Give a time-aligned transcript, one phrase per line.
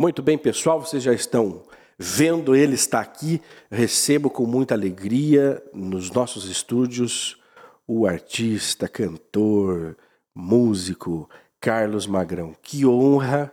[0.00, 1.64] Muito bem, pessoal, vocês já estão
[1.98, 3.42] vendo ele está aqui.
[3.68, 7.36] Recebo com muita alegria nos nossos estúdios
[7.84, 9.96] o artista, cantor,
[10.32, 12.54] músico Carlos Magrão.
[12.62, 13.52] Que honra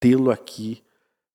[0.00, 0.82] tê-lo aqui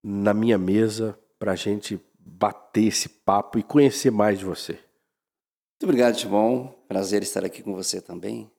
[0.04, 4.74] na minha mesa para a gente bater esse papo e conhecer mais de você.
[4.74, 6.70] Muito obrigado, Timon.
[6.88, 8.52] Prazer estar aqui com você também.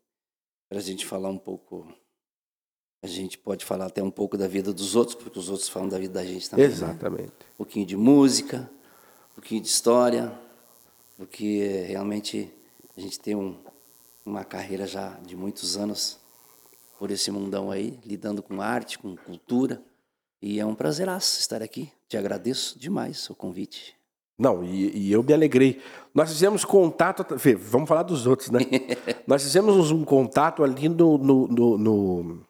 [0.69, 1.93] Para a gente falar um pouco
[3.03, 5.89] a gente pode falar até um pouco da vida dos outros, porque os outros falam
[5.89, 6.68] da vida da gente também.
[6.68, 6.73] Né?
[6.73, 7.23] Exatamente.
[7.25, 7.32] Né?
[7.55, 8.71] Um pouquinho de música,
[9.32, 10.32] um pouquinho de história,
[11.17, 12.49] porque realmente
[12.96, 13.57] a gente tem um,
[14.25, 16.21] uma carreira já de muitos anos
[16.96, 19.82] por esse mundão aí, lidando com arte, com cultura.
[20.40, 21.90] E é um prazeraço estar aqui.
[22.09, 23.96] Te agradeço demais o convite.
[24.39, 25.81] Não, e, e, eu me alegrei.
[26.14, 27.25] Nós fizemos contato.
[27.59, 28.61] Vamos falar dos outros, né?
[29.26, 32.47] Nós fizemos um contato ali no, no, no, no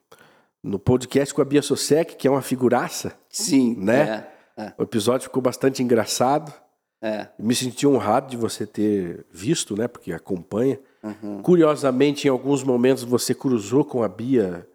[0.63, 3.19] no podcast com a Bia Sosek, que é uma figuraça.
[3.29, 4.27] Sim, né?
[4.57, 4.73] É, é.
[4.79, 6.53] O episódio ficou bastante engraçado.
[7.01, 7.29] É.
[7.37, 9.89] Me senti honrado de você ter visto, né?
[9.89, 10.79] Porque acompanha.
[11.03, 11.43] Uhum.
[11.43, 14.69] Curiosamente, em alguns momentos você cruzou com a Bia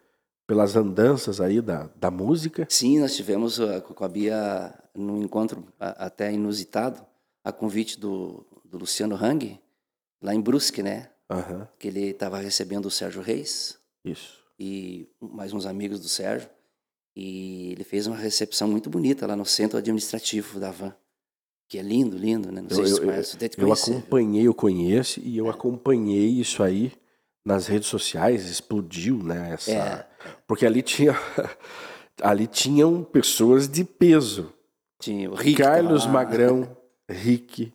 [0.45, 2.67] pelas andanças aí da, da música.
[2.69, 7.01] Sim, nós tivemos uh, com a Bia num encontro até inusitado,
[7.43, 9.57] a convite do, do Luciano Hang,
[10.21, 11.09] lá em Brusque, né?
[11.29, 11.65] Uhum.
[11.79, 13.77] Que ele estava recebendo o Sérgio Reis.
[14.03, 16.49] Isso e mais uns amigos do Sérgio.
[17.15, 20.93] E ele fez uma recepção muito bonita lá no centro administrativo da Van.
[21.67, 22.61] Que é lindo, lindo, né?
[22.61, 23.37] Não sei eu, se você conhece.
[23.57, 26.93] Eu, eu acompanhei, eu conheço, e eu acompanhei isso aí
[27.43, 29.53] nas redes sociais, explodiu, né?
[29.53, 29.71] Essa...
[29.71, 30.07] É.
[30.45, 31.15] Porque ali tinha.
[32.21, 34.53] ali tinham pessoas de peso.
[34.99, 36.75] Tinha o Rick Carlos Magrão,
[37.09, 37.73] Rick,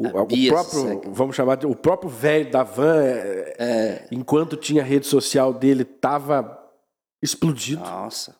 [0.00, 4.08] o, o próprio, vamos chamar de, o próprio velho da van, é, é.
[4.10, 6.58] enquanto tinha rede social dele, tava
[7.22, 7.82] explodido.
[7.82, 8.34] Nossa.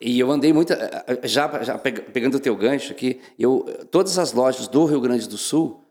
[0.00, 4.18] E eu andei muito, eh, eh, já, já pegando o teu gancho aqui, eu, todas
[4.18, 5.84] as lojas do Rio Grande do Sul,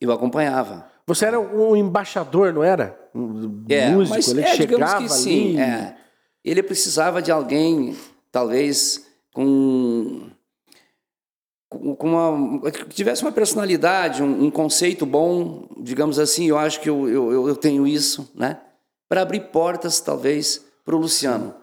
[0.00, 0.88] eu acompanhava.
[1.06, 2.98] Você era um embaixador, não era?
[3.14, 5.70] Um é, músico, mas, ele é, chegava que sim, ali.
[5.70, 5.96] É.
[6.42, 7.94] Ele precisava de alguém,
[8.32, 10.30] talvez, com
[11.96, 16.88] com uma, que tivesse uma personalidade, um, um, conceito bom, digamos assim, eu acho que
[16.88, 18.60] eu, eu, eu tenho isso, né?
[19.08, 21.54] Para abrir portas, talvez, para o Luciano.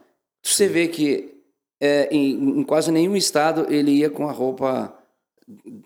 [0.44, 1.33] Você vê que
[1.79, 4.95] é, em, em, quase nenhum estado ele ia com a roupa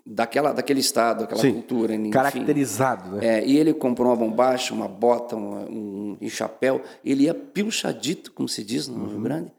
[0.04, 1.54] daquela, daquele estado, aquela Sim.
[1.54, 1.94] cultura.
[1.94, 2.10] Enfim.
[2.10, 3.38] Caracterizado, né?
[3.38, 6.82] É, e ele comprou uma bombacha, uma bota, um, um, chapéu.
[7.04, 9.08] Ele ia pilchadito, como se diz no uhum.
[9.08, 9.52] Rio Grande,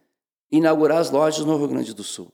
[0.52, 2.32] inaugurar as lojas no Rio Grande do Sul.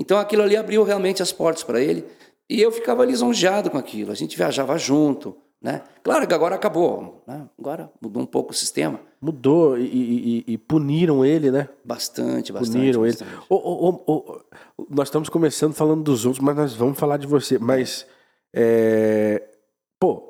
[0.00, 2.06] Então aquilo ali abriu realmente as portas para ele
[2.48, 4.10] e eu ficava lisonjeado com aquilo.
[4.10, 5.82] A gente viajava junto, né?
[6.02, 7.46] Claro que agora acabou, né?
[7.58, 8.98] agora mudou um pouco o sistema.
[9.20, 11.68] Mudou e, e, e puniram ele, né?
[11.84, 12.78] Bastante, bastante.
[12.78, 13.30] Puniram bastante.
[13.30, 13.42] ele.
[13.50, 17.58] Oh, oh, oh, nós estamos começando falando dos outros, mas nós vamos falar de você.
[17.58, 18.06] Mas,
[18.54, 19.50] é...
[19.98, 20.22] pô,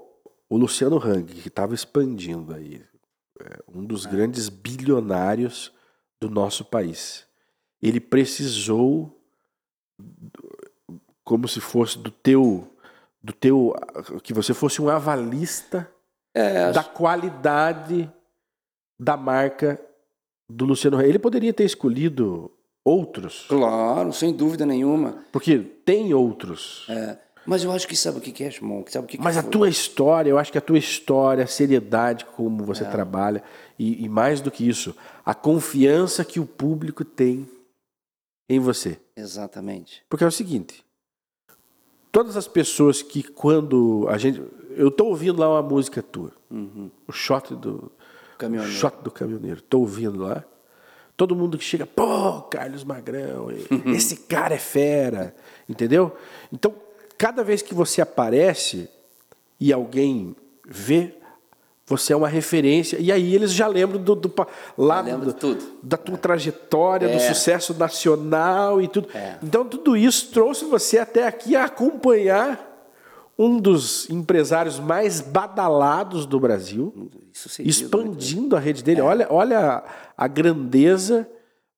[0.49, 2.83] o Luciano Hang, que estava expandindo aí,
[3.41, 4.11] é um dos é.
[4.11, 5.73] grandes bilionários
[6.21, 7.25] do nosso país,
[7.81, 9.20] ele precisou
[11.25, 12.67] como se fosse do teu
[13.23, 13.75] do teu
[14.23, 15.91] que você fosse um avalista
[16.35, 18.11] é, da qualidade
[18.99, 19.81] da marca
[20.49, 21.09] do Luciano Rey.
[21.09, 22.51] Ele poderia ter escolhido
[22.85, 23.47] outros.
[23.49, 25.25] Claro, sem dúvida nenhuma.
[25.31, 26.87] Porque tem outros.
[26.89, 28.85] É, mas eu acho que sabe o que é, Shimon?
[28.89, 31.47] Sabe o que mas que a tua história, eu acho que a tua história, a
[31.47, 32.89] seriedade como você é.
[32.89, 33.43] trabalha,
[33.79, 34.95] e, e mais do que isso,
[35.25, 37.49] a confiança que o público tem
[38.51, 38.99] em você.
[39.17, 40.05] Exatamente.
[40.09, 40.85] Porque é o seguinte,
[42.11, 46.91] todas as pessoas que quando a gente, eu estou ouvindo lá uma música tua, uhum.
[47.07, 47.93] o shot do
[48.37, 48.77] caminhoneiro.
[48.77, 50.45] shot do caminhoneiro, estou ouvindo lá.
[51.17, 53.93] Todo mundo que chega, pô, Carlos Magrão, uhum.
[53.95, 55.33] esse cara é fera,
[55.69, 56.17] entendeu?
[56.53, 56.75] Então,
[57.17, 58.89] cada vez que você aparece
[59.61, 60.35] e alguém
[60.67, 61.15] vê
[61.91, 62.99] você é uma referência.
[63.01, 64.33] E aí eles já lembram do, do
[64.79, 65.65] lá do, tudo.
[65.83, 66.19] da tua é.
[66.19, 67.17] trajetória, é.
[67.17, 69.09] do sucesso nacional e tudo.
[69.13, 69.39] É.
[69.43, 72.69] Então tudo isso trouxe você até aqui a acompanhar
[73.37, 77.11] um dos empresários mais badalados do Brasil,
[77.59, 79.01] expandindo a rede dele.
[79.01, 79.03] É.
[79.03, 79.85] Olha, olha a,
[80.17, 81.29] a grandeza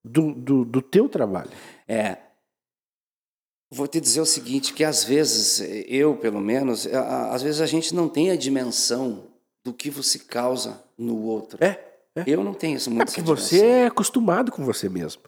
[0.05, 1.51] do, do, do teu trabalho.
[1.89, 2.19] É,
[3.75, 7.95] Vou te dizer o seguinte, que às vezes, eu pelo menos, às vezes a gente
[7.95, 9.32] não tem a dimensão
[9.65, 11.63] do que você causa no outro.
[11.63, 11.79] É.
[12.17, 12.25] é.
[12.27, 13.03] Eu não tenho isso muito.
[13.03, 15.23] É porque você é acostumado com você mesmo.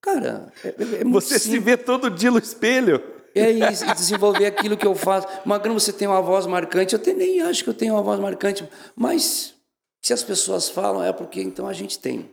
[0.00, 1.42] Cara, é, é, é você simples.
[1.42, 3.02] se vê todo dia no espelho.
[3.34, 5.28] É isso, e desenvolver aquilo que eu faço.
[5.44, 6.94] Magrão, você tem uma voz marcante.
[6.94, 9.54] Eu nem acho que eu tenho uma voz marcante, mas
[10.02, 12.30] se as pessoas falam é porque então a gente tem,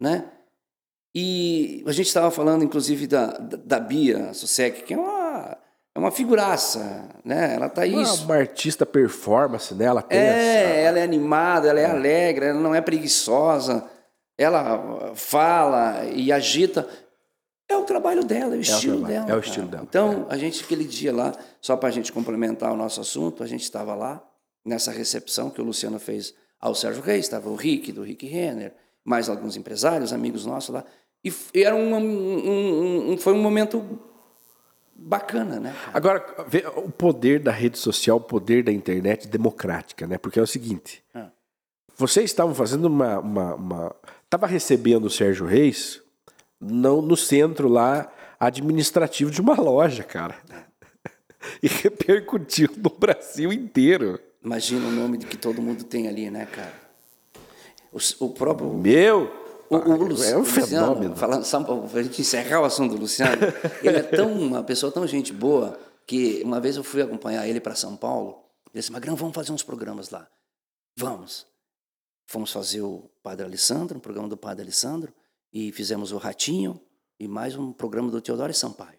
[0.00, 0.24] né?
[1.14, 5.25] E a gente estava falando, inclusive, da, da, da Bia Sussec, que é uma,
[5.96, 7.54] é uma figuraça, né?
[7.54, 8.24] Ela tá Uma, isso.
[8.24, 9.86] uma artista performance, né?
[9.86, 10.22] Ela tem É,
[10.62, 10.74] essa...
[10.80, 13.84] ela é animada, ela é alegre, ela não é preguiçosa,
[14.38, 16.86] ela fala e agita.
[17.68, 19.24] É o trabalho dela, é o estilo trabalho, dela.
[19.24, 19.46] é o cara.
[19.48, 23.00] estilo dela, Então, a gente, aquele dia lá, só para a gente complementar o nosso
[23.00, 24.22] assunto, a gente estava lá,
[24.64, 28.72] nessa recepção que o Luciano fez ao Sérgio Reis, estava o Rick, do Rick Renner,
[29.04, 30.84] mais alguns empresários, amigos nossos lá.
[31.24, 33.98] E, era um, um- um- foi um momento
[34.98, 35.74] bacana, né?
[35.84, 35.96] cara?
[35.96, 40.18] Agora, vê o poder da rede social, o poder da internet democrática, né?
[40.18, 41.28] Porque é o seguinte: Ah.
[41.96, 43.18] vocês estavam fazendo uma.
[43.18, 43.96] uma, uma...
[44.28, 46.02] Tava recebendo o Sérgio Reis
[46.60, 50.36] no, no centro lá administrativo de uma loja, cara.
[51.62, 54.18] E repercutiu no Brasil inteiro.
[54.44, 56.72] Imagina o nome de que todo mundo tem ali, né, cara?
[57.92, 59.45] O, o próprio Meu!
[59.70, 61.16] O, o Lu- é um Luciano, fenômeno.
[61.16, 63.42] Falando, só para a gente encerrar o assunto do Luciano,
[63.82, 67.60] ele é tão uma pessoa tão gente boa que uma vez eu fui acompanhar ele
[67.60, 68.44] para São Paulo.
[68.72, 70.28] Ele disse: Magrão, vamos fazer uns programas lá.
[70.98, 71.46] Vamos.
[72.28, 75.12] Fomos fazer o Padre Alessandro, um programa do Padre Alessandro,
[75.52, 76.80] e fizemos o Ratinho
[77.20, 78.98] e mais um programa do Teodoro Sampaio,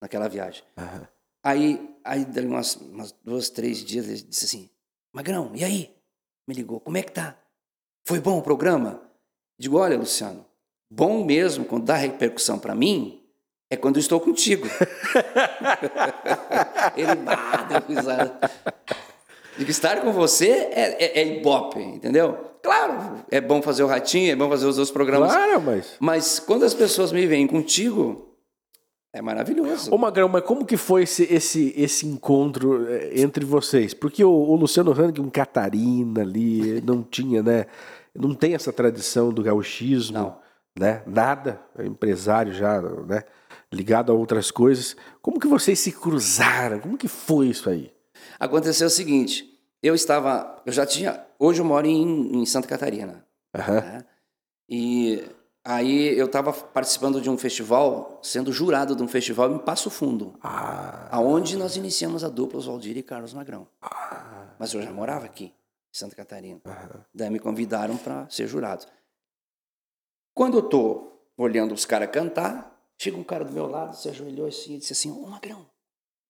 [0.00, 0.62] naquela viagem.
[0.76, 1.06] Aham.
[1.42, 4.70] Aí, aí dali umas, umas duas, três dias, ele disse assim,
[5.12, 5.94] Magrão, e aí?
[6.46, 7.36] Me ligou, como é que tá?
[8.06, 9.00] Foi bom o programa?
[9.60, 10.46] Digo, olha, Luciano,
[10.90, 13.20] bom mesmo, quando dá repercussão para mim,
[13.68, 14.64] é quando eu estou contigo.
[16.96, 18.50] ele, ah, deu risada.
[19.58, 22.38] Digo, estar com você é, é, é ibope, entendeu?
[22.62, 25.96] Claro, é bom fazer o Ratinho, é bom fazer os outros programas, Claro, mas.
[26.00, 28.30] mas quando as pessoas me veem contigo,
[29.12, 29.94] é maravilhoso.
[29.94, 33.92] Ô Magrão, mas como que foi esse, esse, esse encontro eh, entre vocês?
[33.92, 37.66] Porque o, o Luciano Hang, um Catarina ali, não tinha, né?
[38.14, 40.38] Não tem essa tradição do gauchismo, Não.
[40.78, 41.02] né?
[41.06, 43.24] Nada, é empresário já, né?
[43.72, 44.96] Ligado a outras coisas.
[45.22, 46.80] Como que vocês se cruzaram?
[46.80, 47.92] Como que foi isso aí?
[48.38, 49.48] Aconteceu o seguinte,
[49.82, 53.24] eu estava, eu já tinha, hoje eu moro em, em Santa Catarina,
[53.56, 53.74] Aham.
[53.80, 54.04] né?
[54.68, 55.24] E
[55.64, 60.34] aí eu estava participando de um festival, sendo jurado de um festival em Passo Fundo,
[60.42, 63.66] Ah, aonde nós iniciamos a dupla Oswaldir e Carlos Magrão.
[64.58, 65.52] Mas eu já morava aqui,
[65.92, 66.60] em Santa Catarina.
[67.12, 68.86] Daí me convidaram para ser jurado.
[70.34, 74.46] Quando eu tô olhando os caras cantar, chega um cara do meu lado, se ajoelhou
[74.46, 75.66] assim e disse assim: Ô Magrão,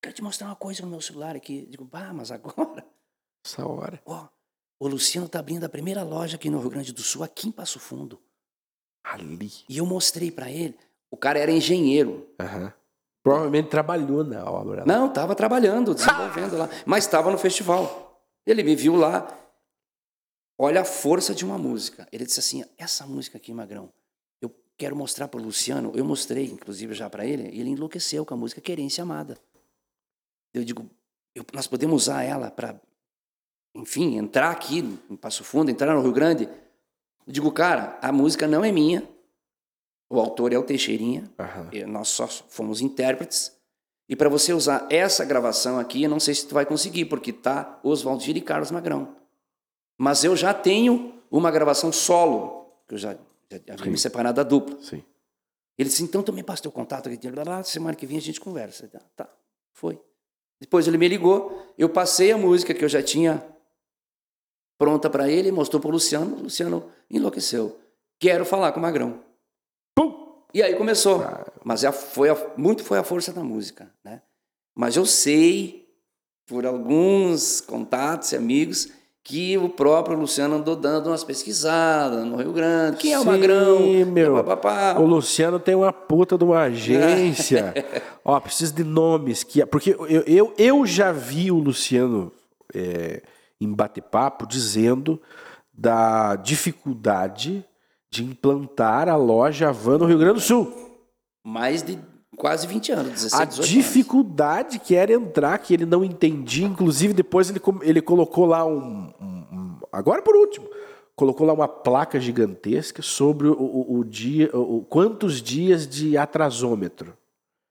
[0.03, 1.65] quero te mostrar uma coisa no meu celular aqui.
[1.65, 2.85] Eu digo, bah, mas agora?
[3.45, 4.01] essa hora.
[4.05, 4.27] Ó,
[4.79, 7.53] o Luciano tá abrindo a primeira loja aqui no Rio Grande do Sul, aqui em
[7.53, 8.21] Passo Fundo.
[9.05, 9.51] Ali.
[9.69, 10.77] E eu mostrei para ele.
[11.11, 12.29] O cara era engenheiro.
[12.39, 12.73] Aham.
[13.23, 14.85] Provavelmente trabalhou na obra.
[14.87, 18.25] Não, estava trabalhando, desenvolvendo lá, mas estava no festival.
[18.47, 19.37] Ele me viu lá.
[20.63, 22.07] Olha a força de uma música.
[22.13, 23.91] Ele disse assim: essa música aqui, Magrão,
[24.43, 25.91] eu quero mostrar para o Luciano.
[25.95, 27.45] Eu mostrei, inclusive, já para ele.
[27.51, 29.39] E ele enlouqueceu com a música Querência Amada.
[30.53, 30.85] Eu digo:
[31.35, 32.79] eu- nós podemos usar ela para,
[33.75, 36.47] enfim, entrar aqui em Passo Fundo, entrar no Rio Grande.
[37.27, 39.09] Eu digo, cara, a música não é minha.
[40.11, 41.25] O autor é o Teixeirinha.
[41.73, 43.57] E Nós só fomos intérpretes.
[44.09, 47.33] E para você usar essa gravação aqui, eu não sei se tu vai conseguir, porque
[47.33, 49.17] tá Oswaldir e Carlos Magrão.
[50.03, 53.13] Mas eu já tenho uma gravação solo, que eu já,
[53.51, 54.79] já havia me separado da dupla.
[54.81, 55.05] Sim.
[55.77, 58.89] Ele disse, então me passa teu contato, aqui, blá, semana que vem a gente conversa.
[58.89, 59.29] Tá, tá,
[59.75, 60.01] foi.
[60.59, 63.47] Depois ele me ligou, eu passei a música que eu já tinha
[64.79, 67.79] pronta para ele, mostrou para o Luciano, o Luciano enlouqueceu.
[68.19, 69.23] Quero falar com o Magrão.
[69.95, 70.45] Pum!
[70.55, 71.21] E aí começou.
[71.63, 74.23] Mas é- foi a- muito foi a força da música, né?
[74.75, 75.87] Mas eu sei,
[76.47, 78.89] por alguns contatos e amigos,
[79.31, 82.97] que o próprio Luciano andou dando umas pesquisadas no Rio Grande.
[82.97, 83.79] Quem é o Sim, Magrão?
[84.07, 84.35] meu.
[84.43, 84.99] Papapá.
[84.99, 87.73] O Luciano tem uma puta de uma agência.
[88.25, 89.45] Ó, preciso de nomes.
[89.45, 92.33] que Porque eu, eu, eu já vi o Luciano
[92.75, 93.23] é,
[93.61, 95.23] em bate-papo dizendo
[95.73, 97.65] da dificuldade
[98.11, 100.73] de implantar a loja Havan no Rio Grande do Sul.
[101.47, 101.97] Mais de
[102.41, 103.69] quase 20 anos, 16, A 18 anos.
[103.69, 106.67] dificuldade que era entrar, que ele não entendia.
[106.67, 110.67] Inclusive, depois ele, ele colocou lá um, um- um- Agora por último,
[111.15, 114.49] colocou lá uma placa gigantesca sobre o, o- o dia.
[114.57, 117.13] O, quantos dias de atrasômetro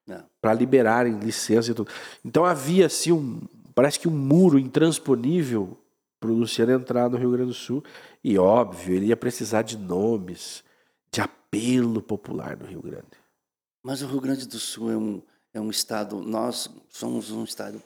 [0.05, 0.23] Não.
[0.39, 1.89] para liberarem licença e tudo.
[2.23, 3.41] Então havia assim um.
[3.73, 5.77] Parece que um muro intransponível
[6.19, 7.83] para o Luciano entrar no Rio Grande do Sul.
[8.23, 10.63] E óbvio, ele ia precisar de nomes,
[11.11, 13.17] de apelo popular no Rio Grande.
[13.83, 15.21] Mas o Rio Grande do Sul é um,
[15.53, 17.81] é um estado, nós somos um estado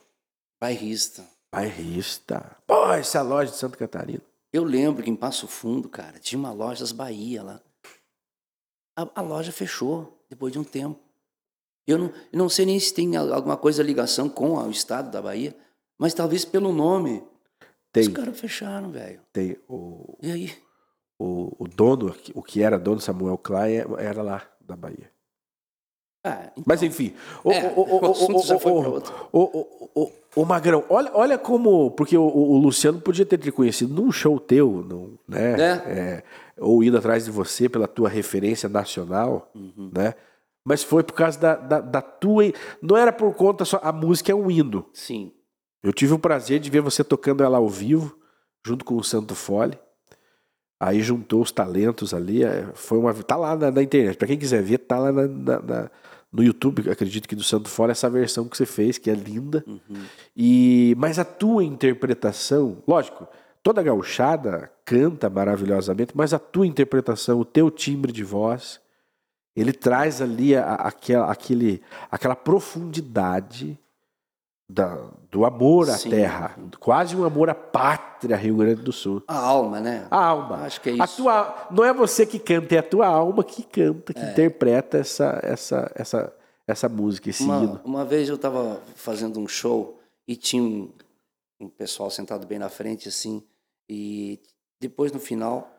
[0.59, 1.25] bairrista.
[1.51, 2.57] Bairrista.
[2.65, 4.21] Pô, essa é loja de Santa Catarina.
[4.51, 7.61] Eu lembro que em Passo Fundo, cara, tinha uma lojas Bahia lá.
[8.95, 10.99] a, a loja fechou depois de um tempo.
[11.85, 15.21] Eu não, eu não sei nem se tem alguma coisa ligação com o estado da
[15.21, 15.55] Bahia,
[15.99, 17.23] mas talvez pelo nome.
[17.91, 18.03] Tem.
[18.07, 19.21] Os caras fecharam, velho.
[19.31, 20.57] Tem o, E aí?
[21.19, 25.11] o, o dono, o que era dono Samuel Klein, era lá da Bahia.
[26.23, 27.13] Ah, então, Mas enfim.
[27.43, 27.81] O, É, o,
[30.35, 31.91] o, Magrão, olha, olha como.
[31.91, 35.53] Porque o, o Luciano podia ter te conhecido num show teu, num, né?
[35.85, 36.23] É,
[36.57, 39.91] ou ido atrás de você pela tua referência nacional, Uhum.
[39.93, 40.13] né?
[40.65, 42.45] Mas foi por causa da, da, da tua.
[42.81, 43.81] Não era por conta só.
[43.83, 44.85] A música é um hino.
[44.93, 45.33] Sim.
[45.83, 48.17] Eu tive o prazer de ver você tocando ela ao vivo,
[48.65, 49.77] junto com o Santo Fole.
[50.79, 52.43] Aí juntou os talentos ali.
[52.45, 53.13] é, Foi uma.
[53.13, 54.15] Tá lá na, na internet.
[54.17, 55.91] Pra quem quiser ver, tá lá na- na- na-
[56.33, 59.63] no YouTube, acredito que do Santo Fole, essa versão que você fez, que é linda.
[60.35, 63.27] E Mas a tua interpretação, lógico,
[63.61, 68.81] toda gauchada canta maravilhosamente, mas a tua interpretação, o teu timbre de voz,
[69.55, 73.79] ele traz ali a- aquela, aquele, aquela profundidade
[74.73, 76.09] da- do amor à Sim.
[76.09, 79.23] terra, quase um amor à pátria Rio Grande do Sul.
[79.27, 80.07] A alma, né?
[80.09, 80.57] A alma.
[80.63, 81.17] Acho que é A isso.
[81.17, 84.31] tua, não é você que canta, é a tua alma que canta, que É.
[84.31, 86.33] interpreta essa, essa, essa,
[86.67, 87.81] essa música, esse Uma, hino.
[87.83, 90.91] uma vez eu estava fazendo um show e tinha um,
[91.59, 93.43] um pessoal sentado bem na frente, assim,
[93.89, 94.39] e
[94.79, 95.69] depois no final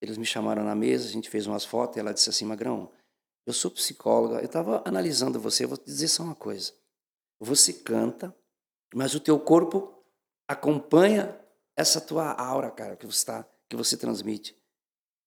[0.00, 2.88] eles me chamaram na mesa, a gente fez umas fotos e ela disse assim, Magrão,
[3.46, 6.72] eu sou psicóloga, eu estava analisando você, eu vou te dizer só uma coisa.
[7.40, 8.34] Você canta,
[8.94, 9.92] mas o teu corpo
[10.46, 11.38] acompanha
[11.76, 14.56] essa tua aura, cara, que você, tá, que você transmite.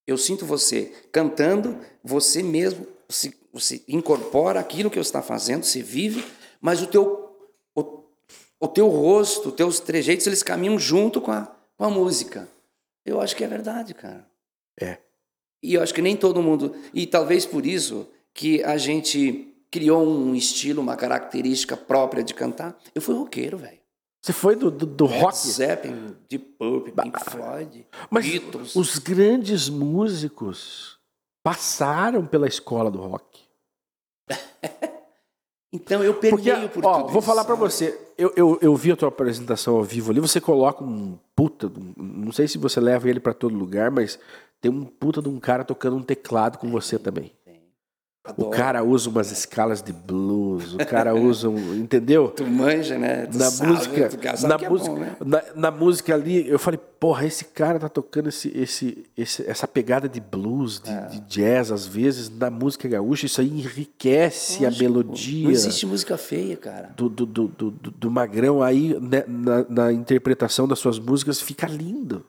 [0.05, 5.81] Eu sinto você cantando, você mesmo, você, você incorpora aquilo que você está fazendo, você
[5.81, 6.25] vive,
[6.59, 8.03] mas o teu, o,
[8.59, 12.49] o teu rosto, os teus trejeitos, eles caminham junto com a, com a música.
[13.05, 14.29] Eu acho que é verdade, cara.
[14.79, 14.97] É.
[15.63, 16.75] E eu acho que nem todo mundo.
[16.93, 22.77] E talvez por isso que a gente criou um estilo, uma característica própria de cantar.
[22.93, 23.79] Eu fui roqueiro, velho.
[24.23, 25.35] Você foi do, do, do rock?
[25.35, 28.75] Zeppelin, Deep Purple, Pink Floyd, Mas Beatles.
[28.75, 30.99] os grandes músicos
[31.43, 33.39] passaram pela escola do rock.
[35.73, 37.69] Então eu Porque, permeio por ó, tudo vou isso, falar pra sabe?
[37.69, 37.97] você.
[38.17, 40.19] Eu, eu, eu vi a tua apresentação ao vivo ali.
[40.19, 41.67] Você coloca um puta.
[41.67, 44.19] um- Não sei se você leva ele pra todo lugar, mas
[44.59, 47.31] tem um puta de um cara tocando um teclado com você também.
[48.23, 48.49] O Adoro.
[48.51, 50.75] cara usa umas escalas de blues.
[50.75, 51.73] O cara usa um.
[51.75, 52.27] Entendeu?
[52.29, 53.25] Tu manja, né?
[53.25, 55.15] Tu na sabe, música, tu na é música, bom, né?
[55.25, 59.67] na, na música ali, eu falei, porra, esse cara tá tocando esse, esse, esse- essa
[59.67, 61.05] pegada de blues, de, É.
[61.07, 65.85] de jazz, às vezes, na música gaúcha, isso aí enriquece a Lógico, melodia Não existe
[65.87, 66.93] música feia, cara.
[66.95, 71.41] do, do, do, do, do- do Magrão aí, né, na, na interpretação das suas músicas,
[71.41, 72.23] fica lindo.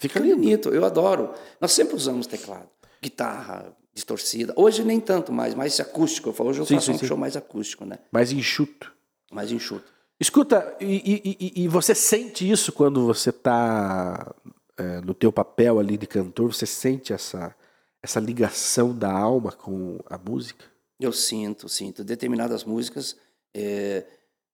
[0.00, 0.36] Fica Fica lindo.
[0.36, 1.34] bonito, eu adoro.
[1.60, 2.68] Nós sempre usamos teclado,
[3.02, 3.66] guitarra,
[3.98, 4.52] distorcida.
[4.56, 6.28] Hoje nem tanto mais, mais acústico.
[6.28, 7.06] Eu falo, hoje eu Sim, faço sim, um sim.
[7.06, 7.98] show mais acústico, né?
[8.12, 8.92] Mais enxuto.
[9.30, 9.84] Mais enxuto.
[10.20, 14.34] Escuta, e, e- e- você sente isso quando você tá
[14.76, 16.52] é, no teu papel ali de cantor?
[16.52, 17.54] Você sente essa,
[18.02, 20.64] essa ligação da alma com a música?
[20.98, 22.02] Eu sinto, sinto.
[22.02, 23.16] Determinadas músicas.
[23.54, 24.04] é,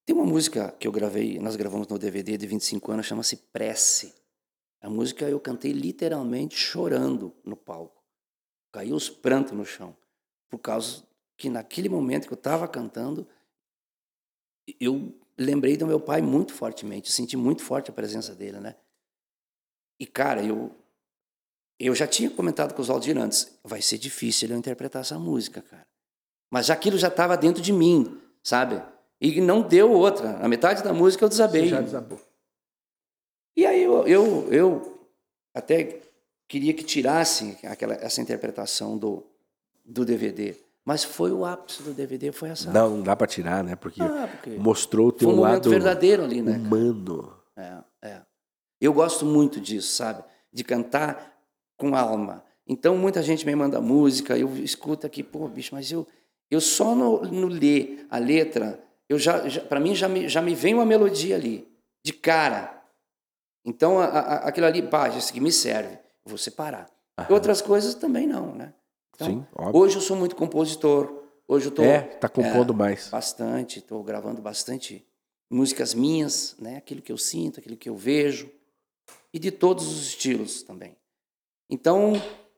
[0.07, 4.13] Tem uma música que eu gravei, nós gravamos no DVD de 25 anos, chama-se Prece.
[4.83, 8.03] A música eu cantei literalmente chorando no palco.
[8.75, 9.97] Caiu os prantos no chão.
[10.51, 11.05] Por causa
[11.37, 13.25] que naquele momento que eu estava cantando,
[14.81, 17.13] eu lembrei do meu pai muito fortemente.
[17.13, 18.75] Senti muito forte a presença dele, né?
[20.01, 20.75] E, cara, eu,
[21.79, 23.57] eu já tinha comentado com os Aldir antes.
[23.63, 25.87] Vai ser difícil eu interpretar essa música, cara.
[26.51, 28.83] Mas aquilo já estava dentro de mim, sabe?
[29.21, 30.37] E não deu outra.
[30.41, 31.63] Na metade da música eu desabei.
[31.63, 32.21] Você já desabou.
[33.57, 35.09] E aí eu, eu, eu
[35.55, 36.03] até
[36.49, 39.25] queria que tirassem aquela, essa interpretação do,
[39.85, 40.55] do DVD.
[40.85, 42.71] Mas foi o ápice do DVD, foi essa.
[42.71, 43.75] Não, não dá pra tirar, né?
[43.75, 46.57] Porque Ah, porque mostrou o teu foi um lado verdadeiro ali, né?
[46.59, 47.35] humano.
[47.57, 48.23] É, é.
[48.81, 50.23] Eu gosto muito disso, sabe?
[50.53, 51.35] De cantar
[51.77, 52.45] com alma.
[52.67, 56.07] Então, muita gente me manda música, eu escuto aqui, pô, bicho, mas eu,
[56.51, 60.41] eu só no, no ler a letra, eu já, já para mim já me, já
[60.41, 61.67] me vem uma melodia ali,
[62.03, 62.83] de cara.
[63.65, 66.89] Então, a, a, aquilo ali, pá, isso aqui me serve, vou separar.
[67.29, 68.75] E outras coisas também não, né?
[69.15, 69.81] Então, Sim, óbvio.
[69.81, 73.09] hoje eu sou muito compositor, hoje eu tô É, tá compondo mais.
[73.09, 75.07] bastante, estou gravando bastante
[75.51, 76.77] músicas minhas, né?
[76.79, 78.51] Aquilo que eu sinto, aquilo que eu vejo
[79.33, 80.97] e de todos os estilos também.
[81.71, 82.13] Então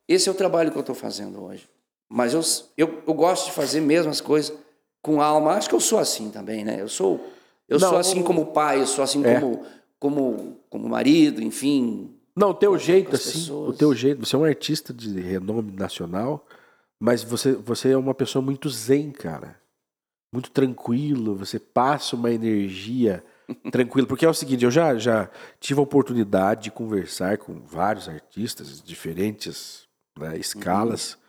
[0.09, 1.69] esse é o trabalho que eu estou fazendo hoje.
[2.09, 2.41] Mas eu,
[2.77, 4.57] eu, eu gosto de fazer mesmo as coisas
[5.03, 5.53] com alma.
[5.55, 6.81] Acho que eu sou assim também, né?
[6.81, 7.21] Eu sou
[7.69, 9.41] eu Não, sou assim como pai, eu sou assim É.
[9.41, 9.67] como
[9.99, 12.16] como como marido, enfim.
[12.37, 13.75] Não, o teu jeito, as assim, pessoas.
[13.75, 16.47] o teu jeito, você é um artista de renome nacional,
[17.01, 19.59] Mas você, você é uma pessoa muito zen, cara.
[20.33, 23.25] Muito tranquilo, você passa uma energia
[23.73, 24.07] tranquila.
[24.07, 28.83] Porque é o seguinte, eu já, já tive a oportunidade de conversar com vários artistas,
[28.83, 29.87] diferentes
[30.19, 31.21] né, escalas, uhum.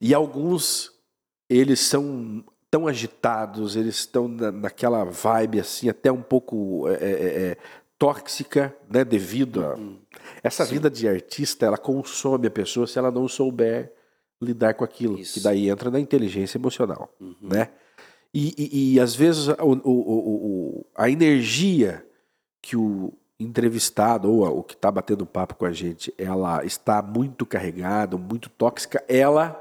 [0.00, 0.92] e alguns,
[1.48, 7.50] eles são tão agitados, eles estão na, naquela vibe assim, até um pouco é, é,
[7.50, 7.56] é
[7.98, 9.78] tóxica, né, devido a...
[10.42, 10.74] Essa Sim.
[10.74, 13.92] vida de artista, ela consome a pessoa se ela não souber
[14.40, 15.34] lidar com aquilo, Isso.
[15.34, 17.36] que daí entra na inteligência emocional, uhum.
[17.40, 17.70] né?
[18.34, 22.04] E, e, e, às vezes o, o, o, a energia
[22.62, 27.44] que o entrevistado ou o que está batendo papo com a gente, ela está muito
[27.44, 29.58] carregada, muito tóxica, ela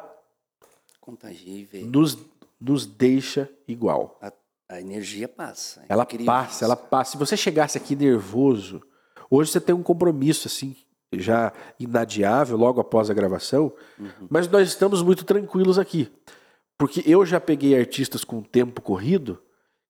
[1.02, 2.18] Contagia, nos,
[2.60, 4.18] nos deixa igual.
[4.22, 4.32] A,
[4.70, 5.82] a energia passa.
[5.82, 6.64] É ela passa, isso.
[6.64, 7.12] ela passa.
[7.12, 8.82] Se você chegasse aqui nervoso,
[9.32, 10.76] hoje você tem um compromisso assim
[11.14, 14.28] já inadiável logo após a gravação, uhum.
[14.30, 16.10] mas nós estamos muito tranquilos aqui.
[16.78, 19.42] Porque eu já peguei artistas com tempo corrido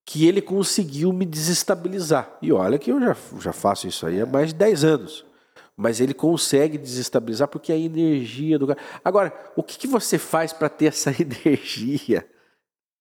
[0.05, 2.37] que ele conseguiu me desestabilizar.
[2.41, 5.25] E olha que eu já, já faço isso aí há mais de 10 anos.
[5.77, 8.79] Mas ele consegue desestabilizar porque a energia do cara.
[9.05, 12.27] Agora, o que, que você faz para ter essa energia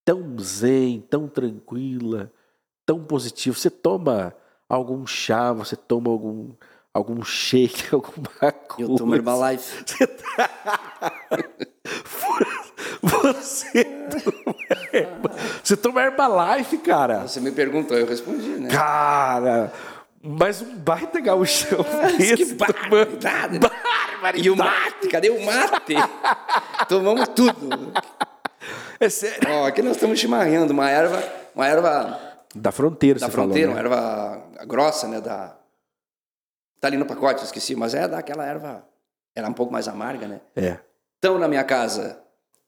[0.04, 2.32] tão zen, tão tranquila,
[2.86, 3.56] tão positiva?
[3.56, 4.34] Você toma
[4.70, 6.52] algum chá, você toma algum
[6.94, 8.92] algum shake, alguma coisa.
[8.92, 9.84] Eu tomo Herbalife.
[9.92, 10.50] Você, tá...
[13.02, 13.84] você,
[15.02, 15.34] toma...
[15.62, 17.26] você toma Herbalife, cara?
[17.26, 18.68] Você me perguntou, eu respondi, né?
[18.68, 19.72] Cara,
[20.22, 21.84] mas um baita gauchão
[22.18, 22.36] desse.
[22.36, 23.58] Que barbaridade.
[23.58, 24.46] barbaridade.
[24.46, 25.94] E o mate, cadê o mate?
[26.88, 27.92] Tomamos tudo.
[28.98, 29.48] É sério.
[29.48, 31.22] Ó, aqui nós estamos chimarrando uma erva,
[31.54, 32.29] uma erva...
[32.54, 33.88] Da fronteira, Da você fronteira, falou, né?
[33.88, 35.56] uma erva grossa, né, da
[36.80, 38.82] Tá ali no pacote, esqueci, mas é daquela erva.
[39.34, 40.40] Era um pouco mais amarga, né?
[40.56, 40.78] É.
[41.18, 42.18] Então, na minha casa,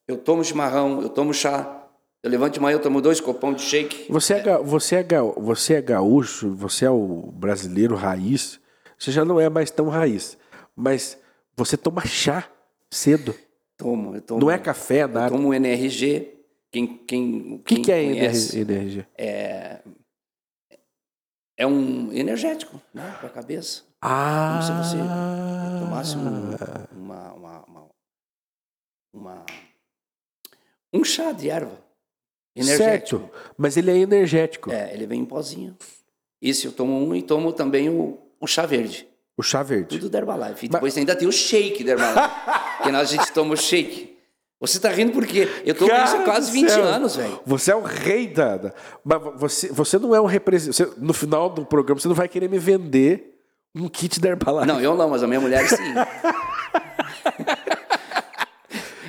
[0.06, 1.78] eu tomo chimarrão, eu tomo chá.
[2.22, 4.12] Eu levanto de manhã, eu tomo dois copão de shake.
[4.12, 5.04] Você é, ga, você, é
[5.38, 8.60] você é gaúcho, você é o brasileiro raiz.
[8.98, 10.36] Você já não é mais tão raiz.
[10.76, 11.18] Mas
[11.56, 12.46] você toma chá
[12.90, 13.34] cedo.
[13.78, 14.40] Tomo, eu tomo.
[14.40, 15.34] Não é café, nada.
[15.34, 16.38] Eu tomo NRG.
[16.72, 19.06] Quem, quem, o que, quem que é conhece, NRG?
[19.18, 19.82] É,
[21.58, 23.14] é um energético, né?
[23.20, 23.82] Para a cabeça.
[24.00, 24.58] Ah.
[24.58, 24.96] Como se você
[25.78, 27.88] tomasse um, uma, uma, uma,
[29.12, 29.46] uma,
[30.94, 31.78] um chá de erva.
[32.56, 33.20] Energético.
[33.20, 34.72] Certo, mas ele é energético.
[34.72, 35.76] É, ele vem em pozinho.
[36.40, 39.06] Isso eu tomo um e tomo também o, o chá verde.
[39.36, 39.98] O chá verde.
[39.98, 40.66] Tudo da Herbalife.
[40.66, 40.98] E depois mas...
[40.98, 42.82] ainda tem o shake da Herbalife.
[42.82, 44.12] que nós a gente toma o shake.
[44.62, 46.84] Você tá rindo porque eu tô com isso há quase 20 céu.
[46.84, 47.40] anos, velho.
[47.44, 48.72] Você é o rei da.
[49.04, 50.92] Mas você, você não é um representante.
[50.98, 53.40] No final do programa, você não vai querer me vender
[53.74, 54.68] um kit da Herbalife.
[54.68, 55.82] Não, eu não, mas a minha mulher sim.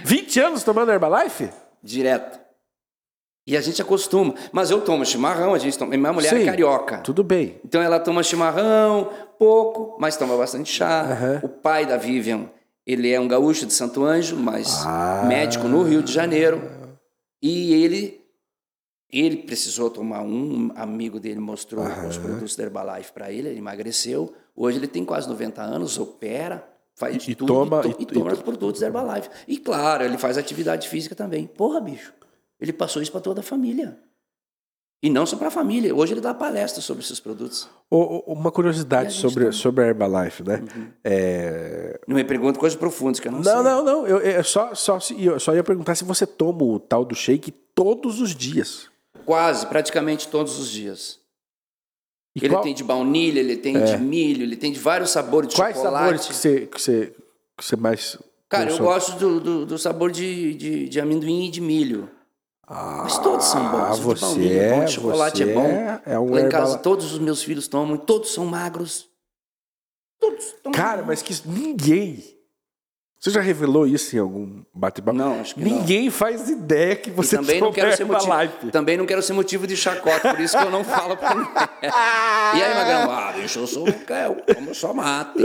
[0.03, 1.51] 20 anos tomando Herbalife?
[1.83, 2.39] Direto.
[3.45, 4.33] E a gente acostuma.
[4.51, 5.95] Mas eu tomo chimarrão, a gente toma.
[5.95, 6.97] Minha mulher é Sim, é carioca.
[6.97, 7.59] Tudo bem.
[7.63, 11.03] Então ela toma chimarrão, pouco, mas toma bastante chá.
[11.03, 11.39] Uhum.
[11.43, 12.49] O pai da Vivian,
[12.85, 15.23] ele é um gaúcho de Santo Anjo, mas ah.
[15.27, 16.61] médico no Rio de Janeiro.
[17.41, 18.23] E ele
[19.09, 22.07] ele precisou tomar um amigo dele mostrou uhum.
[22.07, 24.33] os produtos da Herbalife para ele, ele emagreceu.
[24.55, 28.05] Hoje ele tem quase 90 anos, opera, faz e, tudo toma, e, to, e, e
[28.07, 29.29] toma os produtos da Herbalife.
[29.47, 31.45] E claro, ele faz atividade física também.
[31.45, 32.11] Porra, bicho.
[32.59, 33.99] Ele passou isso para toda a família.
[35.03, 35.93] E não só para a família.
[35.93, 37.69] Hoje ele dá palestra sobre esses produtos.
[37.91, 40.63] uma curiosidade sobre, sobre a Herbalife, né?
[40.73, 40.87] Uhum.
[41.03, 41.99] É...
[42.07, 43.53] Não me pergunta coisas profundas que eu não, não sei.
[43.53, 44.07] Não, não, não.
[44.07, 47.51] Eu, eu só, só, eu só ia perguntar se você toma o tal do shake
[47.51, 48.89] todos os dias.
[49.25, 51.19] Quase, praticamente todos os dias.
[52.33, 52.63] E ele qual?
[52.63, 53.83] tem de baunilha, ele tem é.
[53.83, 56.03] de milho, ele tem de vários sabores de Quais chocolate.
[56.03, 57.13] sabores que você, que você,
[57.57, 58.17] que você mais.
[58.47, 62.09] Cara, eu gosto do, do, do sabor de, de, de, amendoim e de milho.
[62.65, 63.99] Ah, Mas todos são bons.
[63.99, 65.67] Você de baunilha é, bom, de chocolate é bom.
[66.05, 69.09] É um Lá em casa, todos os meus filhos tomam, todos são magros.
[70.19, 70.77] Todos tomam.
[70.77, 72.23] Cara, mas que ninguém
[73.23, 75.17] você já revelou isso em algum bate-papo?
[75.17, 76.11] Não, acho que Ninguém não.
[76.11, 78.69] faz ideia que você também não quero ser motivo, live.
[78.69, 81.53] Também não quero ser motivo de chacota, por isso que eu não falo pra ninguém.
[81.83, 85.39] e aí, Magrão, ah, bicho, eu sou eu como só mate.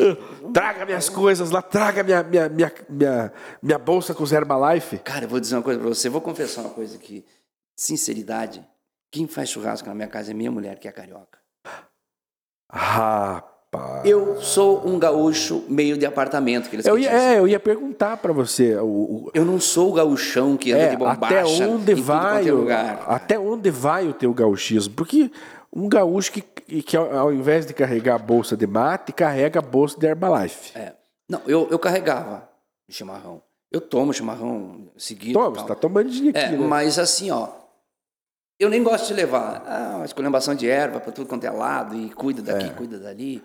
[0.52, 4.98] Traga minhas coisas lá, traga minha, minha, minha, minha, minha bolsa com os Herbalife.
[4.98, 7.24] Cara, eu vou dizer uma coisa pra você, vou confessar uma coisa aqui.
[7.76, 8.66] Sinceridade,
[9.08, 11.38] quem faz churrasco na minha casa é minha mulher, que é carioca.
[12.68, 13.57] Rapaz.
[14.02, 16.70] Eu sou um gaúcho meio de apartamento.
[16.70, 18.76] Que eles eu ia, é, eu ia perguntar para você.
[18.76, 22.50] O, o, eu não sou o gaúchão que anda é, de bombacha até onde vai
[22.50, 23.04] o, lugar.
[23.06, 24.94] Até onde vai o teu gauchismo?
[24.94, 25.30] Porque
[25.70, 29.98] um gaúcho que, que ao invés de carregar a bolsa de mate, carrega a bolsa
[29.98, 30.76] de Herbalife.
[30.78, 30.94] É.
[31.28, 32.48] Não, eu, eu carregava
[32.88, 33.42] chimarrão.
[33.70, 35.38] Eu tomo chimarrão seguido.
[35.38, 36.56] Toma, você tá tomando aqui, É, né?
[36.56, 37.48] mas assim, ó.
[38.58, 41.94] Eu nem gosto de levar ah, uma esculhambação de erva para tudo quanto é lado
[41.94, 43.42] e cuida daqui, cuida dali.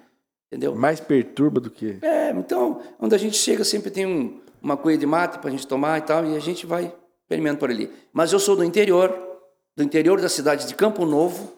[0.53, 0.75] Entendeu?
[0.75, 1.97] Mais perturba do que.
[2.03, 5.51] É, então, onde a gente chega sempre tem um, uma cuia de mate para a
[5.51, 7.91] gente tomar e tal, e a gente vai experimentando por ali.
[8.13, 9.11] Mas eu sou do interior,
[9.75, 11.53] do interior da cidade de Campo Novo,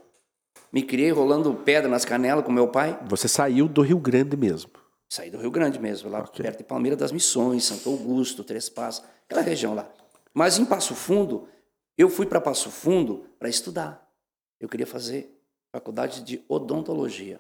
[0.72, 4.72] me criei rolando pedra nas canelas com meu pai, Você saiu do Rio Grande mesmo.
[5.10, 6.42] saí do Rio Grande mesmo, lá Ok.
[6.42, 9.90] perto de Palmeira das Missões, Santo Augusto, Três Passos, aquela região lá.
[10.34, 11.50] Mas em Passo Fundo,
[11.98, 14.08] eu fui para Passo Fundo para estudar.
[14.58, 15.38] Eu queria fazer
[15.74, 17.38] faculdade de odontologia.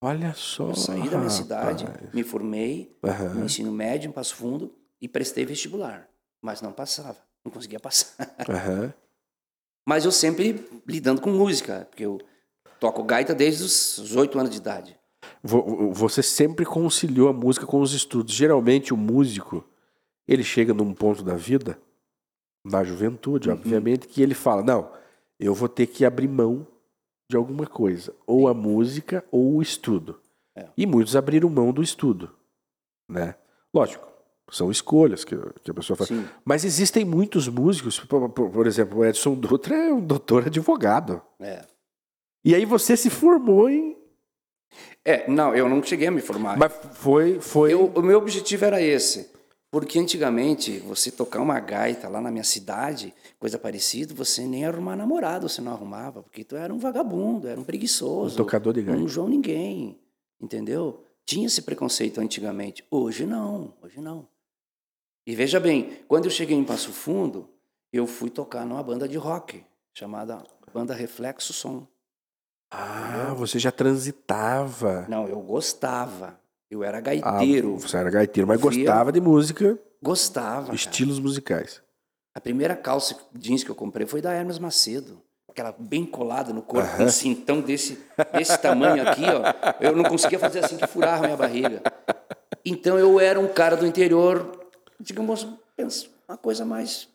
[0.00, 0.68] Olha só.
[0.68, 2.12] Eu saí da minha cidade, rapaz.
[2.12, 3.34] me formei Aham.
[3.34, 6.08] no ensino médio em Passo Fundo e prestei vestibular,
[6.42, 8.14] mas não passava, não conseguia passar.
[8.48, 8.92] Aham.
[9.88, 12.18] Mas eu sempre lidando com música, porque eu
[12.80, 14.98] toco gaita desde os oito anos de idade.
[15.40, 18.34] Vo- Você sempre conciliou a música com os estudos.
[18.34, 19.64] Geralmente o músico,
[20.26, 21.78] ele chega num ponto da vida,
[22.64, 23.54] na juventude, Uhum.
[23.54, 24.90] obviamente, que ele fala: "Não,
[25.38, 26.66] eu vou ter que abrir mão
[27.28, 30.20] de alguma coisa, ou a música ou o estudo".
[30.56, 30.66] É.
[30.76, 32.30] E muitos abriram mão do estudo,
[33.08, 33.34] né?
[33.74, 34.06] Lógico,
[34.50, 36.08] são escolhas que, que a pessoa faz.
[36.08, 36.26] Sim.
[36.44, 41.20] Mas existem muitos músicos, por, por- por exemplo, o Edson Dutra é um doutor advogado.
[41.40, 41.64] É.
[42.44, 43.96] E aí você se formou em.
[45.04, 46.56] É, não, eu não cheguei a me formar.
[46.56, 47.38] Mas foi.
[47.40, 47.72] foi...
[47.72, 49.30] Eu- o meu objetivo era esse.
[49.76, 54.96] Porque antigamente, você tocar uma gaita lá na minha cidade, coisa parecida, você nem arrumar
[54.96, 58.36] namorado, você não arrumava, porque tu era um vagabundo, era um preguiçoso.
[58.36, 58.98] Um tocador de gaita.
[58.98, 60.00] Um João Ninguém,
[60.40, 61.04] entendeu?
[61.26, 62.86] Tinha esse preconceito antigamente.
[62.90, 64.26] Hoje não, hoje não.
[65.26, 67.46] E veja bem, quando eu cheguei em Passo Fundo,
[67.92, 69.62] eu fui tocar numa banda de rock,
[69.92, 71.86] chamada Banda Reflexo Som.
[72.70, 75.04] Ah, você já transitava.
[75.06, 76.40] Não, eu gostava.
[76.70, 77.76] Eu era Ah, gaiteiro.
[77.78, 80.64] você era gaiteiro, mas gostava de música, Gostava.
[80.66, 80.74] cara.
[80.74, 81.80] estilos musicais.
[82.34, 85.22] A primeira calça jeans que eu comprei foi da Hermes Macedo.
[85.48, 87.98] Aquela bem colada no corpo, com um cintão desse,
[88.36, 89.42] desse tamanho aqui, ó.
[89.80, 91.82] Eu não conseguia fazer assim que furava a minha barriga.
[92.64, 94.68] Então eu era um cara do interior,
[95.00, 97.08] digamos, pensa, uma coisa mais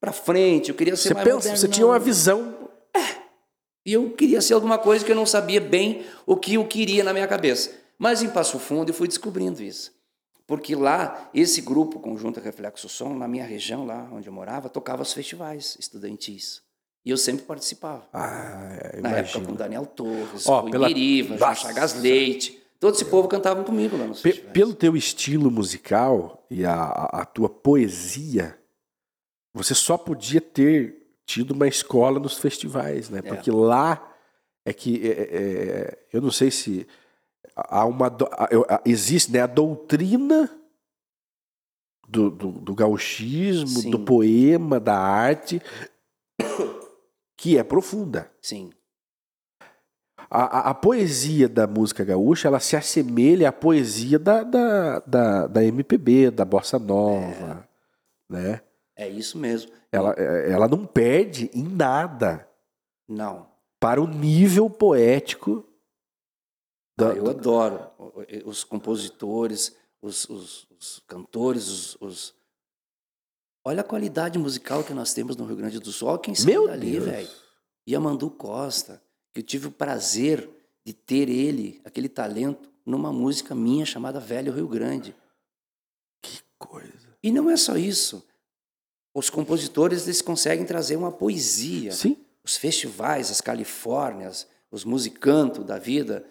[0.00, 0.70] pra frente.
[0.70, 1.56] Eu queria ser Você mais pensa, moderno.
[1.58, 2.54] você tinha uma visão.
[3.86, 7.04] E eu queria ser alguma coisa que eu não sabia bem o que eu queria
[7.04, 7.70] na minha cabeça.
[7.98, 9.92] Mas em Passo Fundo eu fui descobrindo isso.
[10.46, 15.02] Porque lá, esse grupo, Conjunto Reflexo Som, na minha região, lá onde eu morava, tocava
[15.02, 16.60] os festivais estudantis.
[17.04, 18.04] E eu sempre participava.
[18.12, 21.62] Ah, é, na época com Daniel Torres, Ó, Rui pela- Biriva, João Nossa.
[21.62, 22.60] Chagas Leite.
[22.78, 24.52] Todo esse povo cantavam comigo lá nos Pe- festivais.
[24.52, 28.58] pelo teu estilo musical e a, a- tua poesia,
[29.54, 33.22] você só podia ter tido uma escola nos festivais, né?
[33.22, 34.12] Porque lá
[34.64, 36.86] é que é- é- eu não sei se
[37.56, 38.14] há uma
[38.84, 40.50] existe né, a doutrina
[42.08, 43.90] do, do, do gauchismo, Sim.
[43.90, 45.60] do poema, da arte,
[47.36, 48.30] que é profunda.
[48.40, 48.70] Sim,
[50.30, 55.46] A, a- a poesia da música gaúcha, ela se assemelha à poesia da, da, da,
[55.46, 57.68] da MPB, da bossa nova,
[58.28, 58.60] né?
[58.96, 59.72] é isso mesmo.
[59.90, 62.48] Ela, é- ela não perde em nada
[63.08, 63.46] Não,
[63.80, 65.66] para o nível poético
[67.08, 67.90] da, Ah, eu adoro
[68.44, 72.34] os compositores, os, os- os cantores, os, os-
[73.64, 76.08] Olha a qualidade musical que nós temos no Rio Grande do Sul.
[76.08, 77.28] Olha quem saiu dali, velho.
[77.88, 79.00] Yamandu Costa,
[79.32, 80.50] que eu tive o prazer
[80.84, 85.14] de ter ele, aquele talento, numa música minha chamada Velho Rio Grande.
[86.20, 87.16] Que coisa.
[87.22, 88.24] E não é só isso.
[89.14, 91.92] Os compositores eles conseguem trazer uma poesia.
[91.92, 92.16] Sim.
[92.42, 96.26] Os festivais, as Califórnias, os musicantos da vida,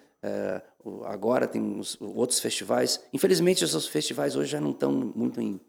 [0.84, 3.00] o- agora tem os, outros festivais.
[3.12, 5.60] Infelizmente, esses festivais hoje já não estão muito em.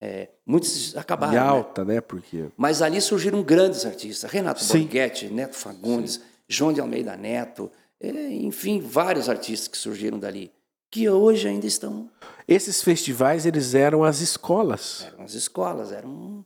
[0.00, 1.32] eh, muitos acabaram.
[1.32, 1.42] Em né?
[1.42, 2.00] alta, né?
[2.00, 2.46] Porque.
[2.56, 4.30] Mas ali surgiram grandes artistas.
[4.30, 4.82] Renato Sim.
[4.82, 10.50] Borghetti, Neto Fagundes, João de Almeida Neto, eh, enfim, vários artistas que surgiram dali,
[10.90, 12.10] que hoje ainda estão
[12.46, 15.04] Esses festivais, eles eram as escolas.
[15.06, 16.42] Eram as escolas, era, um,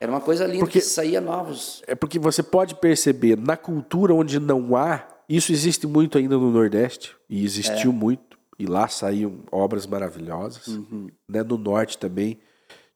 [0.00, 1.82] era uma coisa linda Porque- que saía novos.
[1.86, 6.50] É porque você pode perceber, na cultura onde não há, isso existe muito ainda no
[6.50, 7.44] Nordeste, e É.
[7.44, 10.66] existiu muito, e lá saíam obras maravilhosas.
[10.68, 11.08] Uhum.
[11.28, 11.42] Né?
[11.42, 12.38] No Norte também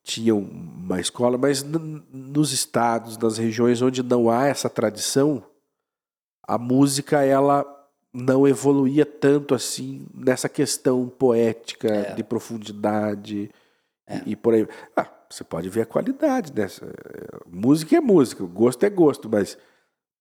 [0.03, 5.45] tinha uma escola, mas nos estados, nas regiões onde não há essa tradição,
[6.47, 7.65] a música ela
[8.13, 12.15] não evoluía tanto assim nessa questão poética, É.
[12.15, 13.49] de profundidade
[14.27, 14.67] e, e por aí.
[14.97, 16.93] Ah, você pode ver a qualidade dessa.
[17.47, 19.57] Música é música, gosto é gosto, mas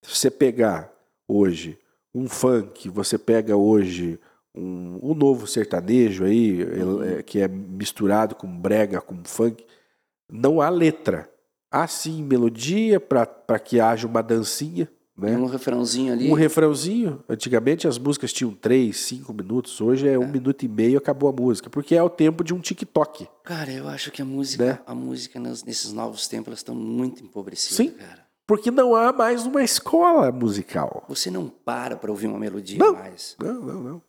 [0.04, 0.94] se você pegar
[1.28, 1.78] hoje
[2.14, 4.20] um funk, você pega hoje
[4.54, 6.62] um, um novo sertanejo aí,
[7.20, 9.66] é, que é misturado com brega, com funk,
[10.30, 11.30] não há letra.
[11.70, 15.38] Há sim melodia para que haja uma dancinha, né?
[15.38, 16.30] Um refrãozinho ali.
[16.30, 17.24] Um refrãozinho.
[17.30, 19.80] Antigamente as músicas tinham três, cinco minutos.
[19.80, 22.60] Hoje é, um minuto e meio acabou a música, porque é o tempo de um
[22.60, 23.26] TikTok.
[23.46, 24.80] Cara, eu acho que a música, Né?
[24.86, 27.92] a música nesses novos tempos elas estão muito empobrecidas, Sim.
[27.92, 28.26] cara.
[28.48, 31.06] Porque não há mais uma escola musical.
[31.08, 32.94] Você não para para ouvir uma melodia Não.
[32.94, 33.36] mais.
[33.40, 34.02] Não, não, não.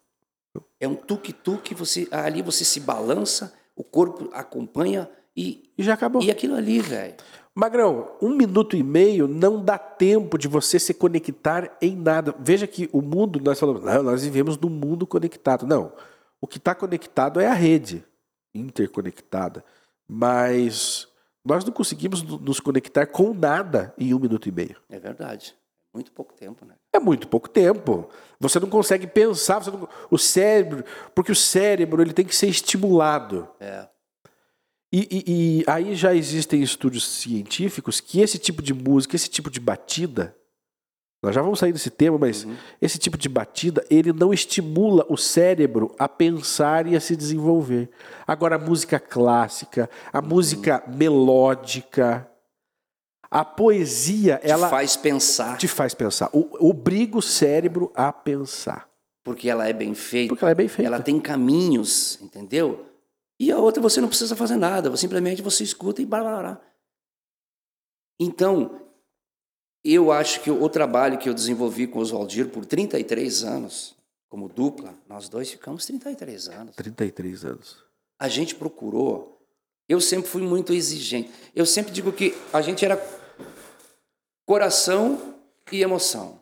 [0.81, 6.23] É um tuk-tuk, você ali você se balança, o corpo acompanha e E já acabou.
[6.23, 7.15] e aquilo ali, velho.
[7.55, 12.35] Magrão, um minuto e meio não dá tempo de você se conectar em nada.
[12.41, 15.67] Veja que o mundo, nós falamos, não, nós vivemos num mundo conectado.
[15.67, 15.93] Não.
[16.41, 18.05] O que está conectado é a rede
[18.55, 19.65] interconectada.
[20.09, 21.07] Mas
[21.45, 24.77] nós não conseguimos no- nos conectar com nada em um minuto e meio.
[24.89, 25.55] É verdade.
[25.95, 26.75] Muito pouco tempo, né?
[26.95, 28.09] É muito pouco tempo.
[28.41, 32.47] Você não consegue pensar, você não- o cérebro, porque o cérebro ele tem que ser
[32.49, 33.47] estimulado.
[33.61, 33.87] É.
[34.91, 35.25] E, e-
[35.61, 40.37] e aí já existem estudos científicos que esse tipo de música, esse tipo de batida,
[41.23, 42.45] nós já vamos sair desse tema, mas
[42.81, 47.91] esse tipo de batida, ele não estimula o cérebro a pensar e a se desenvolver.
[48.27, 52.29] Agora, a música clássica, a música melódica,
[53.31, 58.91] a poesia, Te ela faz pensar, te faz pensar, o- obriga o cérebro a pensar.
[59.25, 60.31] porque ela é bem feita.
[60.35, 60.89] Porque ela é bem feita.
[60.89, 62.85] Ela tem caminhos, entendeu?
[63.39, 66.39] E a outra você não precisa fazer nada, você simplesmente você escuta e blá blá
[66.41, 66.61] blá.
[68.21, 68.82] Então,
[69.85, 73.97] eu acho que o trabalho que eu desenvolvi com o Oswaldir por 33 anos,
[74.29, 76.77] como dupla, nós dois ficamos 33 anos.
[76.77, 77.77] 33 anos.
[78.19, 79.41] A gente procurou.
[79.89, 81.31] Eu sempre fui muito exigente.
[81.55, 83.03] Eu sempre digo que a gente era
[84.47, 85.35] coração
[85.71, 86.41] e emoção.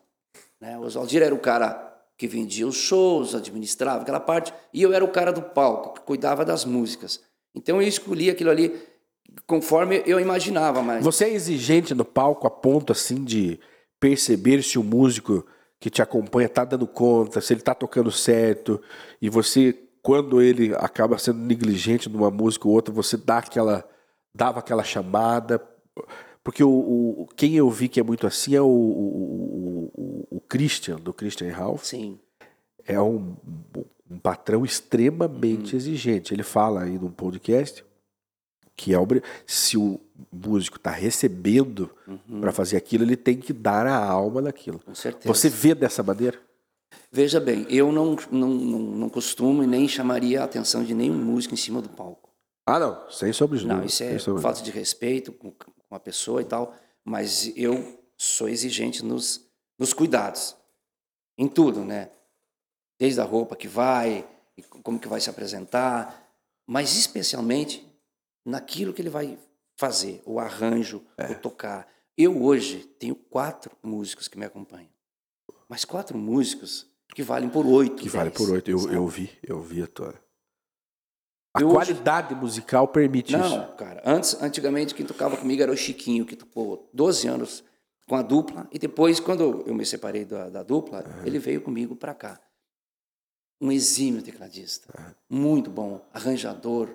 [0.61, 0.79] Né?
[0.79, 5.03] O Oswaldir era o cara que vendia os shows, administrava aquela parte, e eu era
[5.03, 7.19] o cara do palco, que cuidava das músicas.
[7.55, 8.79] Então eu escolhi aquilo ali
[9.47, 13.59] conforme eu imaginava, mas Você é exigente no palco a ponto assim de
[13.99, 15.45] perceber se o músico
[15.79, 18.81] que te acompanha tá dando conta, se ele tá tocando certo,
[19.21, 23.89] e você, quando ele acaba sendo negligente numa música ou outra, você dá aquela,
[24.35, 25.61] dava aquela chamada.
[26.45, 30.41] Porque o, o- quem eu vi que é muito assim é o, o, o- o
[30.49, 31.85] Christian, do Christian Ralph.
[31.85, 32.19] sim,
[32.87, 33.35] é um,
[34.11, 36.35] um patrão extremamente exigente.
[36.35, 37.85] Ele fala aí num podcast
[38.81, 40.01] que é obri- se o
[40.33, 41.91] músico está recebendo
[42.41, 44.79] para fazer aquilo, ele tem que dar a alma naquilo.
[44.81, 45.29] com certeza.
[45.33, 46.41] Você vê dessa maneira?
[47.13, 51.15] Veja bem, eu não, não, não, não costumo e nem chamaria a atenção de nenhum
[51.19, 52.31] músico em cima do palco.
[52.67, 56.41] Ah, não, sem sombra de Não, isso é falta de respeito com, com a pessoa
[56.41, 59.45] e tal, mas eu sou exigente nos,
[59.79, 60.55] nos cuidados,
[61.37, 62.11] em tudo, né?
[62.99, 64.25] Desde a roupa que vai,
[64.83, 66.29] como que vai se apresentar,
[66.67, 67.85] mas especialmente
[68.45, 69.39] naquilo que ele vai
[69.77, 71.33] fazer, o arranjo, É.
[71.33, 71.89] o tocar.
[72.17, 74.91] Eu hoje tenho quatro músicos que me acompanham,
[75.69, 77.97] mas quatro músicos que valem por oito.
[78.03, 78.71] Que vale dez, por oito.
[78.71, 78.95] Eu, sabe?
[78.95, 80.15] eu vi, eu vi a tua.
[81.55, 83.75] A Eu hoje- qualidade musical permite Não, isso.
[83.77, 84.03] cara.
[84.05, 87.65] Antes, antigamente, quem tocava comigo era o Chiquinho, que tocou 12 anos
[88.07, 88.69] com a dupla.
[88.71, 92.41] E depois, quando eu me separei da, da dupla, ele veio comigo para cá.
[93.61, 95.17] Um exímio tecladista.
[95.29, 96.07] Muito bom.
[96.13, 96.95] Arranjador.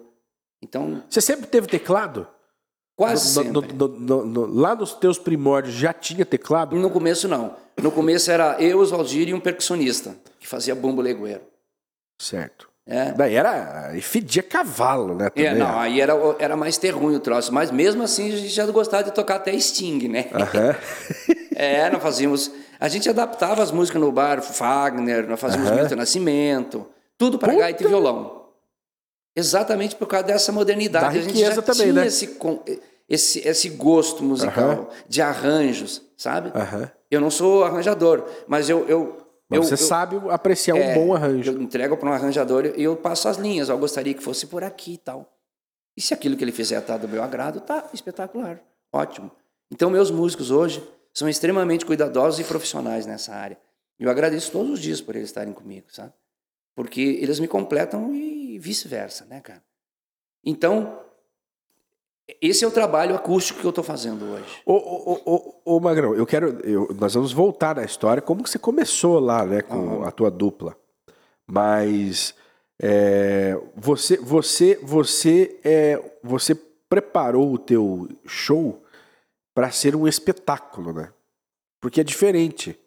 [0.61, 2.27] Então, Você sempre teve teclado?
[2.97, 3.73] quase No- sempre.
[3.73, 6.75] no- no- lá nos teus primórdios já tinha teclado?
[6.75, 7.55] No começo, não.
[7.81, 11.41] No começo era eu, Oswaldir e um percussionista, que fazia bumbo legueiro.
[12.19, 12.69] Certo.
[12.87, 13.11] É.
[13.13, 13.91] Daí era.
[13.97, 15.25] E fedia cavalo, né?
[15.35, 15.55] É, também.
[15.59, 17.51] não, aí era, era mais ter ruim o troço.
[17.51, 20.29] Mas mesmo assim, a gente já gostava de tocar até Sting, né?
[20.33, 20.75] Aham.
[21.57, 22.51] É, nós fazíamos.
[22.77, 25.79] A gente adaptava as músicas no bar, Fagner, nós fazíamos Aham.
[25.79, 26.85] Milton Nascimento,
[27.17, 27.61] tudo para Puta!
[27.63, 28.34] gaita e violão.
[29.35, 31.05] Exatamente por causa dessa modernidade.
[31.05, 32.07] Da a gente já também, tinha né?
[32.07, 32.37] esse,
[33.09, 36.51] esse, esse gosto musical de arranjos, sabe?
[37.11, 38.87] Eu não sou arranjador, mas eu.
[38.87, 39.17] eu
[39.49, 41.51] Mas eu, você eu- sabe apreciar um é, bom arranjo.
[41.51, 43.69] Eu entrego para um arranjador e eu passo as linhas.
[43.69, 45.31] Eu gostaria que fosse por aqui e tal.
[45.97, 48.59] E se aquilo que ele fizer está do meu agrado, tá espetacular.
[48.91, 49.31] Ótimo.
[49.71, 53.57] Então, meus músicos hoje são extremamente cuidadosos e profissionais nessa área.
[53.99, 56.11] E eu agradeço todos os dias por eles estarem comigo, sabe?
[56.75, 59.63] Porque eles me completam e vice-versa, né, cara?
[60.43, 60.99] Então,
[62.41, 64.61] esse é o trabalho acústico que eu estou fazendo hoje.
[64.65, 66.59] Ô, ô, ô, ô, Magrão, eu quero.
[66.65, 68.21] eu- nós vamos voltar na história.
[68.21, 70.75] Como que você começou lá, né, com a tua dupla?
[71.47, 72.33] Mas
[72.81, 76.55] é, você, você, você, é, você
[76.89, 78.83] preparou o teu show
[79.53, 81.13] para ser um espetáculo, né?
[81.79, 82.77] Porque é diferente.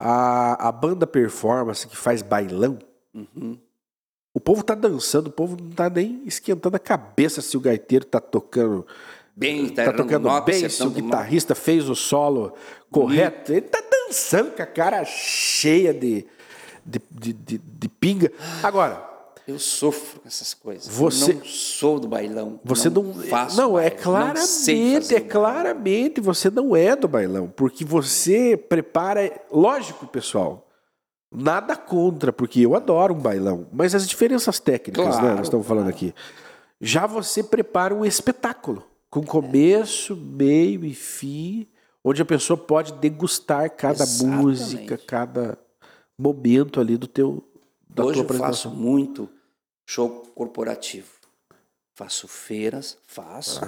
[0.00, 2.78] A, a banda performance que faz bailão,
[3.14, 3.58] Uhum.
[4.34, 8.04] O povo tá dançando, o povo não tá nem esquentando a cabeça se o gaiteiro
[8.04, 8.86] tá tocando
[9.36, 12.52] Bem, tá, errando tocando nota, bem, se o guitarrista fez o solo
[12.90, 13.52] correto.
[13.52, 16.26] Ele tá dançando com a cara cheia de,
[16.84, 18.30] de, de, de- de pinga.
[18.62, 19.10] Agora,
[19.46, 20.86] Eu sofro com essas coisas.
[20.86, 22.60] Você- Eu não sou do bailão.
[22.64, 23.12] você não.
[23.14, 24.04] faço não, é baile,
[24.38, 27.48] não sei claramente, fazer é claramente você não é do bailão.
[27.54, 29.42] Porque você prepara.
[29.50, 30.68] Lógico, pessoal.
[31.32, 33.66] Nada contra, porque eu adoro um bailão.
[33.72, 35.20] Mas as diferenças técnicas, né?
[35.20, 36.14] Claro, Nós estamos falando aqui.
[36.80, 38.84] Já você prepara um espetáculo.
[39.08, 41.66] Com começo, meio e fim.
[42.04, 44.42] Onde a pessoa pode degustar cada Exatamente.
[44.42, 45.58] música, cada
[46.18, 47.42] momento ali do teu.
[47.88, 48.74] Da Hoje tua eu faço apresentação.
[48.74, 49.28] muito
[49.86, 51.08] show corporativo.
[51.94, 53.60] Faço feiras, faço.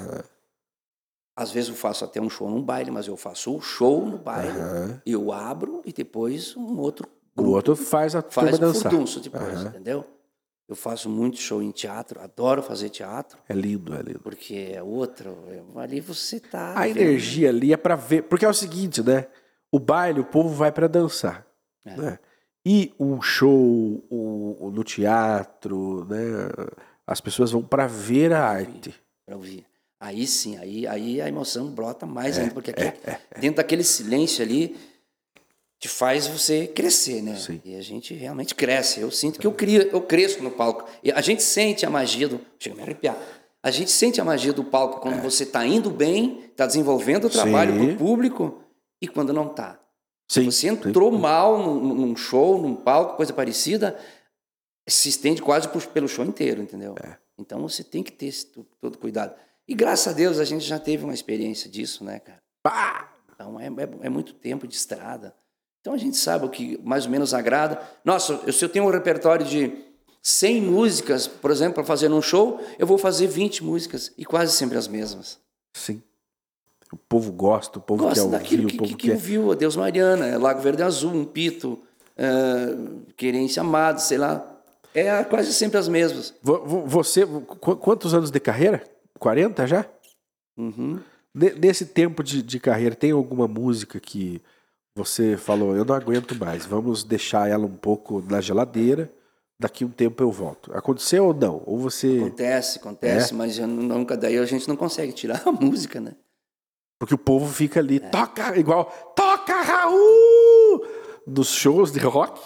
[1.37, 4.19] Às vezes eu faço até um show num baile, mas eu faço o show no
[4.19, 5.03] baile, Aham.
[5.05, 8.91] eu abro e depois um outro O outro faz a faz turma o dançar.
[8.91, 9.69] furdunço depois, Aham.
[9.69, 10.05] entendeu?
[10.69, 14.21] Eu faço muito show em teatro, adoro fazer teatro, É lindo, é lindo.
[14.21, 16.73] porque é outro, é- ali você tá...
[16.75, 18.23] A vendo- energia ali é pra ver.
[18.23, 19.27] Porque é o seguinte, né?
[19.71, 21.47] O baile, o povo vai pra dançar.
[21.85, 21.97] É.
[21.97, 22.19] Né?
[22.65, 23.53] E um show
[24.09, 26.49] o, o- no teatro, né?
[27.07, 28.95] As pessoas vão pra ver a arte.
[29.27, 29.67] para ouvir.
[30.01, 32.93] Aí sim, aí, aí a emoção brota mais É, ainda, porque aqui,
[33.41, 34.77] dentro daquele silêncio ali
[35.85, 37.37] te faz você crescer, né?
[37.37, 37.61] Sim.
[37.63, 39.01] E a gente realmente cresce.
[39.01, 40.89] Eu sinto que eu, crio, eu cresço no palco.
[41.03, 42.41] E a gente sente a magia do.
[42.59, 43.19] Chega a me arrepiar.
[43.63, 47.31] A gente sente a magia do palco quando você está indo bem, está desenvolvendo o
[47.31, 47.79] trabalho É.
[47.79, 47.85] Sim.
[47.89, 48.63] para o público
[48.99, 49.79] e quando não está.
[50.27, 50.51] Sim.
[50.51, 54.01] Você entrou mal num, num show, num palco, coisa parecida,
[54.89, 56.95] se estende quase por- pelo show inteiro, entendeu?
[57.05, 57.19] É.
[57.39, 58.47] Então você tem que ter esse
[58.81, 59.35] todo cuidado.
[59.69, 62.39] E graças a Deus a gente já teve uma experiência disso, né, cara?
[62.63, 63.13] Pá!
[63.35, 65.35] Então é, é- é muito tempo de estrada.
[65.85, 67.79] Então a gente sabe o que mais ou menos agrada.
[68.03, 69.71] Nossa, se eu tenho um repertório de
[70.23, 74.57] 100 músicas, por exemplo, para fazer num show, eu vou fazer 20 músicas e quase
[74.57, 75.39] sempre as mesmas.
[75.75, 76.03] Sim.
[76.91, 79.13] O povo gosta, o povo quer Gosto ouvir, daquilo o que, povo que, que quer.
[79.13, 81.79] ouviu, a Deus Mariana, é Lago Verde Azul, um pito,
[82.17, 82.25] é,
[83.15, 84.43] Querência Amada, sei lá.
[84.95, 86.33] É quase sempre as mesmas.
[86.43, 88.83] Vo- vo- Você, qu- quantos anos de carreira?
[89.19, 89.85] 40 já?
[90.57, 90.99] Uhum.
[91.35, 94.41] Ne- Nesse tempo de, de carreira, tem alguma música que
[94.97, 99.11] você falou, eu não aguento mais, vamos deixar ela um pouco na geladeira,
[99.59, 100.73] daqui um tempo eu volto.
[100.77, 101.63] Aconteceu ou não?
[101.67, 102.19] Ou você.
[102.21, 103.37] Acontece, acontece, É?
[103.37, 106.13] mas eu nunca daí a gente não consegue tirar a música, né?
[106.99, 108.85] Porque o povo fica ali, toca, igual,
[109.17, 110.87] toca Raul!
[111.27, 112.41] Nos shows de rock,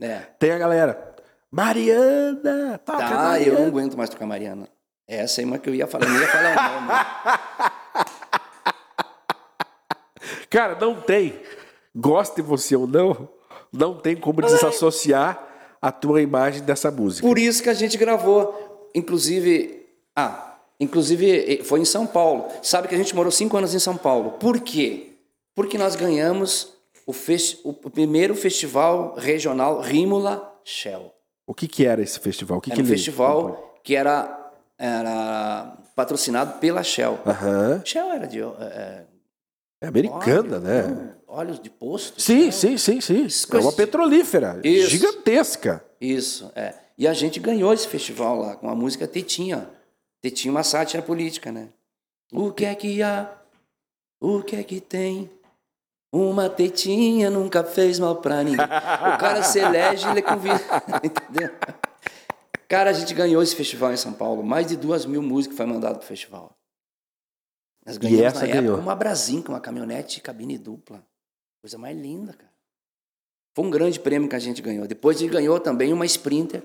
[0.00, 0.18] É.
[0.38, 1.14] tem a galera,
[1.50, 3.16] Mariana, toca Tá, eu
[3.54, 3.58] Mariana.
[3.60, 4.68] não aguento mais tocar Mariana.
[5.08, 7.70] Essa é uma que eu ia falar, eu não ia falar o nome.
[10.50, 11.40] Cara, não tem.
[11.94, 13.28] Goste você ou não,
[13.72, 15.42] não tem como desassociar
[15.80, 17.26] a tua imagem dessa música.
[17.26, 22.46] Por isso que a gente gravou, inclusive, ah, inclusive eh, foi em São Paulo.
[22.62, 24.32] Sabe que a gente morou cinco anos em São Paulo.
[24.32, 25.12] Por quê?
[25.54, 26.74] Porque nós ganhamos
[27.06, 27.14] o,
[27.64, 31.12] o primeiro festival regional Rímula Shell.
[31.46, 32.58] O que, que era esse festival?
[32.58, 37.18] O que, Era que um ele festival que era, era patrocinado pela Shell.
[37.84, 39.04] Shell era de eh,
[39.80, 40.82] É americana, né?
[40.82, 42.20] não, óleos de posto.
[42.20, 42.78] Sim, Shell.
[42.78, 43.56] sim, sim, sim.
[43.56, 44.90] É uma petrolífera Isso.
[44.90, 45.84] gigantesca.
[46.00, 46.74] Isso, é.
[46.96, 49.68] E a gente ganhou esse festival lá com a música Tetinha.
[50.22, 51.68] Tetinha, uma sátira política, né?
[52.32, 53.30] O que é que há?
[54.20, 55.30] O que é que tem?
[56.10, 58.64] Uma tetinha nunca fez mal pra ninguém.
[58.64, 60.60] O cara se elege e ele convida.
[61.04, 61.50] Entendeu?
[62.66, 64.42] Cara, a gente ganhou esse festival em São Paulo.
[64.42, 66.56] Mais de duas mil músicas foi mandado pro festival.
[67.86, 68.78] Nós ganhamos essa na época ganhou?
[68.78, 71.06] uma Brasinca, uma caminhonete cabine dupla.
[71.62, 72.52] Coisa mais linda, cara.
[73.54, 74.86] Foi um grande prêmio que a gente ganhou.
[74.86, 76.62] Depois a gente ganhou também uma Sprinter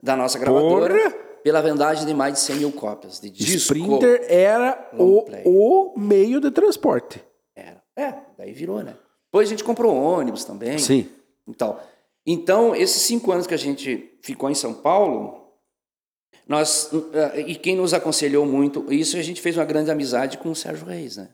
[0.00, 1.24] da nossa gravadora Porra!
[1.42, 3.56] pela vendagem de mais de 100 mil cópias de disco.
[3.56, 7.24] Sprinter era o, o meio de transporte.
[7.56, 7.82] Era.
[7.96, 8.94] É, daí virou, né?
[9.24, 10.78] Depois a gente comprou ônibus também.
[10.78, 11.08] Sim.
[11.46, 11.78] Então,
[12.24, 15.47] então, esses cinco anos que a gente ficou em São Paulo,
[16.48, 20.50] nós eh, e quem nos aconselhou muito, isso a gente fez uma grande amizade com
[20.50, 21.28] o Sérgio Reis, né?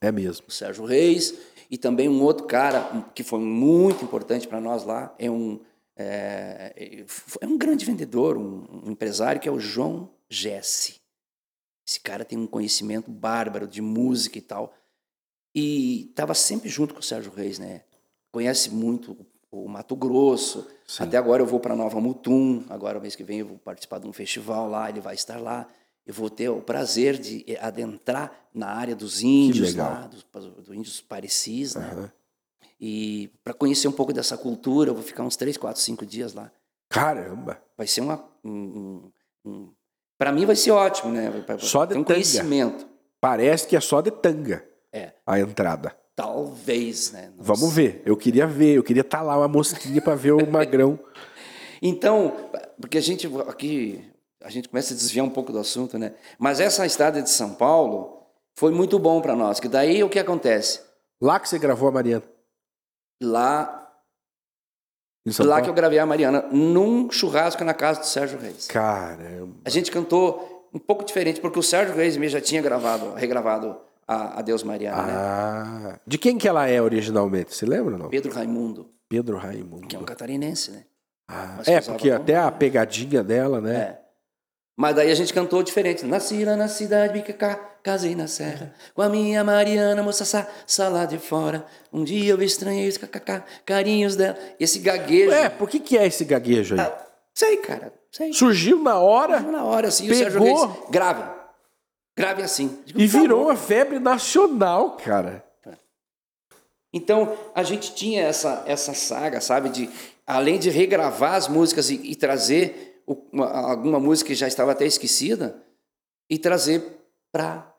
[0.00, 0.46] É mesmo.
[0.48, 1.34] O Sérgio Reis
[1.70, 5.60] e também um outro cara que foi muito importante para nós lá é um
[6.00, 7.04] é,
[7.40, 11.00] é um grande vendedor, um, um empresário que é o João Jesse.
[11.86, 14.72] Esse cara tem um conhecimento bárbaro de música e tal.
[15.54, 17.82] E estava sempre junto com o Sérgio Reis, né?
[18.30, 20.66] Conhece muito o Mato Grosso.
[20.86, 21.04] Sim.
[21.04, 22.64] Até agora eu vou para Nova Mutum.
[22.68, 24.88] Agora, mês que vem, eu vou participar de um festival lá.
[24.88, 25.66] Ele vai estar lá.
[26.06, 30.24] Eu vou ter o prazer de adentrar na área dos índios, lá, dos,
[30.54, 31.90] dos índios parecis, né?
[31.92, 32.12] Aham.
[32.80, 36.32] E para conhecer um pouco dessa cultura, eu vou ficar uns três, quatro, cinco dias
[36.32, 36.50] lá.
[36.88, 37.60] Caramba.
[37.76, 38.24] Vai ser uma.
[38.44, 39.72] Um, um, um...
[40.16, 41.30] Para mim vai ser ótimo, né?
[41.42, 42.14] Pra, Só de um tanga.
[42.14, 42.86] conhecimento.
[43.20, 45.12] Parece que é só de tanga É.
[45.26, 45.94] a entrada.
[46.18, 47.30] Talvez, né?
[47.36, 48.02] Não Vamos ver.
[48.04, 50.98] Eu queria ver, eu queria estar lá uma mosquinha para ver o magrão.
[51.80, 52.34] Então,
[52.80, 54.04] porque a gente aqui
[54.42, 56.14] a gente começa a desviar um pouco do assunto, né?
[56.36, 58.26] Mas essa estrada de São Paulo
[58.58, 59.60] foi muito bom para nós.
[59.60, 60.80] Que daí o que acontece?
[61.20, 62.24] Lá que você gravou a Mariana.
[63.22, 63.88] Lá,
[65.24, 65.62] lá Paulo?
[65.62, 68.66] que eu gravei a Mariana num churrasco na casa do Sérgio Reis.
[68.66, 69.54] Caramba.
[69.64, 73.86] A gente cantou um pouco diferente porque o Sérgio Reis mesmo já tinha gravado, regravado
[74.08, 75.12] a Adeus Mariana, né?
[75.14, 76.00] Ah.
[76.06, 77.54] De quem que ela é originalmente?
[77.54, 78.08] Você lembra não?
[78.08, 79.86] Pedro Raimundo, Pedro Raimundo.
[79.86, 80.84] que é um catarinense, né?
[81.30, 83.76] Ah, é, porque até a pegadinha dela, né?
[83.76, 84.00] É.
[84.74, 86.06] Mas daí a gente cantou diferente.
[86.06, 88.72] Nasci lá na cidade, Bicacá, casei na serra.
[88.94, 91.66] Com a minha Mariana, moça sa, sa lá de fora.
[91.92, 94.38] Um dia eu estranhei os kkk, carinhos dela.
[94.58, 95.32] Esse gaguejo.
[95.32, 96.80] É, por que, que é esse gaguejo aí?
[96.80, 96.96] Ah,
[97.34, 97.92] sei, cara.
[98.10, 98.32] Sei.
[98.32, 100.22] Surgiu na hora Na hora, assim, o Pegou.
[100.22, 101.37] Sérgio Reis, grave.
[102.18, 102.78] Grave assim.
[102.84, 105.44] Digo, e "Tá virou bom." uma febre nacional, cara.
[106.92, 109.68] Então, a gente tinha essa, essa saga, sabe?
[109.68, 109.90] De,
[110.26, 113.02] além de regravar as músicas e, e trazer
[113.32, 115.62] uma- alguma música que já estava até esquecida,
[116.30, 116.98] e trazer
[117.32, 117.72] para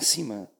[0.00, 0.50] cima.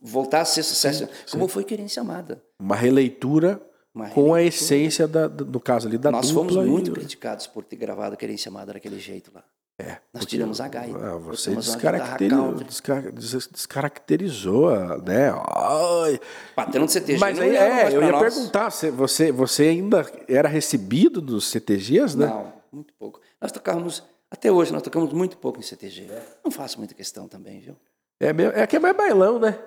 [0.00, 1.08] Voltar a ser sucesso.
[1.30, 2.42] Como foi Querência Amada.
[2.60, 3.60] Uma releitura
[3.94, 6.48] Uma com a essência, da, do- caso ali, da Nós dupla.
[6.48, 9.44] fomos e- muito criticados por ter gravado Querência Amada daquele jeito lá.
[9.78, 10.96] É, Nós tiramos a gaita.
[10.96, 12.64] Ah, você botamos uma descaracteri- guitarra country.
[12.64, 15.30] desca- des- descaracterizou, a- né?
[15.54, 16.18] Ai.
[16.54, 17.18] Patrão do CTG.
[17.18, 18.34] Mas aí, é, eu ia nós.
[18.34, 18.90] perguntar, você,
[19.30, 22.26] você, ainda era recebido nos CTGs, né?
[22.26, 23.20] Não, muito pouco.
[23.38, 26.08] Nós tocávamos, até hoje, nós tocamos muito pouco em CTG.
[26.42, 27.76] Não faço muita questão também, viu?
[28.18, 29.58] É, é que é mais bailão, né?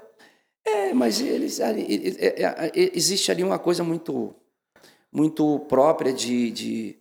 [0.65, 4.33] É, mas eles, ali- ele- é- é- existe ali uma coisa muito,
[5.11, 6.98] muito própria de, de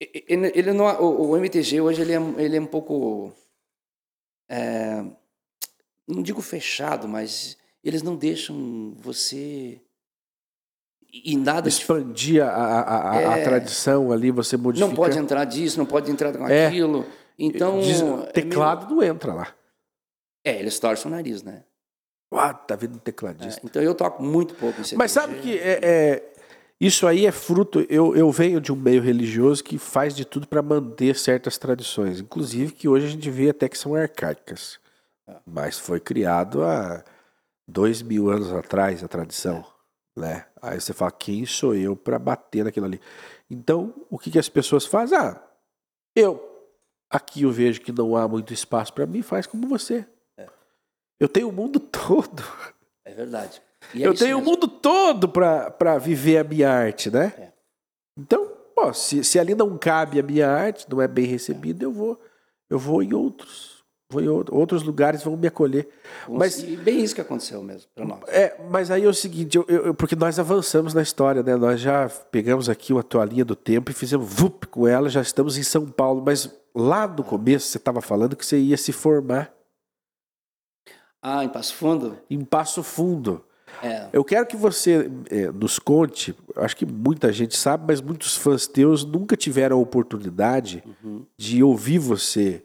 [0.00, 3.32] ele, ele não, o, o MTG hoje ele é, ele é um pouco,
[4.48, 5.04] é,
[6.06, 9.80] não digo fechado, mas eles não deixam você
[11.24, 13.44] e nada Expandir a, a, a- a É.
[13.44, 14.86] tradição ali, você modifica.
[14.88, 16.66] não pode entrar disso, não pode entrar com É.
[16.66, 17.06] aquilo.
[17.38, 19.54] Então Diz- é meio- teclado não entra lá.
[20.44, 21.64] é, eles torcem o nariz, né?
[22.32, 23.60] Ah, tá vendo um É, tecladista.
[23.64, 24.78] então eu toco muito pouco.
[24.96, 26.32] Mas sabe que é, é-
[26.80, 27.86] isso aí é fruto.
[27.88, 32.20] Eu, eu venho de um meio religioso que faz de tudo para manter certas tradições,
[32.20, 34.78] inclusive que hoje a gente vê até que são arcaicas.
[35.46, 37.02] Mas foi criado há
[37.66, 39.64] dois mil anos atrás a tradição,
[40.14, 40.46] né?
[40.62, 43.00] Aí você fala quem sou eu para bater naquilo ali?
[43.50, 45.18] Então o que, que as pessoas fazem?
[45.18, 45.40] Ah,
[46.14, 46.40] eu
[47.10, 50.06] aqui eu vejo que não há muito espaço para mim, faz como você.
[51.18, 52.42] Eu tenho o mundo todo.
[53.04, 53.62] É verdade.
[53.94, 54.52] É Eu tenho o mesmo.
[54.52, 57.32] mundo todo para viver a minha arte, né?
[57.38, 57.52] É.
[58.18, 61.92] Então, pô, se, se ali não cabe a minha arte, não é bem recebida, eu
[61.92, 62.20] vou
[62.68, 63.76] eu vou em outros.
[64.10, 65.88] Vou em outro- outros lugares vão me acolher.
[66.28, 68.20] Mas, E bem isso que aconteceu mesmo para nós.
[68.28, 71.56] é, mas aí é o seguinte, eu, eu- eu- porque nós avançamos na história, né?
[71.56, 75.58] Nós já pegamos aqui uma toalhinha do tempo e fizemos vup com ela, já estamos
[75.58, 76.22] em São Paulo.
[76.24, 79.52] Mas lá no começo você estava falando que você ia se formar
[81.22, 82.16] Ah, em Passo Fundo?
[82.30, 83.44] em Passo Fundo.
[83.82, 84.08] É.
[84.12, 88.66] Eu quero que você eh, nos conte, acho que muita gente sabe, mas muitos fãs
[88.66, 90.82] teus nunca tiveram a oportunidade
[91.36, 92.62] de ouvir você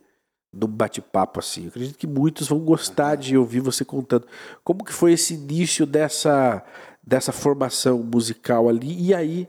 [0.54, 1.64] num bate-papo assim.
[1.64, 4.26] Eu acredito que muitos vão gostar de ouvir você contando.
[4.64, 6.64] Como que foi esse início dessa,
[7.06, 9.08] dessa formação musical ali?
[9.08, 9.48] E aí,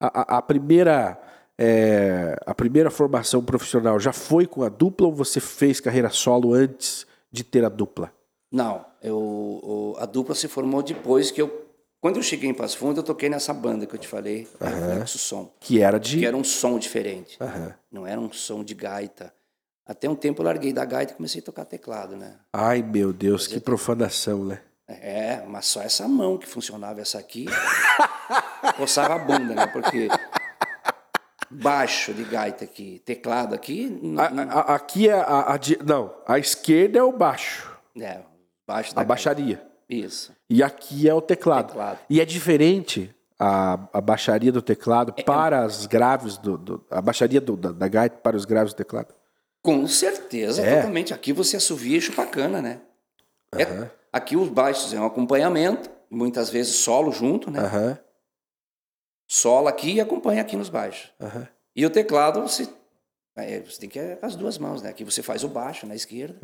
[0.00, 1.20] a, a- primeira...
[1.58, 6.54] eh, a primeira formação profissional já foi com a dupla ou você fez carreira solo
[6.54, 8.12] antes de ter a dupla?
[8.50, 11.66] Não, eu, a dupla se formou depois que eu.
[12.00, 15.18] Quando eu cheguei em Passo Fundo, eu toquei nessa banda que eu te falei, Reflexo
[15.18, 15.52] Som.
[15.60, 16.18] Que era de.
[16.20, 17.36] Que era um som diferente.
[17.40, 17.74] Aham.
[17.90, 19.34] Não era um som de gaita.
[19.84, 22.36] Até um tempo eu larguei da gaita e comecei a tocar teclado, né?
[22.52, 24.60] Ai, meu Deus, que profanação, né?
[24.86, 27.46] É, mas só essa mão que funcionava, essa aqui,
[28.76, 29.66] coçava a bunda, né?
[29.66, 30.08] Porque
[31.50, 36.98] baixo de gaita aqui, teclado aqui, A- a- aqui é a, a Não, a esquerda
[36.98, 38.20] é o baixo, é,
[38.68, 39.66] baixo a baixaria.
[39.88, 40.32] Isso.
[40.50, 41.68] E aqui é o teclado.
[41.68, 41.98] Teclado.
[42.10, 46.58] E é diferente a, a baixaria do teclado para as graves do.
[46.58, 49.14] do- a baixaria do- da, da gaita para os graves do teclado.
[49.62, 50.76] Com certeza, É.
[50.76, 51.14] totalmente.
[51.14, 52.80] Aqui você assovia e chupa cana, né?
[53.56, 57.60] É- aqui os baixos é um acompanhamento, muitas vezes solo junto, né?
[57.60, 57.98] Aham,
[59.30, 61.10] Solo aqui e acompanha aqui nos baixos.
[61.20, 61.46] aham,
[61.76, 62.66] E o teclado, você,
[63.36, 64.88] é, você tem que as duas mãos, né?
[64.90, 66.38] Aqui você faz o baixo na esquerda.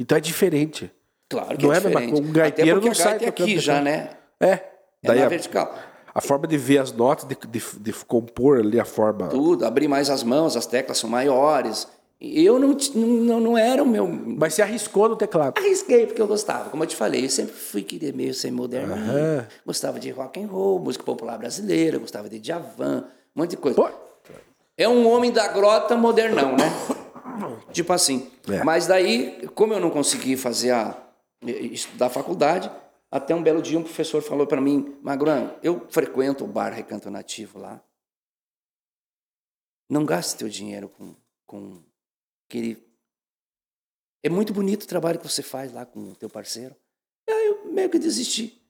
[0.00, 0.90] Então é diferente.
[1.28, 2.20] Claro que Não é é diferente.
[2.20, 4.10] um gaiteiro não sai é aqui já, né?
[4.40, 4.52] É.
[4.52, 4.70] É
[5.04, 5.74] Daí na a, vertical.
[6.14, 9.28] A forma de ver as notas, de, de, de compor ali a forma.
[9.28, 11.86] Tudo, abrir mais as mãos, as teclas são maiores.
[12.18, 14.06] Eu não, não, não era o meu.
[14.08, 15.58] Mas se arriscou no teclado?
[15.58, 16.70] Arrisquei, porque eu gostava.
[16.70, 18.94] Como eu te falei, eu sempre fui querer meio ser moderno.
[18.94, 19.44] Uhum.
[19.64, 23.04] Gostava de rock and roll, música popular brasileira, gostava de Djavan,
[23.36, 23.76] um monte de coisa.
[23.76, 23.88] Pô.
[24.76, 26.72] É um homem da grota modernão, né?
[27.72, 28.30] Tipo assim.
[28.48, 28.62] É.
[28.64, 30.96] Mas daí, como eu não consegui fazer a
[31.42, 32.70] estudar faculdade,
[33.10, 37.10] até um belo dia um professor falou para mim, Magran, eu frequento o bar Recanto
[37.10, 37.82] Nativo lá.
[39.88, 41.16] Não gaste teu dinheiro com,
[41.46, 41.82] com
[42.48, 42.78] aquele...
[44.22, 46.76] É muito bonito o trabalho que você faz lá com o teu parceiro.
[47.28, 48.60] Aí eu meio que desisti.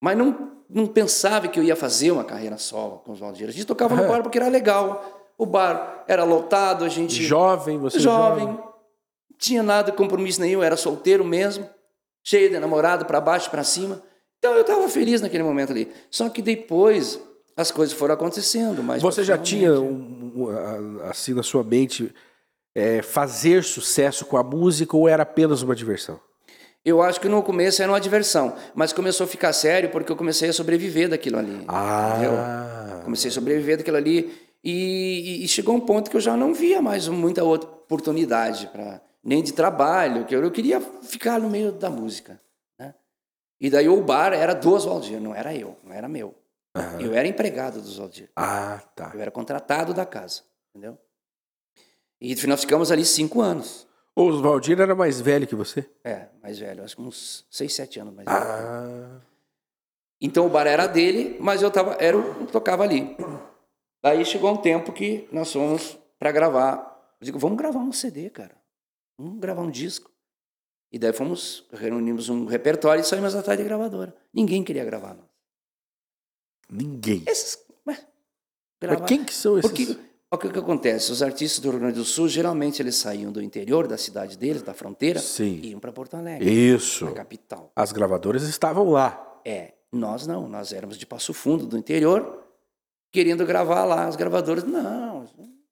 [0.00, 3.48] Mas não, não pensava que eu ia fazer uma carreira solo com os Valdir.
[3.48, 5.23] A gente tocava no bar porque era legal.
[5.36, 7.22] O bar era lotado, a gente...
[7.22, 8.46] Jovem, você jovem.
[8.46, 8.64] jovem.
[9.38, 11.68] Tinha nada de compromisso nenhum, era solteiro mesmo
[12.24, 14.02] cheio de namorado para baixo, para cima.
[14.38, 15.92] Então eu estava feliz naquele momento ali.
[16.10, 17.20] Só que depois
[17.54, 18.82] as coisas foram acontecendo.
[18.82, 20.48] Mas Você já tinha um,
[21.04, 22.12] assim na sua mente
[22.74, 26.18] é, fazer sucesso com a música ou era apenas uma diversão?
[26.84, 30.16] Eu acho que no começo era uma diversão, mas começou a ficar sério porque eu
[30.16, 31.64] comecei a sobreviver daquilo ali.
[31.66, 32.12] Ah.
[32.12, 33.04] Entendeu?
[33.04, 34.30] Comecei a sobreviver daquilo ali
[34.64, 39.02] e, e, chegou um ponto que eu já não via mais muita outra oportunidade para
[39.22, 42.40] nem de trabalho, que eu, eu queria ficar no meio da música.
[42.78, 42.94] Né?
[43.60, 46.34] E daí o bar era do Oswaldir, não era eu, não era meu.
[46.74, 47.00] Uhum.
[47.00, 48.30] Eu era empregado do Oswaldir.
[48.34, 49.12] Ah, tá.
[49.14, 50.98] Eu era contratado da casa, entendeu?
[52.18, 53.86] E nós ficamos ali cinco anos.
[54.16, 55.86] O Oswaldir era mais velho que você?
[56.02, 58.86] É, mais velho, acho que uns seis, sete anos mais ah.
[58.86, 59.22] velho.
[60.22, 63.14] Então o bar era dele, mas eu, tava, era, eu tocava ali.
[64.04, 67.16] Daí chegou um tempo que nós fomos para gravar.
[67.18, 68.54] Eu digo, vamos gravar um CD, cara.
[69.18, 70.10] Vamos gravar um disco.
[70.92, 74.14] E daí fomos, reunimos um repertório e saímos atrás de gravadora.
[74.30, 75.14] Ninguém queria gravar.
[75.14, 75.26] Não.
[76.68, 77.22] Ninguém.
[77.26, 78.06] Esses, mas,
[78.82, 79.70] mas quem que são esses?
[79.70, 79.98] Porque,
[80.30, 81.10] o que, que acontece?
[81.10, 84.60] Os artistas do Rio Grande do Sul, geralmente eles saíam do interior da cidade deles,
[84.62, 85.60] da fronteira, Sim.
[85.62, 86.46] e iam para Porto Alegre.
[86.46, 87.06] Isso.
[87.06, 87.72] Na capital.
[87.74, 89.40] As gravadoras estavam lá.
[89.46, 89.72] É.
[89.90, 90.46] Nós não.
[90.46, 92.43] Nós éramos de Passo Fundo, do interior,
[93.14, 94.06] querendo gravar lá.
[94.06, 95.24] As gravadoras, não,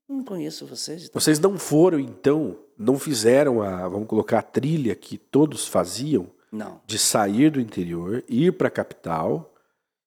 [0.08, 1.10] não conheço vocês.
[1.12, 6.28] Vocês não foram, então, não fizeram a, vamos colocar, a trilha que todos faziam?
[6.52, 6.80] Não.
[6.86, 9.52] De sair do interior, ir para a capital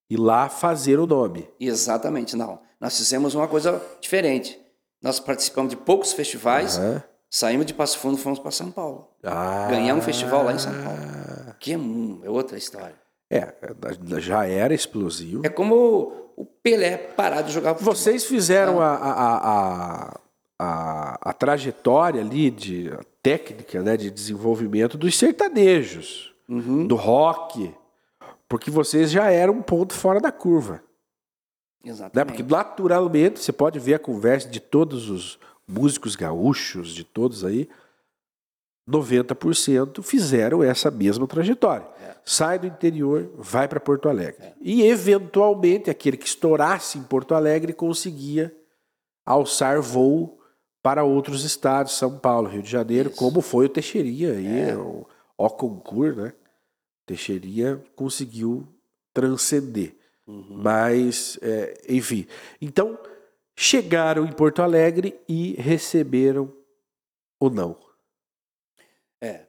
[0.09, 1.49] e lá fazer o nome.
[1.59, 2.59] Exatamente, não.
[2.79, 4.57] Nós fizemos uma coisa diferente.
[5.01, 7.01] Nós participamos de poucos festivais, uhum.
[7.29, 9.09] saímos de Passo Fundo e fomos para São Paulo.
[9.23, 9.67] Ah.
[9.69, 10.99] Ganhamos um festival lá em São Paulo.
[11.59, 12.95] Que é, é outra história.
[13.29, 13.53] É,
[14.19, 15.41] já era explosivo.
[15.43, 17.95] É como o Pelé parar de jogar futebol.
[17.95, 18.95] Vocês fizeram ah.
[18.95, 20.19] a, a, a,
[20.59, 26.85] a, a trajetória ali de técnica, né, de desenvolvimento dos sertanejos, uhum.
[26.85, 27.73] do rock,
[28.47, 30.83] porque vocês já eram um ponto fora da curva.
[31.83, 32.15] Exatamente.
[32.15, 32.25] Né?
[32.25, 37.67] Porque naturalmente você pode ver a conversa de todos os músicos gaúchos, de todos aí,
[38.89, 41.87] 90% fizeram essa mesma trajetória.
[42.27, 44.53] Sai do interior, vai para Porto Alegre.
[44.59, 48.51] E, eventualmente, aquele que estourasse em Porto Alegre conseguia
[49.23, 50.39] alçar voo
[50.81, 53.19] para outros estados, São Paulo, Rio de Janeiro, Isso.
[53.19, 54.75] como foi o Teixeirinha aí, é.
[54.75, 55.05] o,
[55.37, 56.33] o concurso, né?
[57.05, 58.67] Teixeirinha conseguiu
[59.13, 59.95] transcender.
[60.25, 60.61] Uhum.
[60.63, 62.27] Mas, é, enfim.
[62.59, 62.97] Então,
[63.55, 66.51] chegaram em Porto Alegre e receberam
[67.39, 67.77] o não.
[69.21, 69.45] É.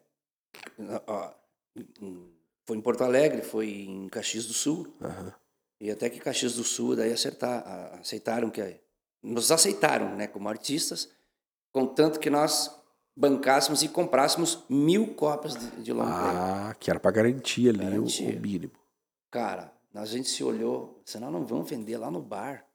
[2.67, 4.93] Foi em Porto Alegre, foi em Caxias do Sul.
[5.01, 5.33] Uhum.
[5.81, 7.65] E até que Caxias do Sul daí acertar,
[8.01, 8.81] aceitaram que
[9.23, 11.09] nos aceitaram, né, como artistas,
[11.73, 12.71] contanto que nós
[13.17, 16.17] bancássemos e comprássemos mil cópias de, de long play.
[16.17, 18.31] Ah, que era para garantir ali garantia.
[18.31, 18.73] O, o, mínimo.
[19.31, 22.67] Cara, a gente se olhou, senão não vamos vender lá no bar,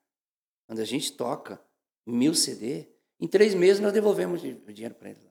[0.67, 1.61] onde a gente toca
[2.05, 2.87] mil CD.
[3.19, 5.30] Em três meses nós devolvemos o dinheiro para eles.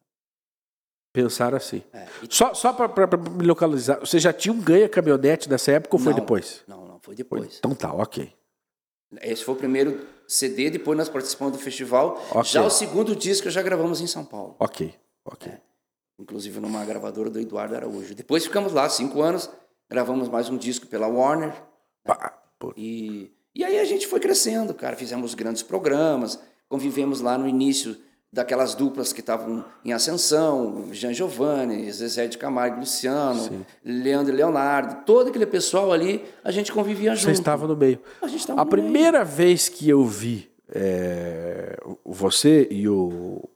[1.13, 1.83] Pensaram assim.
[1.93, 2.35] É, e...
[2.35, 6.13] Só, só para me localizar, você já tinha um ganha caminhonete nessa época ou foi
[6.13, 6.63] não, depois?
[6.69, 7.59] Não, não, foi depois.
[7.59, 8.33] Então tá, ok.
[9.23, 12.23] Esse foi o primeiro CD, depois nós participamos do festival.
[12.31, 12.45] Okay.
[12.45, 14.55] Já o segundo disco já gravamos em São Paulo.
[14.61, 14.95] Ok,
[15.25, 15.51] ok.
[15.51, 15.61] É,
[16.17, 18.15] inclusive numa gravadora do Eduardo Araújo.
[18.15, 19.51] Depois ficamos lá cinco anos,
[19.91, 21.53] gravamos mais um disco pela Warner.
[22.05, 22.41] Pá,
[22.77, 24.95] e, e aí a gente foi crescendo, cara.
[24.95, 26.39] Fizemos grandes programas,
[26.69, 27.97] convivemos lá no início
[28.33, 33.67] daquelas duplas que estavam em ascensão, Jean Giovanni, Zezé de Camargo Luciano, Sim.
[33.85, 37.25] Leandro e Leonardo, todo aquele pessoal ali, a gente convivia junto.
[37.25, 37.99] Você estava no meio.
[38.23, 39.37] A, gente estava a primeira meio.
[39.37, 43.49] vez que eu vi é, você e o,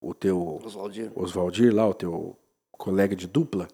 [0.00, 1.10] o teu Oswaldir.
[1.14, 2.38] Oswaldir lá, o teu
[2.70, 3.66] colega de dupla,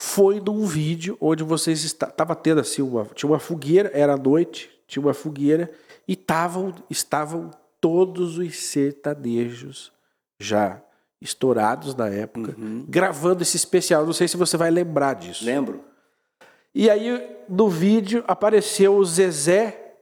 [0.00, 5.02] foi num vídeo onde vocês estavam tendo assim uma tinha uma fogueira, era noite, tinha
[5.02, 5.70] uma fogueira
[6.06, 9.92] e tavam, estavam todos os sertanejos
[10.38, 10.82] já
[11.20, 12.84] estourados na época, Uhum.
[12.88, 14.06] gravando esse especial.
[14.06, 15.44] Não sei se você vai lembrar disso.
[15.44, 15.84] Lembro.
[16.74, 19.94] E aí, no vídeo, apareceu o Zezé,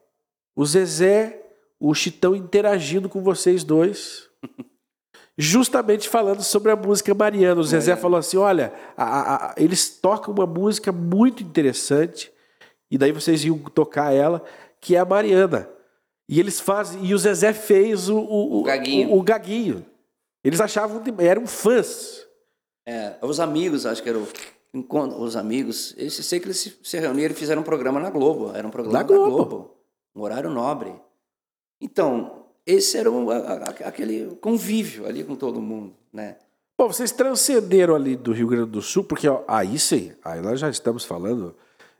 [0.55, 1.43] o Zezé,
[1.81, 4.29] o Chitão interagindo com vocês dois,
[5.37, 7.61] justamente falando sobre a música Mariana.
[7.61, 8.01] O Zezé Mariana.
[8.03, 12.31] falou assim: olha, a- a- eles tocam uma música muito interessante,
[12.91, 14.43] e daí vocês iam tocar ela,
[14.81, 15.69] que é a Mariana.
[16.29, 17.05] E eles fazem.
[17.05, 19.11] E o Zezé fez o, o, O gaguinho.
[19.11, 19.85] o- o gaguinho.
[20.45, 22.27] Eles achavam, eram fãs.
[22.87, 24.27] É, os amigos, acho que eram
[25.19, 25.95] os amigos.
[25.97, 28.53] Eu sei que eles se, reuniram e fizeram um programa na Globo.
[28.55, 29.31] Era um programa Na da Globo.
[29.37, 29.75] Globo.
[30.15, 30.93] Um horário nobre.
[31.81, 36.37] Então, esse era o- a- a- aquele convívio ali com todo mundo, né?
[36.79, 40.61] Bom, vocês transcenderam ali do Rio Grande do Sul, porque ó, aí sim, aí nós
[40.61, 41.55] já estamos falando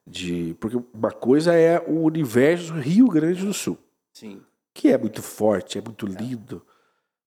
[0.07, 0.55] de.
[0.61, 3.77] Porque uma coisa é o universo Rio Grande do Sul,
[4.19, 4.43] Sim.
[4.75, 6.65] que é muito forte, é muito lindo,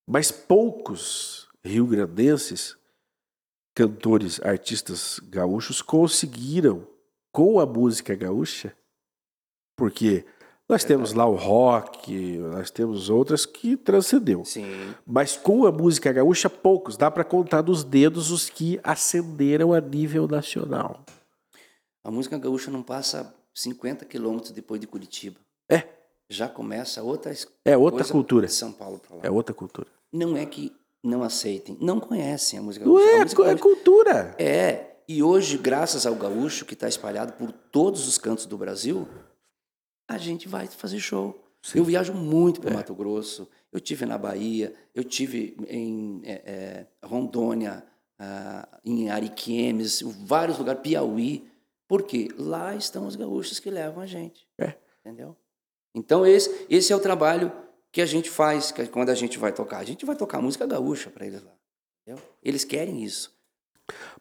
[0.06, 2.76] mas poucos rio-grandenses,
[3.74, 6.86] cantores, artistas gaúchos, conseguiram,
[7.30, 8.76] com a música gaúcha,
[9.76, 10.26] porque
[10.68, 14.44] nós temos lá o rock, nós temos outras que transcendeu.
[14.44, 14.94] Sim.
[15.06, 16.96] Mas com a música gaúcha, poucos.
[16.96, 21.04] Dá para contar nos dedos os que ascenderam a nível nacional.
[22.04, 25.38] A música gaúcha não passa 50 quilômetros depois de Curitiba.
[25.68, 25.86] É,
[26.32, 27.32] Já começa outra
[27.64, 28.46] é outra cultura.
[28.46, 29.22] de São Paulo para lá.
[29.24, 29.86] É outra cultura.
[30.12, 30.72] Não é que
[31.02, 33.08] não aceitem, não conhecem a música Não gaúcha.
[33.10, 34.34] A é, música é gaúcha- cultura.
[34.38, 39.06] É, e hoje, graças ao gaúcho que está espalhado por todos os cantos do Brasil,
[40.08, 41.38] a gente vai fazer show.
[41.74, 46.86] Eu viajo muito para Mato Grosso, eu tive na Bahia, eu tive em é, é,
[47.06, 47.84] Rondônia,
[48.18, 51.48] ah, em Ariquemes, em vários lugares, Piauí,
[51.88, 54.46] porque lá estão os gaúchos que levam a gente.
[54.58, 54.74] É.
[55.00, 55.36] Entendeu?
[55.94, 57.52] Então esse, esse é o trabalho
[57.90, 59.78] que a gente faz que quando a gente vai tocar.
[59.78, 61.52] A gente vai tocar música gaúcha para eles lá.
[62.06, 62.22] entendeu?
[62.42, 63.30] Eles querem isso.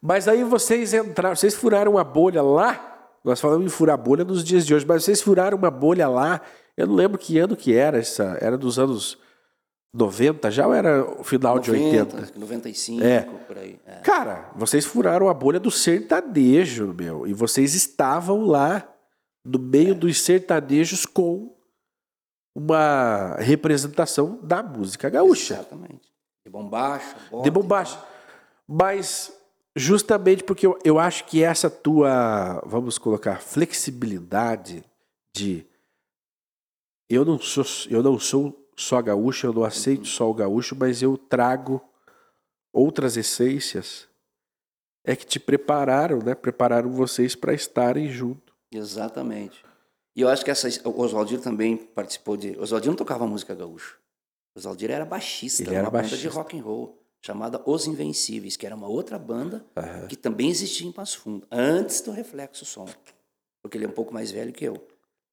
[0.01, 2.87] Mas aí vocês entraram, vocês furaram uma bolha lá.
[3.23, 6.41] Nós falamos em furar bolha nos dias de hoje, mas vocês furaram uma bolha lá.
[6.75, 8.37] Eu não lembro que ano que era essa.
[8.41, 9.17] Era dos anos
[9.93, 12.31] 90 já ou era o final de 80?
[12.35, 13.21] 95, É.
[13.47, 13.79] por aí.
[13.85, 13.95] É.
[13.97, 17.27] Cara, vocês furaram a bolha do sertanejo, meu.
[17.27, 18.87] E vocês estavam lá
[19.45, 21.53] no meio dos sertanejos com
[22.55, 25.55] uma representação da música gaúcha.
[25.55, 26.11] Exatamente.
[26.45, 28.03] De bombacha, bota De bombacha.
[28.67, 29.31] Mas
[29.75, 34.83] justamente porque eu, eu acho que essa tua, vamos colocar, flexibilidade
[35.35, 35.65] de
[37.09, 41.01] eu não sou, eu não sou só gaúcho, eu não aceito só o gaúcho, mas
[41.01, 41.81] eu trago
[42.73, 44.07] outras essências
[45.03, 46.35] é que te prepararam, né?
[46.35, 48.53] Prepararam vocês para estarem junto.
[48.71, 49.63] Exatamente.
[50.15, 52.51] E eu acho que essa, o Oswaldir também participou de.
[52.51, 53.95] O Oswaldir não tocava música gaúcha.
[54.55, 56.29] O Oswaldir era baixista, Ele era uma banda baixista.
[56.29, 59.63] de rock and roll chamada Os Invencíveis, que era uma outra banda
[60.09, 62.87] que também existia em Passo Fundo, antes do Reflexo Som,
[63.61, 64.85] porque ele é um pouco mais velho que eu.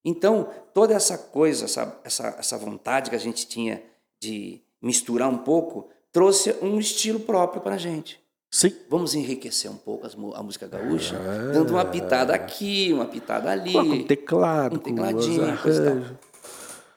[0.04, 3.82] Então, toda essa coisa, essa, essa, essa vontade que a gente tinha
[4.20, 8.22] de misturar um pouco, trouxe um estilo próprio para a gente.
[8.50, 8.72] Sim.
[8.88, 11.18] Vamos enriquecer um pouco a música gaúcha,
[11.52, 13.72] dando uma pitada aqui, uma pitada ali.
[13.72, 16.18] Coloca um teclado, um com tecladinho, os coisa e tal.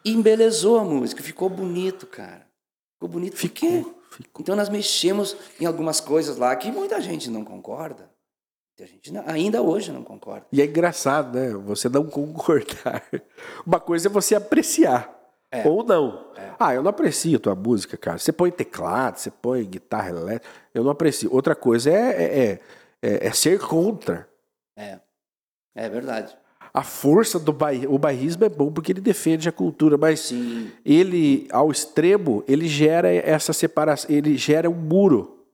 [0.06, 2.48] E embelezou a música, ficou bonito, cara.
[2.96, 3.36] Ficou bonito.
[3.36, 4.42] Ficou, ficou.
[4.42, 8.10] Então nós mexemos em algumas coisas lá que muita gente não concorda.
[8.80, 10.46] Muita gente não- ainda hoje não concorda.
[10.52, 11.50] E é engraçado, né?
[11.66, 13.04] Você não concordar.
[13.68, 15.21] Uma coisa é você apreciar.
[15.52, 15.68] É.
[15.68, 16.32] Ou não.
[16.58, 18.18] Ah, eu não aprecio tua música, cara.
[18.18, 20.48] Você põe teclado, você põe guitarra elétrica.
[20.74, 21.32] Eu não aprecio.
[21.34, 22.60] Outra coisa é, é, é,
[23.02, 24.30] é- é ser contra.
[24.78, 25.00] É.
[25.76, 26.38] É verdade.
[26.74, 27.94] A força do bairro.
[27.94, 30.72] O bairrismo é bom porque ele defende a cultura, mas Sim.
[30.86, 34.10] ele, ao extremo, ele gera essa separação.
[34.10, 35.46] Ele gera um muro.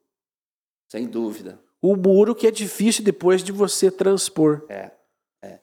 [0.91, 1.59] Sem dúvida.
[1.81, 4.63] Um muro que é difícil depois de você transpor.
[4.69, 4.91] É.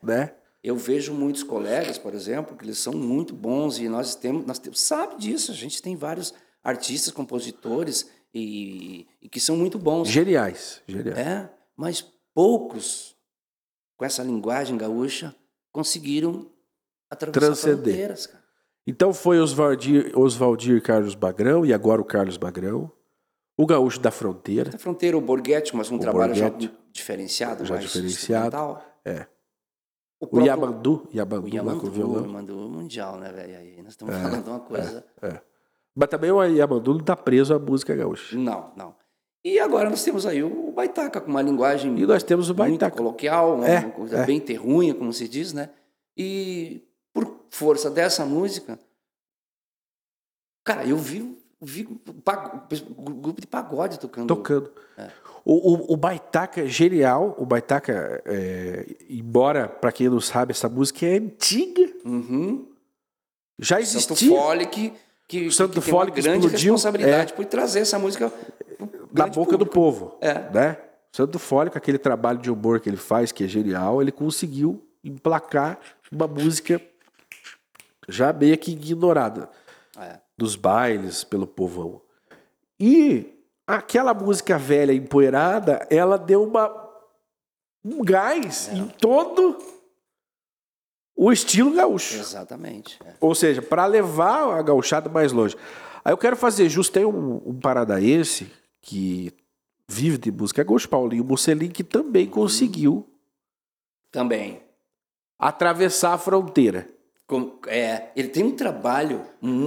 [0.02, 0.32] Né?
[0.64, 4.58] Eu vejo muitos colegas, por exemplo, que eles são muito bons e nós temos, nós
[4.58, 10.08] temos, sabe disso, a gente tem vários artistas, compositores e, e que são muito bons.
[10.08, 10.80] Geniais.
[10.88, 11.18] Geniais.
[11.18, 13.14] É, mas poucos
[13.98, 15.36] com essa linguagem gaúcha
[15.70, 16.50] conseguiram
[17.10, 17.82] atravessar Transcender.
[17.84, 18.42] fronteiras, cara.
[18.86, 22.90] Então foi Oswaldir, Oswaldir Carlos Bagrão e agora o Carlos Bagrão.
[23.56, 24.70] O Gaúcho da Fronteira.
[24.72, 26.66] Na fronteira, o Borghetti, mas um O trabalho Borghetti.
[26.66, 29.28] já diferenciado, Já mais diferenciado, é.
[30.20, 32.24] O, O próprio- Yamandu, o Yamandu lá com o violão.
[32.24, 33.58] É, Yamandu mundial, né, velho?
[33.58, 35.04] Aí nós estamos falando de uma coisa...
[35.94, 38.36] Mas também o Yamandu não está preso à música gaúcha.
[38.36, 38.94] Não, não.
[39.44, 42.70] E agora nós temos aí o baitaca, com uma linguagem E nós temos o muito
[42.80, 42.96] baitaca.
[42.96, 44.26] coloquial, uma, É, uma coisa é.
[44.26, 45.70] bem terrunha, como se diz, né?
[46.16, 48.78] E por força dessa música,
[50.64, 51.88] cara, eu vi, vi
[52.98, 54.28] grupo de pagode tocando.
[54.28, 54.72] tocando.
[54.96, 55.10] É.
[55.44, 57.34] O, o, o Baitaca é genial.
[57.38, 61.90] O Baitaca, é, embora, para quem não sabe, essa música é antiga.
[62.04, 62.68] Uhum.
[63.58, 64.92] Já Santo existia Fole que,
[65.28, 68.32] que, O Santo que tem Fole uma que grande explodiu, responsabilidade por trazer essa música
[69.12, 69.72] na boca do público.
[69.72, 70.18] povo.
[70.20, 70.50] É.
[70.50, 70.76] Né?
[71.12, 74.10] O Santo Fole, com aquele trabalho de humor que ele faz, que é genial, ele
[74.10, 75.78] conseguiu emplacar
[76.10, 76.80] uma música
[78.08, 79.48] já meio que ignorada
[79.98, 80.23] É.
[80.36, 82.00] dos bailes pelo povão.
[82.78, 83.32] E
[83.66, 86.82] aquela música velha empoeirada, ela deu uma
[87.84, 88.74] um gás É.
[88.76, 89.58] em todo
[91.16, 92.16] o estilo gaúcho.
[92.16, 92.98] Exatamente.
[93.04, 93.14] é.
[93.20, 95.56] Ou seja, para levar a gauchada mais longe.
[96.04, 99.32] Aí eu quero fazer justo, tem um, um paranaense que
[99.88, 103.06] vive de música gaúcha, Paulinho Mocelin, que também conseguiu
[104.10, 104.62] Também.
[105.38, 106.88] atravessar a fronteira.
[107.26, 109.22] Com- é, ele tem um trabalho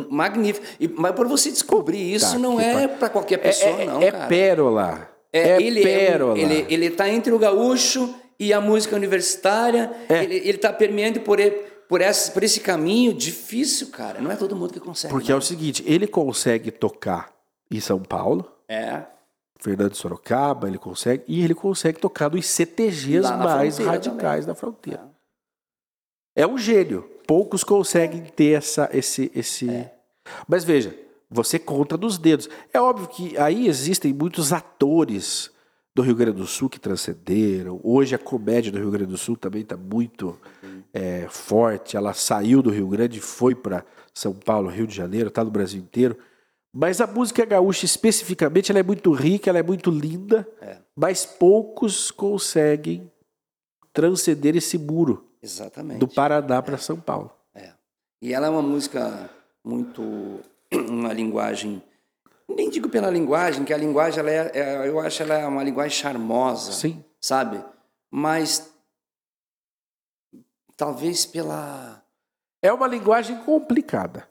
[0.10, 0.66] magnífico.
[0.80, 3.86] E, mas para você descobrir isso, Tá não é pa- para qualquer É, pessoa, é-
[3.86, 4.28] não, é cara.
[4.28, 5.10] pérola.
[5.34, 6.39] É, É, ele, é um- pérola.
[6.39, 9.91] ele, ele tá entre o gaúcho e a música universitária.
[10.08, 10.24] É.
[10.24, 11.39] Ele, ele tá permeando por,
[11.89, 14.22] por, esse, por esse caminho difícil, cara.
[14.22, 15.12] Não é todo mundo que consegue.
[15.12, 15.39] Porque é não.
[15.39, 17.34] o seguinte, ele consegue tocar
[17.72, 19.01] em São Paulo, É.
[19.60, 25.10] Fernando Sorocaba, ele consegue, e ele consegue tocar nos CTGs mais radicais da fronteira.
[26.36, 27.10] É um gênio.
[27.28, 29.70] Poucos conseguem ter essa, esse, esse.
[29.70, 29.94] É.
[30.48, 30.98] Mas veja,
[31.30, 32.50] você conta dos dedos.
[32.74, 35.52] É óbvio que aí existem muitos atores
[35.94, 37.82] do Rio Grande do Sul que transcenderam.
[37.84, 40.40] Hoje a comédia do Rio Grande do Sul também está muito
[40.94, 41.98] é, forte.
[41.98, 45.82] Ela saiu do Rio Grande, foi para São Paulo, Rio de Janeiro, está no Brasil
[45.82, 46.18] inteiro.
[46.74, 50.78] Mas a música gaúcha especificamente, ela é muito rica, ela é muito linda, É.
[50.96, 53.12] mas poucos conseguem
[53.92, 56.00] transcender esse muro Exatamente.
[56.00, 57.32] do Paraná para São Paulo.
[58.20, 59.30] E ela é uma música
[59.64, 60.02] muito.
[60.74, 61.82] uma linguagem.
[62.50, 65.64] Nem digo pela linguagem, que a linguagem, ela é, é- eu acho ela é uma
[65.64, 67.04] linguagem charmosa, Sim.
[67.22, 67.64] sabe?
[68.10, 68.74] Mas.
[70.76, 72.02] Talvez pela.
[72.62, 74.28] É uma linguagem complicada.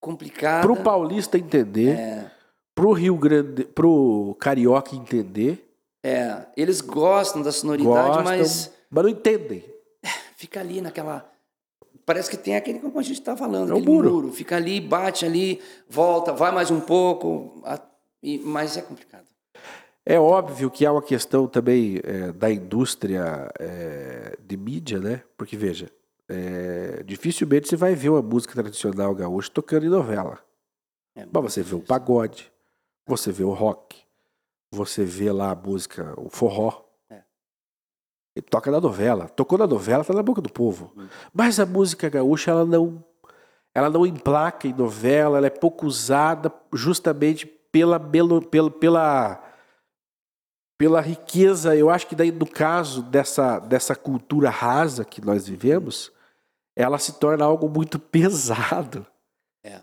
[0.00, 0.60] complicada.
[0.62, 2.30] Para o paulista entender, É,
[2.74, 5.74] para o Rio Grande, para o carioca entender,
[6.04, 9.64] é, eles gostam da sonoridade, gostam, mas mas não entendem.
[10.36, 11.30] Fica ali naquela.
[12.06, 14.32] Parece que tem aquele como a gente está falando, É o aquele muro.
[14.32, 17.80] Fica ali, bate ali, volta, vai mais um pouco, a-
[18.22, 19.24] e- mas é complicado.
[20.04, 25.22] É óbvio que há uma questão também é, da indústria é, de mídia, né?
[25.34, 25.90] Porque, veja,
[26.28, 30.38] é, dificilmente você vai ver uma música tradicional gaúcha tocando em novela.
[31.16, 32.52] É Mas você vê o pagode,
[33.06, 34.02] você vê o rock,
[34.70, 36.83] você vê lá a música, o forró.
[38.36, 38.38] É.
[38.38, 39.28] E toca na novela.
[39.28, 40.92] Tocou na novela, tá na boca do povo.
[41.32, 43.04] Mas a música gaúcha, ela não,
[43.74, 49.44] ela não emplaca em novela, ela é pouco usada justamente pela, pela, pela,
[50.78, 51.76] pela riqueza.
[51.76, 56.10] Eu acho que daí, no caso dessa, dessa cultura rasa que nós vivemos,
[56.76, 59.06] ela se torna algo muito pesado
[59.62, 59.80] É.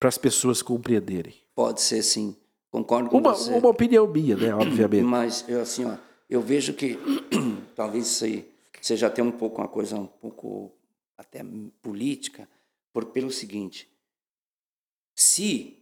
[0.00, 1.34] para as pessoas compreenderem.
[1.54, 2.36] Pode ser sim.
[2.70, 3.52] Concordo com Uma, você.
[3.52, 4.52] uma opinião minha, né?
[4.54, 5.04] Obviamente.
[5.04, 5.94] Mas eu assim, ó,
[6.28, 6.98] eu vejo que
[7.74, 10.72] talvez isso aí seja até um pouco uma coisa um pouco
[11.16, 11.40] até
[11.80, 12.48] política,
[12.92, 13.88] por, pelo seguinte:
[15.14, 15.76] se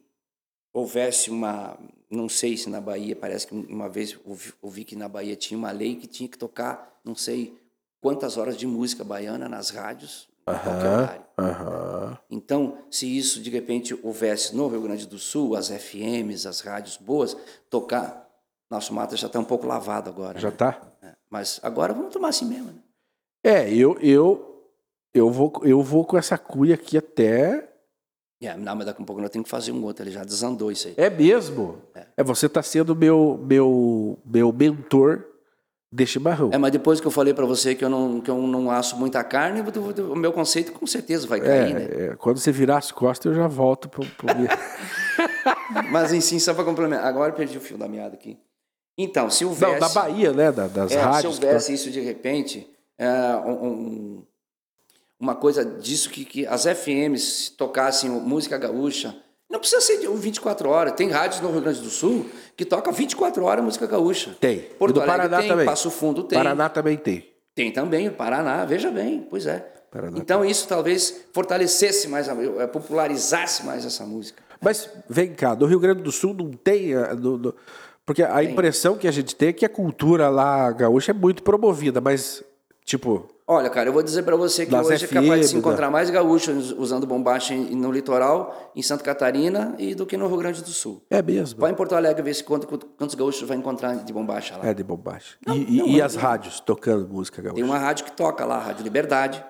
[0.73, 1.79] houvesse uma,
[2.11, 5.57] não sei se na Bahia, parece que uma vez ouvi, ouvi que na Bahia tinha
[5.59, 7.57] uma lei que tinha que tocar, não sei
[8.01, 11.25] quantas horas de música baiana nas rádios, em qualquer horário.
[12.31, 16.97] Então, se isso de repente houvesse no Rio Grande do Sul, as FMs, as rádios
[16.97, 17.37] boas,
[17.71, 18.24] tocar,
[18.71, 20.39] nosso mata já está um pouco lavado agora.
[20.39, 20.57] Já né?
[20.57, 20.81] tá?
[21.03, 22.73] É, Mas agora vamos tomar assim mesmo.
[22.73, 22.81] Né?
[23.45, 24.71] É, eu, eu,
[25.13, 27.69] eu, vou, eu vou com essa cuia aqui até.
[28.43, 30.25] É, não, mas daqui a um pouco nós temos que fazer um outro, ele já
[30.25, 30.95] desandou isso aí.
[30.97, 31.83] É mesmo?
[32.17, 35.25] É, você tá sendo meu, meu, meu mentor
[35.95, 36.51] de chimarrão.
[36.53, 38.99] É, mas depois que eu falei para você que eu não, que eu não asso
[38.99, 41.83] muita carne, o meu conceito com certeza vai cair, né?
[41.85, 44.27] É, é, quando você virar as costas, eu já volto pro, pro
[45.93, 47.07] Mas em só para complementar.
[47.07, 48.37] Agora eu perdi o fio da meada aqui.
[48.97, 49.73] Então, se houvesse...
[49.73, 50.53] Não, da Bahia, né?
[50.53, 51.37] da- das É, rádios.
[51.37, 52.67] se houvesse isso de repente,
[52.97, 53.09] é,
[53.45, 54.23] um- um-
[55.19, 59.17] uma coisa disso que, que as FMs tocassem música gaúcha,
[59.51, 60.93] não precisa ser de 24 horas.
[60.95, 62.27] Tem rádios no Rio Grande do Sul
[62.57, 64.37] que toca 24 horas música gaúcha.
[64.41, 64.61] Tem.
[64.61, 65.67] Porto e do Alegre Paraná tem, também.
[65.67, 66.39] Passo Fundo tem.
[66.39, 67.29] Paraná também tem.
[67.55, 69.59] Tem também, o Paraná, veja bem, pois é.
[69.91, 74.43] Paraná então isso talvez fortalecesse mais, eh, popularizasse mais essa música.
[74.61, 76.95] Mas vem cá, no Rio Grande do Sul não tem.
[77.17, 77.55] no- no-
[78.07, 78.51] Porque a Tem.
[78.53, 82.43] impressão que a gente tem é que a cultura lá gaúcha é muito promovida, mas,
[82.85, 85.91] tipo, Olha, cara, eu vou dizer pra você que hoje é capaz de se encontrar
[85.91, 90.63] mais gaúchos usando bombacha no litoral, em Santa Catarina e do que no Rio Grande
[90.63, 91.03] do Sul.
[91.11, 91.61] é mesmo.
[91.61, 94.67] Vai em Porto Alegre ver se quanto, quantos gaúchos vai encontrar de bombacha lá.
[94.67, 95.35] É de bobagem.
[95.47, 95.53] E,
[95.83, 97.57] e- e as rádios tocando música gaúcha?
[97.57, 99.45] Tem uma rádio que toca lá, a Rádio Liberdade,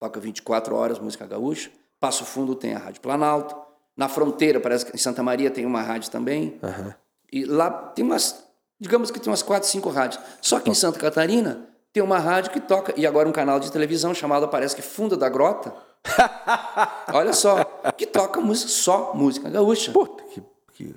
[0.00, 1.70] toca 24 horas música gaúcha.
[2.00, 3.54] Passo Fundo tem a Rádio Planalto.
[3.94, 6.58] Na fronteira, parece que em Santa Maria tem uma rádio também.
[6.62, 6.94] Aham.
[7.36, 8.44] E lá tem umas,
[8.80, 10.22] digamos que tem umas 4, 5 rádios.
[10.40, 13.70] Só que em Santa Catarina tem uma rádio que toca, e agora um canal de
[13.70, 15.74] televisão chamado, parece que Fundo da Grota.
[17.12, 17.62] Olha só,
[17.96, 19.92] que toca música, só música gaúcha.
[19.92, 20.94] Puta, que, que-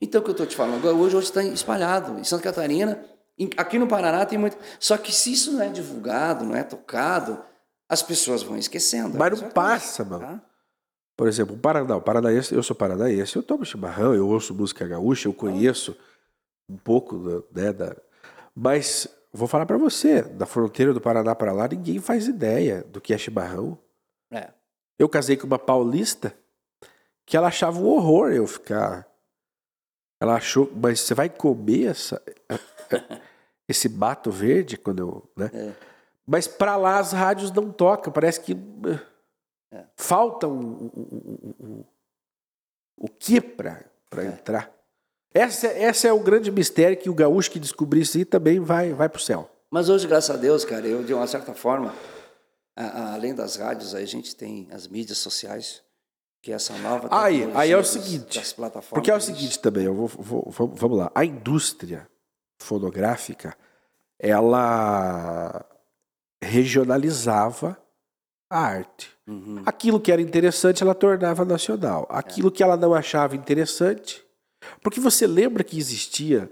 [0.00, 2.18] Então, o que eu estou te falando, hoje hoje está espalhado.
[2.18, 3.02] Em Santa Catarina,
[3.38, 4.56] em- aqui no Paraná tem muito.
[4.78, 7.40] Só que se isso não é divulgado, não é tocado,
[7.88, 9.16] as pessoas vão esquecendo.
[9.18, 10.20] Mas não que- passa, mano.
[10.26, 10.40] Tá?
[11.16, 14.86] Por exemplo, o Paraná, o paranaense, eu sou paranaense, eu tomo chimarrão, eu ouço música
[14.86, 15.96] gaúcha, eu conheço
[16.68, 17.18] um pouco
[17.52, 17.96] da, né, da-
[18.54, 23.00] Mas vou falar pra você, da fronteira do Paraná para lá, ninguém faz ideia do
[23.00, 23.78] que é chimarrão.
[24.30, 24.50] É.
[24.98, 26.34] Eu casei com uma paulista
[27.24, 29.06] que ela achava um horror eu ficar.
[30.20, 32.22] Ela achou, mas você vai comer essa,
[33.68, 35.30] esse bato verde quando eu.
[35.36, 35.50] Né?
[35.52, 35.72] É.
[36.26, 38.54] Mas pra lá as rádios não tocam, parece que
[39.72, 39.84] É.
[39.96, 41.86] falta o, o, o, o,
[42.98, 43.82] o que pra
[44.16, 44.26] É.
[44.26, 44.72] entrar.
[45.34, 48.92] Essa, essa é o grande mistério que o gaúcho que descobrir isso aí também vai,
[48.94, 49.50] vai pro céu.
[49.70, 51.92] Mas hoje, graças a Deus, cara, eu, de uma certa forma,
[52.76, 55.82] a- a- além das rádios, a gente tem as mídias sociais,
[56.40, 58.94] que é essa nova Aí, aí é o seguinte, das plataformas.
[58.94, 61.10] Porque é o seguinte também, eu vou, vou- vamos lá.
[61.14, 62.08] A indústria
[62.58, 63.54] fonográfica,
[64.18, 65.66] ela
[66.40, 67.76] regionalizava
[68.50, 69.10] a arte.
[69.26, 69.62] Uhum.
[69.66, 72.06] Aquilo que era interessante, ela tornava nacional.
[72.08, 74.24] Aquilo que ela não achava interessante.
[74.82, 76.50] Porque você lembra que existia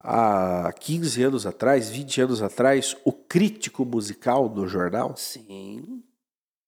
[0.00, 5.14] há 15 anos atrás, 20 anos atrás, o crítico musical no jornal?
[5.16, 6.02] Sim.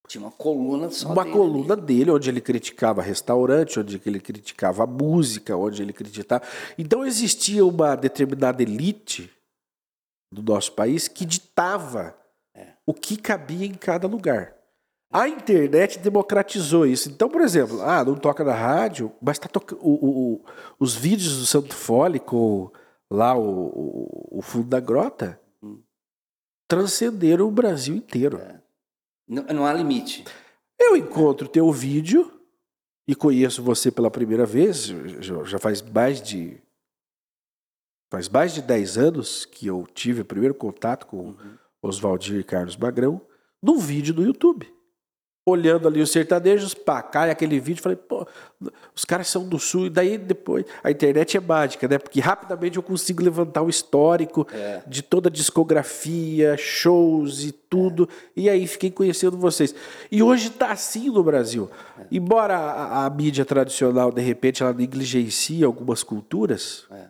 [0.08, 4.84] Tinha uma coluna só uma dele coluna dele, onde ele criticava restaurante, onde ele criticava
[4.84, 6.44] a música, onde ele criticava.
[6.78, 9.30] Então existia uma determinada elite
[10.32, 12.25] do nosso país que ditava É.
[12.86, 14.54] o que cabia em cada lugar.
[15.12, 17.08] A internet democratizou isso.
[17.08, 19.80] Então, por exemplo, ah, não toca na rádio, mas tá tocando
[20.78, 22.70] os vídeos do Santo Fole com
[23.10, 25.80] lá o, o, o fundo da grota Hum.
[26.68, 28.40] transcenderam o Brasil inteiro.
[29.28, 30.24] Não, não há limite.
[30.78, 32.30] Eu encontro teu vídeo
[33.08, 34.84] e conheço você pela primeira vez,
[35.20, 36.60] já, já faz mais de
[38.10, 41.34] faz mais de 10 anos que eu tive o primeiro contato com
[41.82, 43.20] Oswaldir e Carlos Magrão,
[43.62, 44.72] num vídeo do YouTube.
[45.48, 48.26] Olhando ali os sertanejos, pá, cai aquele vídeo, falei, pô,
[48.92, 51.98] os caras são do sul, e daí depois, a internet é mágica, né?
[51.98, 54.82] Porque rapidamente eu consigo levantar o histórico É.
[54.88, 59.72] de toda a discografia, shows e tudo, e aí fiquei conhecendo vocês.
[60.10, 61.70] E hoje tá assim no Brasil.
[62.10, 67.08] Embora a, a mídia tradicional, de repente, ela negligencie algumas culturas, É.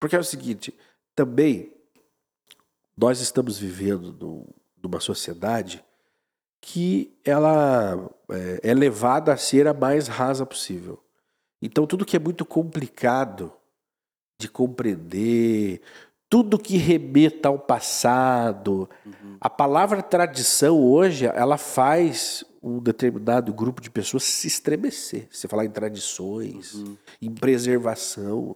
[0.00, 0.72] porque é o seguinte,
[1.16, 1.72] também
[2.96, 4.46] nós estamos vivendo num-
[4.82, 5.84] numa sociedade
[6.60, 11.02] que ela é, é levada a ser a mais rasa possível.
[11.60, 13.52] Então tudo que é muito complicado
[14.40, 15.80] de compreender,
[16.28, 18.88] tudo que remeta ao passado,
[19.40, 25.28] a palavra tradição hoje, ela faz um determinado grupo de pessoas se estremecer.
[25.30, 26.74] Você falar em tradições,
[27.22, 28.54] em preservação.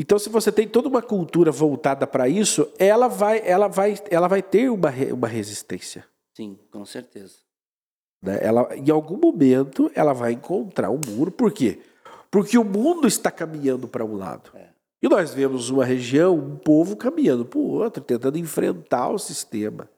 [0.00, 4.28] Então, se você tem toda uma cultura voltada para isso, ela vai, ela vai, ela
[4.28, 6.06] vai ter uma, uma resistência.
[6.36, 7.34] Sim, com certeza.
[8.22, 8.38] né?
[8.40, 11.32] Ela, em algum momento, ela vai encontrar um muro.
[11.32, 11.80] Por quê?
[12.30, 14.52] Porque o mundo está caminhando para um lado.
[14.54, 14.68] É.
[15.02, 19.90] E nós vemos uma região, um povo caminhando para o outro, tentando enfrentar o sistema.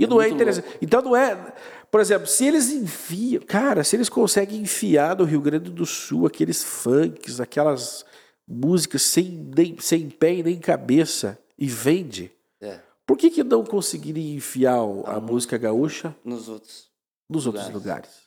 [0.00, 0.66] E É não é interessante.
[0.82, 1.54] Então não é.
[1.92, 3.40] Por exemplo, se eles enfiam.
[3.46, 8.04] Cara, se eles conseguem enfiar no Rio Grande do Sul aqueles funks, aquelas
[8.46, 12.30] músicas sem, nem, sem pé e nem cabeça, e vende,
[12.60, 12.80] É.
[13.06, 16.90] por que, que não conseguiria enfiar o- a música gaúcha Nos outros.
[17.28, 17.82] nos outros Lugares.
[17.82, 18.24] lugares?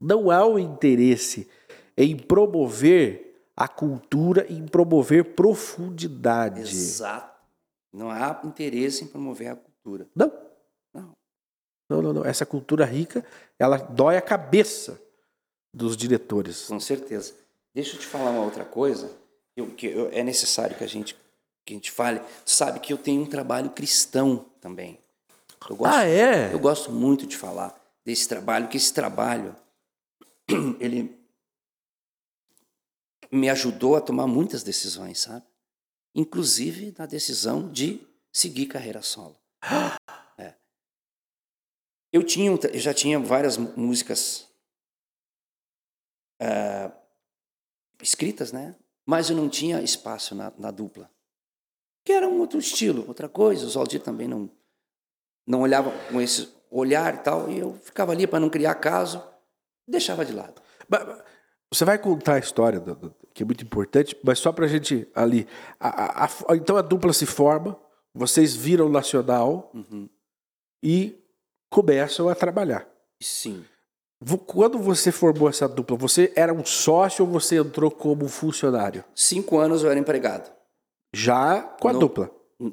[0.00, 1.48] Não há o interesse
[1.96, 6.60] em promover a cultura, em promover profundidade.
[6.62, 7.38] Exato.
[7.92, 10.08] Não há interesse em promover a cultura.
[10.14, 10.32] Não.
[10.94, 11.12] Não.
[11.90, 12.24] Não, não, não.
[12.24, 13.24] Essa cultura rica,
[13.58, 14.98] ela dói a cabeça
[15.74, 16.66] dos diretores.
[16.66, 17.34] Com certeza.
[17.74, 19.08] Deixa eu te falar uma outra coisa
[19.54, 21.16] que, eu- que eu- é necessário que a gente
[21.66, 22.20] que a gente fale.
[22.44, 24.98] Sabe que eu tenho um trabalho cristão também.
[25.68, 26.52] Eu gosto, Ah, é?
[26.52, 29.54] eu gosto muito de falar desse trabalho, que esse trabalho
[30.80, 31.16] ele
[33.30, 35.44] me ajudou a tomar muitas decisões, sabe?
[36.14, 39.36] Inclusive na decisão de seguir carreira solo.
[40.38, 40.54] É.
[42.12, 44.48] Eu, tinha, eu já tinha várias músicas
[46.40, 46.90] é,
[48.02, 48.74] escritas, né?
[49.06, 51.10] Mas eu não tinha espaço na, na, dupla.
[52.04, 53.66] Que era um outro estilo, outra coisa.
[53.66, 54.50] O Zaldir também não,
[55.46, 57.50] não olhava com esse olhar e tal.
[57.50, 59.22] E eu ficava ali para não criar caso,
[59.86, 60.60] deixava de lado.
[61.72, 62.82] Você vai contar a história,
[63.32, 65.46] que é muito importante, mas só para a gente ali.
[65.78, 67.78] A, a, a, então a dupla se forma,
[68.14, 70.08] vocês viram nacional uhum.
[70.82, 71.16] e
[71.68, 72.88] começam a trabalhar.
[73.22, 73.64] Sim.
[74.46, 79.02] Quando você formou essa dupla, você era um sócio ou você entrou como funcionário?
[79.14, 80.50] Cinco anos eu era empregado.
[81.14, 82.30] Já com a no, dupla?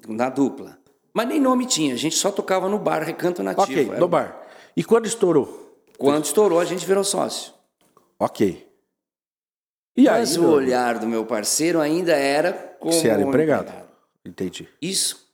[0.07, 0.77] Na dupla.
[1.13, 3.63] Mas nem nome tinha, a gente só tocava no bar, Recanto Nativo.
[3.63, 3.99] Ok, era...
[3.99, 4.45] no bar.
[4.75, 5.73] E quando estourou?
[5.97, 7.53] Quando estourou, a gente virou sócio.
[8.19, 8.67] Ok.
[9.95, 12.93] E Mas aí, o olhar do meu parceiro ainda era como.
[12.93, 13.69] Você era empregado.
[13.69, 13.87] empregado.
[14.23, 14.69] Entendi.
[14.79, 15.27] Isso,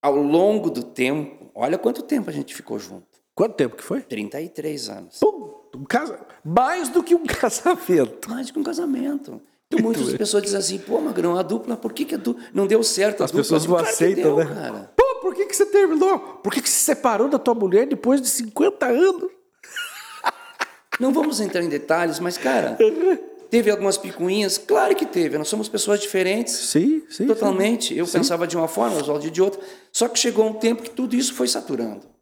[0.00, 3.07] ao longo do tempo, olha quanto tempo a gente ficou junto.
[3.38, 4.00] Quanto tempo que foi?
[4.00, 5.18] 33 anos.
[5.20, 6.18] Pum, um casa...
[6.44, 8.28] Mais do que um casamento.
[8.28, 9.40] Mais do que um casamento.
[9.68, 12.66] Então, muitas pessoas dizem assim, pô, Magrão, a dupla, por que, que a dupla não
[12.66, 13.22] deu certo?
[13.22, 14.44] As pessoas não aceitam, deu, né?
[14.52, 14.92] Cara.
[14.96, 16.18] Pô, por que, que você terminou?
[16.18, 19.30] Por que, que você separou da tua mulher depois de 50 anos?
[20.98, 22.76] Não vamos entrar em detalhes, mas, cara,
[23.48, 24.58] teve algumas picuinhas?
[24.58, 25.38] Claro que teve.
[25.38, 26.54] Nós somos pessoas diferentes.
[26.54, 27.28] Sim, sim.
[27.28, 27.94] Totalmente.
[27.94, 28.00] Sim.
[28.00, 28.18] Eu sim.
[28.18, 29.60] pensava de uma forma, o Oswaldo de outra.
[29.92, 32.17] Só que chegou um tempo que tudo isso foi saturando.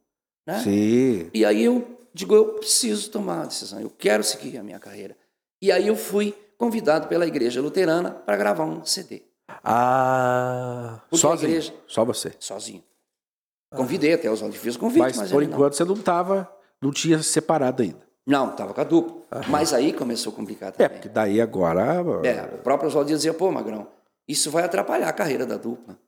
[0.46, 0.60] Né?
[0.60, 1.30] Sim.
[1.34, 3.80] E aí eu digo, eu preciso tomar uma decisão.
[3.80, 5.16] Eu quero seguir a minha carreira.
[5.60, 9.22] E aí eu fui convidado pela igreja luterana para gravar um CD.
[9.62, 11.50] Ah, Porque sozinho?
[11.50, 11.74] Igreja...
[11.86, 12.32] Só você?
[12.38, 12.82] Sozinho.
[13.74, 15.72] Convidei até os fiz o convite, mas, mas por enquanto não.
[15.72, 18.06] você não estava, não tinha separado ainda.
[18.26, 19.42] Não, estava com a dupla.
[19.48, 20.86] Mas aí começou a complicar é, também.
[20.86, 22.02] É, porque daí agora.
[22.24, 23.86] É, o próprio Oswaldo dizia, pô, Magrão,
[24.26, 25.98] isso vai atrapalhar a carreira da dupla.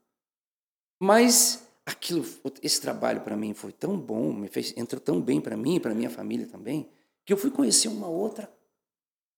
[1.00, 2.24] Mas aquilo,
[2.62, 5.80] esse trabalho para mim foi tão bom, me fez, entrou tão bem para mim e
[5.80, 6.88] para minha família também,
[7.24, 8.50] que eu fui conhecer uma outra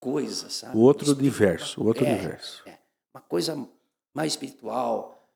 [0.01, 0.77] coisa, sabe?
[0.77, 2.63] O outro universo, o outro é, universo.
[2.67, 2.77] É,
[3.15, 3.57] uma coisa
[4.13, 5.29] mais espiritual,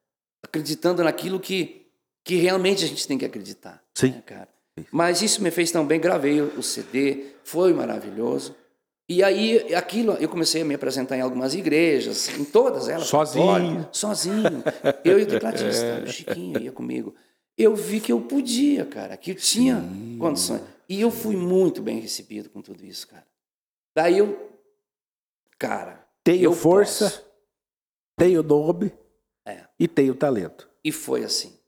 [0.43, 1.87] acreditando naquilo que,
[2.25, 3.83] que realmente a gente tem que acreditar.
[3.95, 4.11] Sim.
[4.11, 4.49] Né, cara?
[4.91, 8.57] Mas isso me fez tão bem, gravei o CD, foi maravilhoso.
[9.07, 13.07] E aí, aquilo, eu comecei a me apresentar em algumas igrejas, em todas elas.
[13.07, 13.87] Sozinho.
[13.93, 14.65] sozinho.
[15.05, 16.03] Eu e o tecladista, é.
[16.03, 17.15] o Chiquinho ia comigo.
[17.57, 20.17] Eu vi que eu podia, cara, que eu tinha Sim.
[20.19, 20.63] condições.
[20.89, 23.27] E eu fui muito bem recebido com tudo isso, cara.
[23.95, 24.51] Daí eu,
[25.59, 26.05] cara.
[26.25, 27.25] Tenho força, posso.
[28.17, 28.91] tenho nome
[29.47, 29.67] é.
[29.79, 30.69] e tenho talento.
[30.83, 31.59] E foi assim.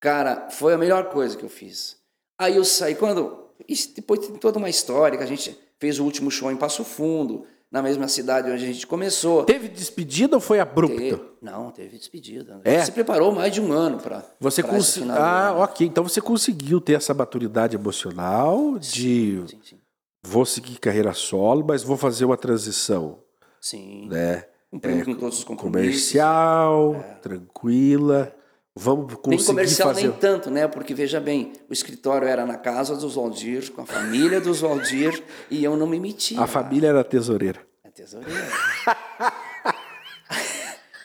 [0.00, 2.00] Cara, foi a melhor coisa que eu fiz.
[2.38, 3.50] Aí eu saí, quando.
[3.68, 6.84] Isso depois tem toda uma história que a gente fez o último show em Passo
[6.84, 9.44] Fundo, na mesma cidade onde a gente começou.
[9.44, 10.96] Teve despedida ou foi abrupto?
[10.96, 12.60] Teve, não, teve despedida.
[12.62, 12.84] É?
[12.84, 14.22] Se preparou mais de um ano para.
[14.38, 15.12] Você conseguiu.
[15.12, 15.86] Ah, ok.
[15.86, 19.42] Então você conseguiu ter essa maturidade emocional de.
[19.48, 19.76] Sim, sim.
[20.22, 23.20] Vou seguir carreira solo, mas vou fazer uma transição.
[23.58, 24.06] Sim.
[24.08, 24.44] Né?
[24.82, 26.12] É, com todos os compromissos.
[26.12, 27.14] Comercial, é.
[27.14, 28.36] tranquila.
[28.82, 30.08] Vamos conseguir nem comercial fazer...
[30.08, 30.66] nem tanto, né?
[30.66, 35.22] Porque veja bem, o escritório era na casa dos Valdir, com a família dos Valdir,
[35.50, 36.40] e eu não me metia.
[36.40, 37.60] A família era a tesoureira.
[37.84, 38.48] A tesoureira.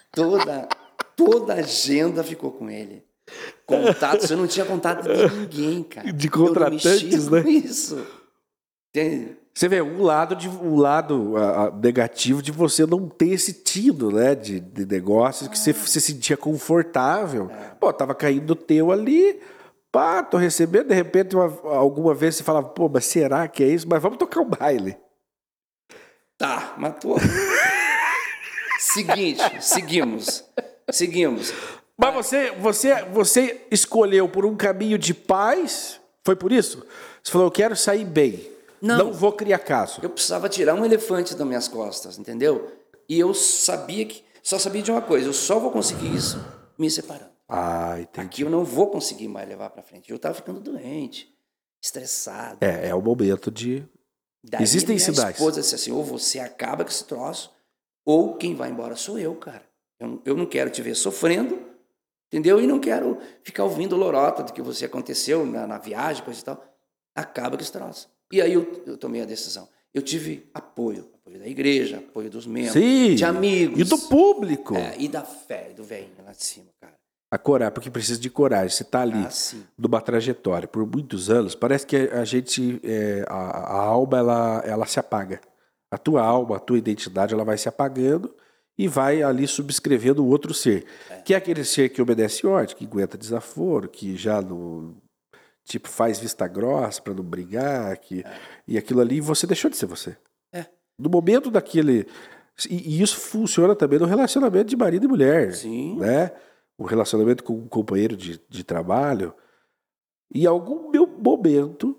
[0.09, 0.69] toda,
[1.17, 3.03] toda a agenda ficou com ele.
[3.65, 6.13] Contatos, eu não tinha contato de ninguém, cara.
[6.13, 7.41] De contratantes, né?
[7.41, 8.07] Isso.
[8.89, 9.37] Entende?
[9.55, 13.53] Você vê um lado de um lado a, a, negativo de você não ter esse
[13.53, 17.49] tino, né, de, de negócios que você se sentia confortável.
[17.79, 19.39] Pô, tava caindo o teu ali,
[19.93, 23.67] pá, tô recebendo, de repente uma, alguma vez você falava, pô, mas será que é
[23.67, 23.87] isso?
[23.87, 24.97] Mas vamos tocar um baile.
[26.37, 27.15] Tá, tô.
[28.77, 30.43] Seguinte, seguimos.
[30.91, 31.53] Seguimos.
[31.97, 36.01] Mas você, você, você escolheu por um caminho de paz?
[36.25, 36.85] Foi por isso?
[37.23, 38.54] Você falou, eu quero sair bem.
[38.85, 39.99] Não, não vou criar caso.
[40.03, 42.71] Eu precisava tirar um elefante das minhas costas, entendeu?
[43.09, 44.23] E eu sabia que.
[44.43, 46.37] Só sabia de uma coisa: eu só vou conseguir isso
[46.77, 47.31] me separando.
[47.49, 48.27] Ah, entendi.
[48.27, 50.09] Aqui eu não vou conseguir mais levar para frente.
[50.09, 51.33] Eu estava ficando doente,
[51.81, 52.59] estressado.
[52.61, 53.83] É, é o momento de.
[54.43, 55.39] Daí Existem minha cidades.
[55.39, 57.51] esposa disse assim: ou você acaba com esse troço,
[58.05, 59.63] ou quem vai embora sou eu, cara.
[59.99, 61.59] Eu, eu não quero te ver sofrendo,
[62.27, 62.61] entendeu?
[62.61, 66.43] E não quero ficar ouvindo lorota do que você aconteceu na, na viagem, coisa e
[66.43, 66.63] tal.
[67.15, 68.14] Acaba com esse troço.
[68.31, 69.67] E aí eu, eu tomei a decisão.
[69.93, 73.79] Eu tive apoio, apoio da igreja, apoio dos membros, Sim, de amigos.
[73.79, 74.75] E do público.
[74.75, 76.95] É, e da fé, do velho lá de cima, cara.
[77.31, 78.69] A coragem, porque precisa de coragem.
[78.69, 79.29] Você está ali ah,
[79.77, 84.85] numa trajetória por muitos anos, parece que a gente, é, a, a, alma, ela, ela
[84.85, 85.41] se apaga.
[85.89, 88.35] A tua alma, a tua identidade, ela vai se apagando
[88.77, 90.85] e vai ali subscrevendo o outro ser.
[91.09, 91.21] É.
[91.21, 94.95] Que é aquele ser que obedece ordem, que aguenta desaforo, que já não.
[95.65, 98.39] Tipo, faz vista grossa para não brigar, que, é.
[98.67, 100.15] e aquilo ali, você deixou de ser você.
[100.53, 100.67] É.
[100.97, 102.07] No momento daquele.
[102.69, 105.53] E, e, isso funciona também no relacionamento de marido e mulher.
[105.53, 105.97] Sim.
[105.97, 106.31] Né?
[106.77, 109.33] O relacionamento com um companheiro de, de trabalho.
[110.33, 111.97] Em algum meu momento,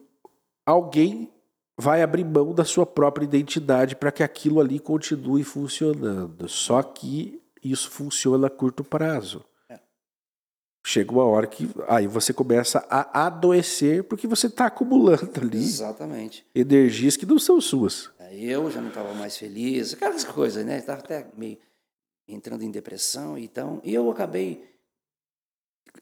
[0.64, 1.32] alguém
[1.76, 6.48] vai abrir mão da sua própria identidade para que aquilo ali continue funcionando.
[6.48, 9.44] Só que isso funciona a curto prazo.
[10.86, 10.88] É.
[10.88, 16.46] Chega uma hora que aí você começa a adoecer porque você está acumulando ali Exatamente.
[16.54, 18.10] energias que não são suas.
[18.30, 20.78] Eu já não estava mais feliz, aquelas coisas, né?
[20.78, 21.58] Estava até meio
[22.28, 24.68] entrando em depressão, então, e eu acabei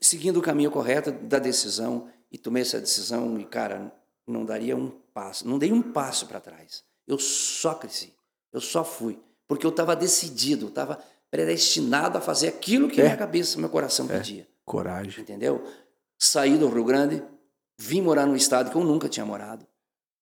[0.00, 3.94] seguindo o caminho correto da decisão e tomei essa decisão e cara,
[4.26, 6.82] não daria um passo, não dei um passo para trás.
[7.06, 8.14] Eu só cresci,
[8.52, 10.98] eu só fui, porque eu estava decidido, estava
[11.30, 13.04] predestinado a fazer aquilo que é.
[13.04, 14.16] minha cabeça, meu coração é.
[14.64, 15.22] Coragem.
[15.22, 15.62] Entendeu?
[16.18, 17.22] Saí do Rio Grande,
[17.78, 19.66] vim morar num estado que eu nunca tinha morado.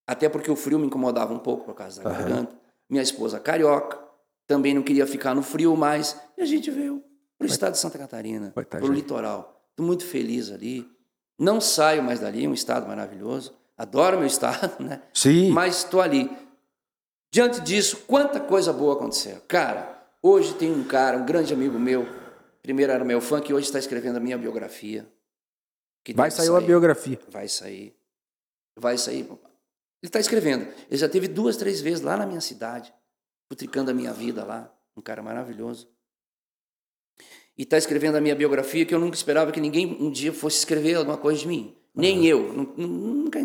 [0.06, 2.16] Até porque o frio me incomodava um pouco por causa da uhum.
[2.16, 2.56] garganta.
[2.90, 3.98] Minha esposa carioca,
[4.46, 6.20] também não queria ficar no frio mais.
[6.36, 7.02] E a gente veio
[7.38, 9.64] para o estado de Santa Catarina, para o litoral.
[9.70, 10.86] Estou muito feliz ali.
[11.38, 13.54] Não saio mais dali, é um estado maravilhoso.
[13.76, 15.02] Adoro meu estado, né?
[15.14, 15.50] Sim.
[15.50, 16.30] Mas estou ali.
[17.32, 19.40] Diante disso, quanta coisa boa aconteceu.
[19.48, 22.06] Cara, hoje tem um cara, um grande amigo meu,
[22.62, 25.06] primeiro era meu fã, que hoje está escrevendo a minha biografia.
[26.14, 27.18] Vai sair uma biografia.
[27.28, 27.94] Vai sair.
[28.76, 29.20] Vai sair.
[29.20, 30.66] Ele está escrevendo.
[30.88, 32.92] Ele já teve duas, três vezes lá na minha cidade,
[33.48, 34.72] putricando a minha vida lá.
[34.96, 35.88] Um cara maravilhoso.
[37.56, 40.58] E está escrevendo a minha biografia que eu nunca esperava que ninguém um dia fosse
[40.58, 41.76] escrever alguma coisa de mim.
[41.94, 42.24] Nem uhum.
[42.24, 42.52] eu.
[42.76, 43.38] Nunca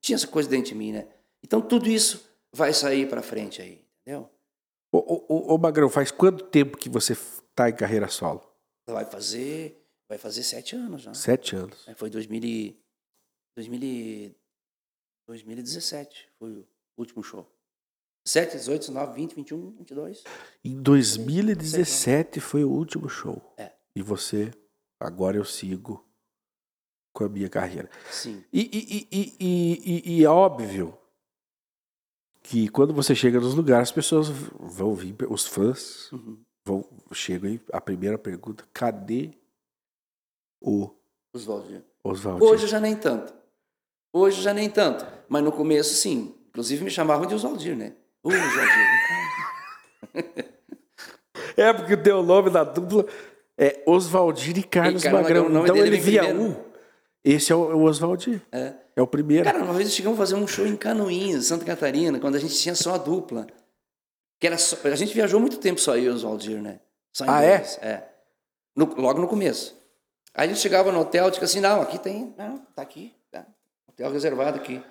[0.00, 1.06] tinha essa coisa dentro de mim, né?
[1.42, 4.28] Então tudo isso vai sair para frente aí, entendeu?
[4.90, 8.42] Ô, ô, ô, Magrão, faz quanto tempo que você está em carreira solo?
[8.92, 11.14] Vai fazer, vai fazer sete anos já.
[11.14, 11.86] Sete anos.
[11.88, 12.82] É, foi 2000 e,
[13.56, 14.34] 2000
[15.26, 16.66] 2017, foi o
[16.96, 17.48] último show.
[18.24, 20.24] 7, 18, 19, 20, 21, 22.
[20.64, 23.54] Em 2017 foi o último show.
[23.56, 23.72] É.
[23.96, 24.52] E você,
[25.00, 26.06] agora eu sigo
[27.12, 27.90] com a minha carreira.
[28.10, 28.44] Sim.
[28.52, 30.96] E, e, e, e, e, é óbvio
[32.42, 36.42] que quando você chega nos lugares, as pessoas vão vir, os fãs uhum.
[36.64, 39.30] Vão, chegam aí, a primeira pergunta, cadê
[40.60, 40.90] o?
[41.34, 41.82] Oswaldir?
[42.04, 43.32] Hoje já nem tanto.
[44.12, 45.06] Hoje já nem tanto.
[45.28, 46.34] Mas no começo, sim.
[46.48, 47.94] Inclusive me chamavam de Oswaldir, né?
[48.22, 48.52] Oswaldir.
[51.56, 53.06] é, porque o teu nome da dupla
[53.56, 55.44] é Oswaldir e Carlos, e Carlos Magrão.
[55.44, 55.64] Magrão.
[55.64, 56.72] Então ele via um
[57.24, 58.42] esse é o, o Oswaldir.
[58.50, 58.74] É.
[58.96, 59.44] É o primeiro.
[59.44, 62.54] Cara, uma vez chegamos a fazer um show em Canoinhas, Santa Catarina, quando a gente
[62.54, 63.46] tinha só a dupla.
[64.42, 66.80] Que era só, a gente viajou muito tempo só eu e o Oswaldir, né?
[67.12, 67.78] Só ah, dois.
[67.80, 67.86] é?
[67.86, 68.08] É.
[68.74, 69.80] No, logo no começo.
[70.34, 73.46] Aí a gente chegava no hotel, tipo assim, não, aqui tem, não, tá aqui, tá.
[73.88, 74.82] Hotel reservado aqui.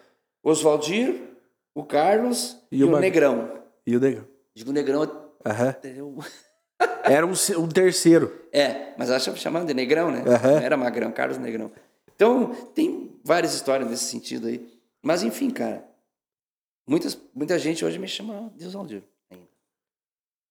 [0.41, 1.21] Oswaldir,
[1.75, 3.61] o Carlos e, e o, Negrão.
[3.85, 4.25] E o Negrão.
[4.55, 6.19] Digo Negrão, uhum.
[7.03, 8.33] Era um, um, terceiro.
[8.53, 10.19] É, mas ela chamava de Negrão, né?
[10.19, 10.59] Uhum.
[10.59, 11.73] Era Magrão, Carlos Negrão.
[12.15, 14.65] Então, tem várias histórias nesse sentido aí.
[15.03, 15.83] Mas, enfim, cara,
[16.87, 19.03] muitas, muita gente hoje me chama de Oswaldir.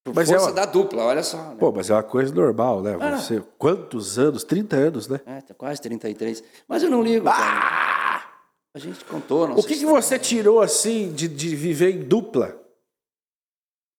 [0.05, 0.57] Por mas é força é uma...
[0.57, 1.37] da dupla, olha só.
[1.37, 1.57] Né?
[1.59, 2.97] Pô, mas é uma coisa normal, né?
[3.01, 3.19] Ah.
[3.19, 4.45] Você, quantos anos?
[4.45, 5.21] 30 anos, né?
[5.27, 6.43] É, tá quase 33.
[6.67, 8.27] Mas eu não ligo, ah!
[8.73, 12.57] A gente contou, O que, que você tirou, assim, de, de viver em dupla?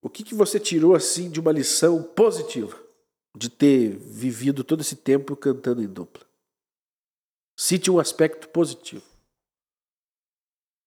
[0.02, 2.76] O que, que você tirou, assim, de uma lição positiva?
[3.36, 6.24] De ter vivido todo esse tempo cantando em dupla?
[7.58, 9.04] Cite um aspecto positivo.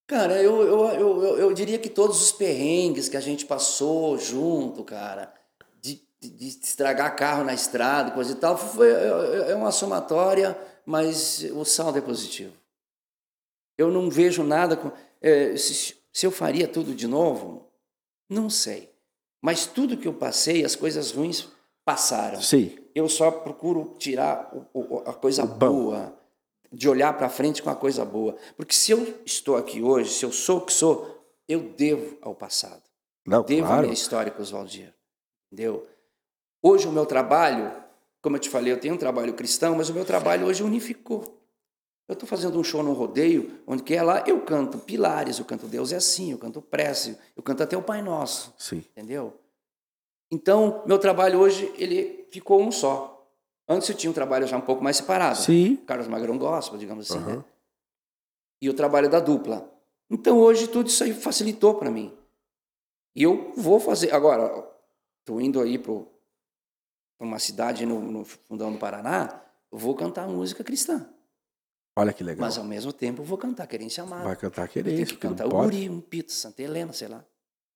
[0.07, 4.85] Cara, eu, eu, eu, eu, diria que todos os perrengues que a gente passou junto,
[4.85, 5.33] cara,
[5.81, 11.43] de, de, estragar carro na estrada, coisa e tal, foi, é, é uma somatória, mas
[11.55, 12.53] o saldo é positivo.
[13.79, 14.77] Eu não vejo nada.
[14.77, 17.71] Com, é, se, se eu faria tudo de novo,
[18.29, 18.93] não sei.
[19.41, 21.49] Mas tudo que eu passei, as coisas ruins
[21.83, 22.43] passaram.
[22.43, 22.77] Sim.
[22.95, 26.15] Eu só procuro tirar o, o, a coisa boa
[26.75, 28.37] de olhar para frente com a coisa boa.
[28.57, 32.35] Porque se eu estou aqui hoje, se eu sou o que sou, eu devo ao
[32.35, 32.83] passado.
[33.27, 33.79] Não, devo claro.
[33.79, 34.93] à minha história com os Valdir.
[35.51, 35.87] Entendeu?
[36.63, 37.73] Hoje o meu trabalho,
[38.21, 41.41] como eu te falei, eu tenho um trabalho cristão, mas o meu trabalho hoje unificou.
[42.07, 45.45] Eu estou fazendo um show no rodeio, onde que é lá, eu canto pilares, eu
[45.45, 48.53] canto Deus é assim, eu canto prece, eu canto até o Pai Nosso.
[48.59, 48.85] Sim.
[48.91, 49.39] Entendeu?
[50.31, 53.14] Então, meu trabalho hoje, ele ficou um só.
[53.69, 55.39] Antes eu tinha um trabalho já um pouco mais separado.
[55.39, 55.77] Sim.
[55.87, 57.37] Carlos Magrão gospel, digamos assim, uhum.
[57.37, 57.45] né?
[58.61, 59.71] E o trabalho da dupla.
[60.11, 62.13] Então hoje tudo isso aí facilitou para mim.
[63.17, 64.13] E eu vou fazer.
[64.13, 64.67] Agora,
[65.21, 65.95] estou indo aí para
[67.21, 71.09] uma cidade no, no fundão do Paraná, vou cantar música cristã.
[71.97, 72.45] Olha que legal.
[72.45, 74.25] Mas ao mesmo tempo vou cantar Querência Amada.
[74.25, 74.97] Vai cantar querência.
[74.97, 75.51] tenho que cantar o.
[75.51, 77.25] Guri, um Pito, Santa Helena, sei lá.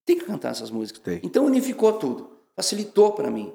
[0.05, 1.02] Tem que cantar essas músicas.
[1.02, 1.20] Tem.
[1.23, 2.36] Então unificou tudo.
[2.56, 3.55] Facilitou para mim.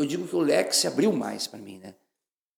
[0.00, 1.94] Eu digo que o leque se abriu mais para mim, né?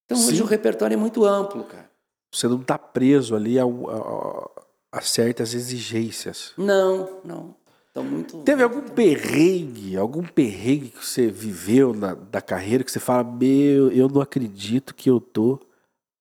[0.05, 0.43] Então hoje Sim.
[0.43, 1.91] o repertório é muito amplo, cara.
[2.35, 4.51] Você não está preso ali a, a-
[4.93, 6.53] a certas exigências.
[6.57, 7.57] Não, não.
[7.91, 8.39] Então muito.
[8.43, 13.91] Teve algum perrengue, algum perrengue que você viveu na, da carreira que você fala, meu,
[13.93, 15.61] eu não acredito que eu tô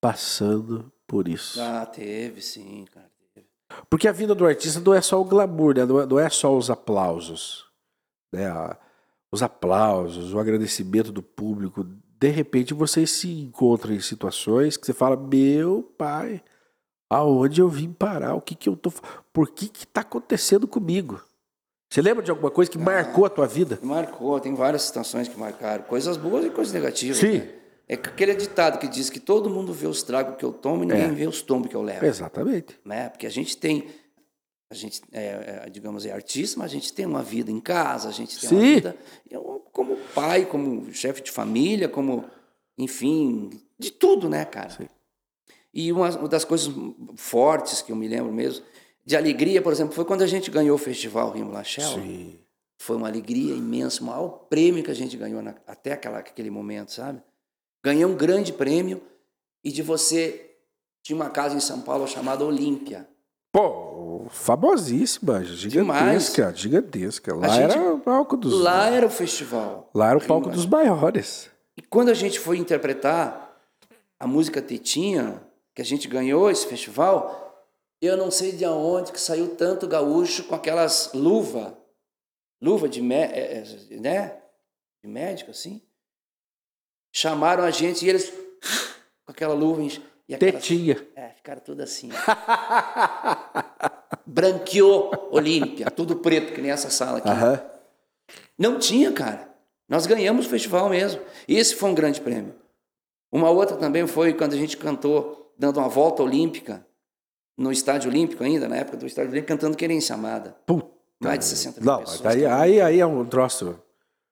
[0.00, 1.60] passando por isso.
[1.60, 3.10] Ah, teve, sim, cara.
[3.34, 3.46] Teve.
[3.88, 5.84] Porque a vida do artista não é só o glamour, né?
[5.86, 7.66] não, é, não é só os aplausos.
[8.32, 8.46] Né?
[8.46, 8.76] A-
[9.32, 11.84] os aplausos, o agradecimento do público.
[12.20, 16.42] De repente você se encontra em situações que você fala, meu pai,
[17.10, 18.34] aonde eu vim parar?
[18.34, 18.92] O que que eu tô...
[19.32, 21.20] Por que que tá acontecendo comigo?
[21.90, 23.78] Você lembra de alguma coisa que marcou a tua vida?
[23.82, 25.84] Marcou, tem várias situações que marcaram.
[25.84, 27.18] Coisas boas e coisas negativas.
[27.18, 27.38] Sim.
[27.38, 27.48] né?
[27.88, 30.86] É aquele ditado que diz que todo mundo vê os tragos que eu tomo e
[30.86, 31.08] ninguém É.
[31.08, 32.04] vê os tombos que eu levo.
[32.06, 32.78] Exatamente.
[32.84, 33.08] né?
[33.10, 33.88] Porque a gente tem,
[34.72, 38.08] a gente é, é, digamos, é artista, mas a gente tem uma vida em casa,
[38.08, 38.74] a gente tem uma Sim.
[38.74, 38.96] vida
[39.30, 42.24] eu, como pai, como chefe de família, como,
[42.76, 44.70] enfim, de tudo, né, cara?
[44.70, 44.88] Sim.
[45.74, 46.72] E uma, uma das coisas
[47.16, 48.64] fortes que eu me lembro mesmo,
[49.04, 51.94] de alegria, por exemplo, foi quando a gente ganhou o Festival Rio Lachel.
[52.00, 52.38] Sim.
[52.78, 56.50] Foi uma alegria imensa, o maior prêmio que a gente ganhou na- até aquela, aquele
[56.50, 57.22] momento, sabe?
[57.84, 59.00] Ganhei um grande prêmio
[59.62, 60.50] e de você
[61.02, 63.08] tinha uma casa em São Paulo chamada Olímpia.
[63.52, 67.34] Pô, famosíssima, gigantesca, gigantesca.
[67.34, 68.58] Lá gente- era o palco dos...
[68.58, 69.90] Lá era o festival.
[69.94, 71.50] Lá era o palco dos maiores.
[71.76, 73.54] E quando a gente foi interpretar
[74.18, 75.42] a música Tetinha,
[75.74, 77.68] que a gente ganhou esse festival,
[78.00, 81.76] eu não sei de onde que saiu tanto gaúcho com aquelas luva,
[82.60, 84.40] luva de, é, é, né?
[85.04, 85.82] de médico, assim.
[87.14, 88.30] Chamaram a gente e eles
[89.26, 89.82] com aquela luva
[90.28, 91.06] e aquelas, Tetinha.
[91.14, 92.08] é, ficaram tudo assim.
[94.26, 97.28] Branqueou Olímpia, tudo preto, que nem essa sala aqui.
[97.28, 97.60] Aham.
[98.58, 99.50] Não tinha, cara.
[99.88, 101.20] Nós ganhamos o festival mesmo.
[101.48, 102.54] E esse foi um grande prêmio.
[103.30, 106.86] Uma outra também foi quando a gente cantou, dando uma volta olímpica,
[107.56, 110.56] no Estádio Olímpico ainda, na época do Estádio Olímpico, cantando Querência Amada.
[110.66, 110.90] Puta.
[111.20, 112.20] Mais de 60 mil Não, pessoas.
[112.20, 113.78] daí, aí, aí é um troço.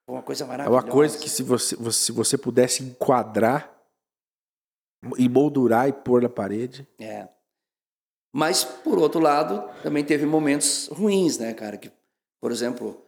[0.05, 0.85] Foi uma coisa É maravilhosa.
[0.85, 3.71] uma coisa que se você, você- se você pudesse enquadrar
[5.17, 6.87] e moldurar e pôr na parede.
[6.99, 7.27] É.
[8.33, 11.77] Mas, por outro lado, também teve momentos ruins, né, cara?
[11.77, 11.91] Que,
[12.39, 13.01] por exemplo,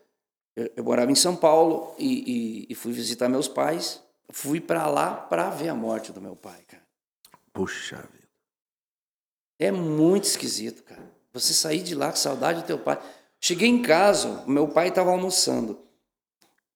[0.56, 4.02] eu, eu morava em São Paulo e, e- e fui visitar meus pais.
[4.32, 6.84] Fui para lá para ver a morte do meu pai, cara.
[7.54, 8.28] Puxa vida.
[9.60, 11.04] É muito esquisito, cara.
[11.34, 13.00] Você sair de lá com saudade do teu pai.
[13.40, 15.80] Cheguei em casa, meu pai estava almoçando.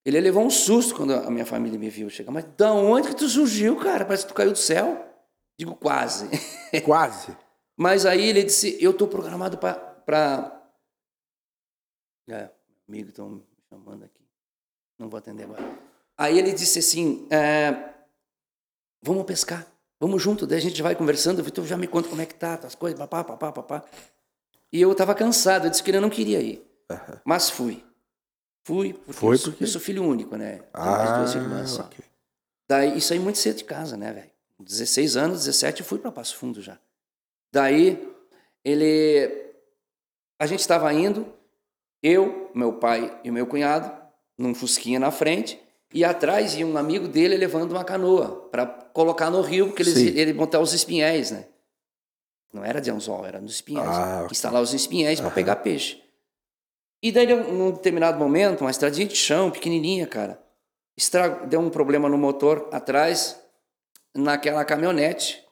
[0.05, 2.31] Ele levou um susto quando a minha família me viu chegar.
[2.31, 4.05] Mas da onde que tu surgiu, cara?
[4.05, 5.05] Parece que tu caiu do céu.
[5.59, 6.29] Digo, quase.
[6.85, 7.35] Quase.
[7.77, 10.63] Mas aí ele disse, eu estou programado para...
[12.29, 12.49] É,
[12.87, 14.21] amigo, estão me chamando aqui.
[14.99, 15.77] Não vou atender agora.
[16.17, 17.93] Aí ele disse assim, é,
[19.01, 19.65] vamos pescar,
[19.99, 22.55] vamos junto, daí a gente vai conversando, tu já me conta como é que tá,
[22.55, 23.85] as coisas, papá, papá, papá.
[24.73, 26.67] E eu estava cansado, eu disse que ele não queria ir.
[27.23, 27.85] Mas fui.
[28.65, 30.57] Fui, porque, Foi eu, sou, porque- eu sou filho único, né?
[30.57, 31.83] Tenho Ah, duas irmãs só.
[31.83, 32.03] ok.
[32.67, 34.31] Daí, isso aí muito cedo de casa, né, velho?
[34.59, 36.77] 16 anos, 17, eu fui para Passo Fundo já.
[37.57, 38.07] Daí,
[38.63, 39.45] ele...
[40.39, 41.25] A gente estava indo,
[42.03, 43.91] eu, meu pai e meu cunhado,
[44.37, 45.59] num fusquinha na frente,
[45.91, 49.95] e atrás ia um amigo dele levando uma canoa para colocar no rio, porque eles,
[49.95, 50.09] Sim.
[50.15, 51.47] ele botar os espinhéis, né?
[52.53, 53.87] Não era de anzol, era nos espinhéis.
[53.89, 54.27] Ah.
[54.29, 55.99] Instalar os espinhéis para pegar peixe.
[57.01, 60.39] E daí, num determinado momento, uma estradinha de chão, pequenininha, cara,
[60.95, 63.41] estra- deu um problema no motor atrás,
[64.15, 65.43] naquela caminhonete.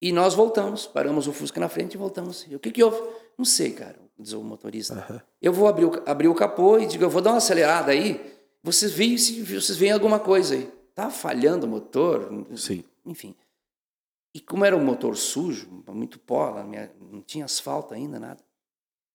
[0.00, 2.46] E nós voltamos, paramos o Fusca na frente e voltamos.
[2.48, 3.00] E o que que houve?
[3.36, 4.94] Não sei, cara, diz o motorista.
[4.94, 5.22] Aham.
[5.42, 8.38] Eu vou abrir o, abrir o capô e digo, eu vou dar uma acelerada aí,
[8.62, 10.70] vocês veem se vocês veem alguma coisa aí.
[10.94, 12.84] Tá falhando o motor, Sim.
[13.06, 13.34] enfim.
[14.34, 16.62] E como era um motor sujo, muito pó,
[17.00, 18.42] não tinha asfalto ainda, nada.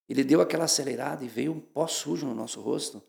[0.08, 3.02] Ele deu aquela acelerada e veio um pó sujo no nosso rosto.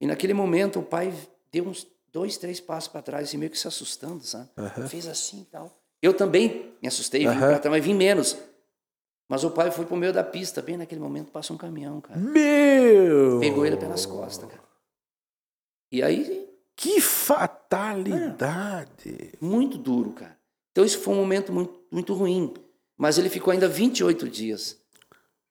[0.00, 1.12] E naquele momento o pai
[1.50, 4.48] deu uns dois, três passos para trás, e meio que se assustando, sabe?
[4.56, 4.88] Aham.
[4.88, 5.76] Fez assim e tal.
[6.02, 7.38] Eu também me assustei, vim Aham.
[7.40, 8.36] para trás, mas vim menos.
[9.28, 12.18] Mas o pai foi pro meio da pista, bem naquele momento passou um caminhão, cara.
[12.18, 13.40] Meu!
[13.40, 14.62] Pegou ele pelas costas, cara.
[15.92, 17.00] E aí, Que
[18.08, 19.32] fatalidade!
[19.40, 20.36] muito duro, cara.
[20.72, 22.54] Então isso foi um momento muito, muito ruim.
[22.96, 24.80] Mas ele ficou ainda 28 dias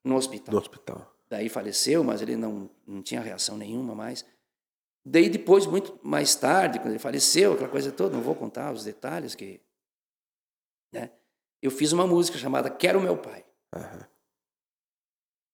[0.03, 0.53] no hospital.
[0.53, 1.13] No hospital.
[1.29, 4.25] Daí faleceu, mas ele não, não tinha reação nenhuma mais.
[5.05, 8.83] Daí depois, muito mais tarde, quando ele faleceu, aquela coisa toda, não vou contar os
[8.83, 9.59] detalhes que...
[10.91, 11.11] Né?
[11.61, 13.45] Eu fiz uma música chamada Quero Meu Pai.
[13.73, 14.07] Aham.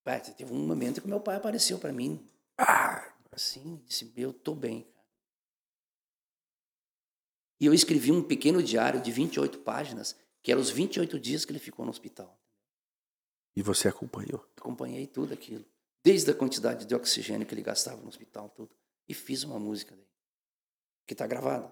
[0.04, 2.28] Pai, teve um momento que meu pai apareceu para mim,
[2.58, 4.82] Ah, assim, disse, eu tô bem.
[4.84, 5.06] cara."
[7.60, 11.52] E eu escrevi um pequeno diário de 28 páginas, que eram os 28 dias que
[11.54, 12.38] ele ficou no hospital.
[13.56, 14.44] e você acompanhou.
[14.58, 15.64] Acompanhei tudo aquilo,
[16.04, 18.76] desde a quantidade de oxigênio que ele gastava no hospital, tudo.
[19.08, 20.10] E fiz uma música dele,
[21.06, 21.72] que está gravada.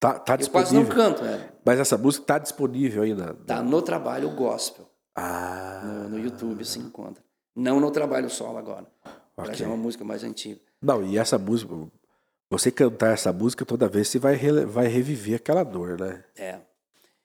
[0.00, 0.94] Tá, tá Eu quase não disponível.
[0.96, 1.50] canto, né?
[1.64, 3.34] Mas essa música tá disponível aí na.
[3.34, 5.82] Tá no trabalho gospel, Ah.
[5.84, 7.22] no, no YouTube se encontra.
[7.54, 8.86] Não no trabalho solo agora.
[9.36, 9.54] Agora Ok.
[9.54, 10.58] já é uma música mais antiga.
[10.80, 11.74] Não, e essa música.
[12.50, 14.36] Você cantar essa música toda vez, você vai,
[14.66, 16.24] vai reviver aquela dor, né?
[16.34, 16.58] É.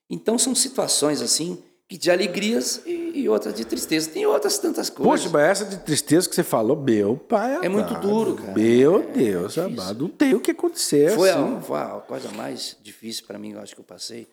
[0.10, 4.10] Então são situações assim que de alegrias e, e outras de tristeza.
[4.10, 5.24] Tem outras tantas coisas.
[5.26, 7.64] Poxa, mas essa de tristeza que você falou, meu pai.
[7.64, 8.54] É muito amado, duro, cara.
[8.54, 9.64] Meu É- é Deus, difícil.
[9.82, 10.02] amado.
[10.04, 11.14] Não tem o que acontecer.
[11.16, 11.58] foi, assim.
[11.58, 14.28] a, foi a coisa mais difícil para mim, eu acho que eu passei.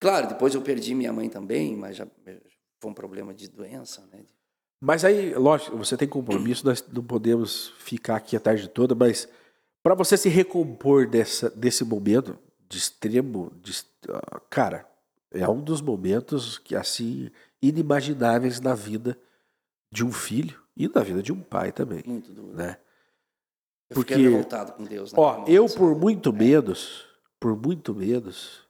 [0.00, 2.06] Claro, depois eu perdi minha mãe também, mas já
[2.80, 4.20] foi um problema de doença, né?
[4.84, 9.28] Mas aí, lógico, você tem compromisso, nós não podemos ficar aqui a tarde toda, mas
[9.80, 12.36] para você se recompor dessa, desse momento
[12.68, 13.52] de extremo.
[13.62, 13.72] de
[14.08, 14.84] ah, cara,
[15.32, 17.30] é um dos momentos que, assim,
[17.60, 19.18] inimagináveis na vida
[19.90, 22.54] de um filho e na vida de um pai também, Muito duro.
[22.54, 22.78] né?
[23.90, 25.12] Eu Porque- revoltado com Deus.
[25.14, 27.04] Ó, eu por muito menos,
[27.38, 28.62] por muito menos,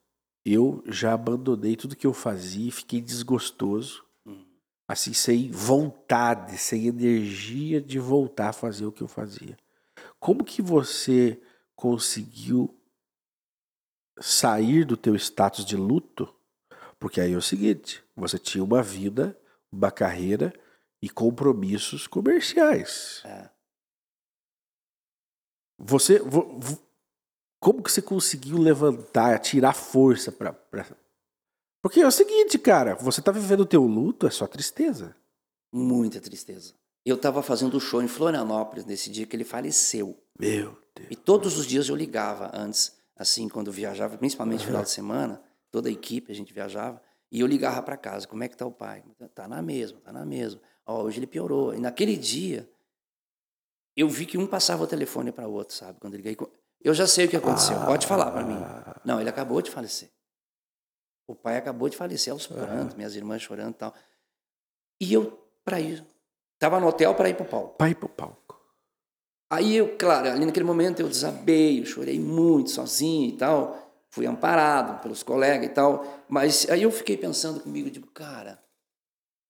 [0.45, 4.45] eu já abandonei tudo que eu fazia e fiquei desgostoso, Hum.
[4.89, 9.57] assim, sem vontade, sem energia de voltar a fazer o que eu fazia.
[10.19, 11.41] Como que você
[11.77, 12.77] conseguiu
[14.21, 16.33] sair do teu status de luto?
[17.03, 19.37] Porque aí é o seguinte, você tinha uma vida,
[19.73, 20.55] uma carreira
[21.03, 23.21] e compromissos comerciais.
[23.25, 23.51] É.
[25.81, 26.79] Você, vo- vo-
[27.61, 30.55] como que você conseguiu levantar, tirar força para
[31.83, 35.17] Porque é o seguinte, cara, você tá vivendo o teu luto, é só tristeza.
[35.75, 36.73] Muita tristeza.
[37.05, 40.17] Eu estava fazendo show em Florianópolis nesse dia que ele faleceu.
[40.39, 41.09] Meu Deus.
[41.11, 45.43] E todos os dias eu ligava antes, assim, quando viajava, principalmente no final de semana,
[45.73, 48.67] toda a equipe a gente viajava, e eu ligava para casa, como é que tá
[48.67, 49.03] o pai?
[49.35, 50.61] Tá na mesma, tá na mesma.
[50.87, 51.75] Ó, hoje ele piorou.
[51.75, 52.71] E naquele dia,
[53.97, 55.99] eu vi que um passava o telefone para o outro, sabe?
[55.99, 56.37] Quando eu liguei,
[56.85, 57.75] eu já sei o que aconteceu.
[57.87, 58.59] Pode falar para mim.
[59.03, 60.11] Não, ele acabou de falecer.
[61.27, 63.95] O pai acabou de falecer aos prantos, minhas irmãs chorando e tal.
[65.01, 66.05] E eu, para ir,
[66.59, 67.79] tava no hotel para ir pro palco.
[67.79, 68.61] Pai pro palco.
[69.51, 73.92] Aí eu, claro, ali naquele momento eu desabei, eu chorei muito sozinho e tal.
[74.13, 76.05] Fui amparado pelos colegas e tal.
[76.29, 78.63] Mas aí eu fiquei pensando comigo, digo, cara,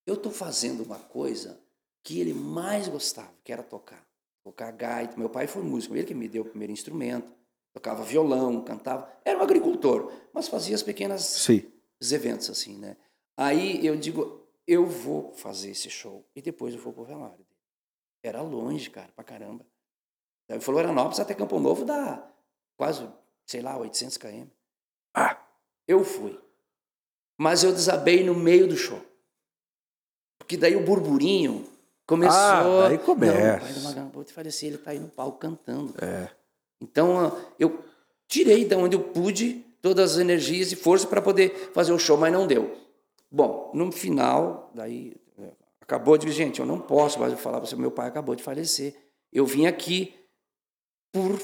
[0.07, 1.61] eu tô fazendo uma coisa
[2.05, 4.07] que ele mais gostava, que era tocar.
[4.45, 5.17] Tocar gaita.
[5.17, 7.29] Meu pai foi músico, ele que me deu o primeiro instrumento.
[7.73, 9.11] Tocava violão, cantava.
[9.25, 11.65] Era um agricultor, mas fazia as pequenas Sim.
[12.01, 12.97] os eventos assim, né?
[13.37, 17.45] Aí eu digo, eu vou fazer esse show e depois eu vou pro velório.
[18.23, 19.67] Era longe, cara, pra caramba.
[20.49, 22.31] Daí Florianópolis até Campo Novo dá
[22.77, 23.09] quase,
[23.47, 24.44] sei lá, 800 km.
[25.14, 25.36] Ah,
[25.86, 26.39] Eu fui.
[27.39, 29.01] Mas eu desabei no meio do show.
[30.39, 31.64] Porque daí o burburinho
[32.06, 32.36] começou.
[32.36, 33.35] Ah, daí começa.
[33.39, 35.94] Não, o pai do acabou de falecer, ele tá aí no palco cantando.
[36.01, 36.28] é.
[36.81, 37.85] Então ah, eu
[38.27, 42.16] tirei da onde eu pude todas as energias e força para poder fazer o show,
[42.16, 42.77] mas não deu.
[43.31, 47.77] Bom, no final, daí eh, acabou de gente, eu não posso mais falar para você,
[47.77, 48.94] meu pai acabou de falecer.
[49.32, 50.14] Eu vim aqui
[51.12, 51.40] por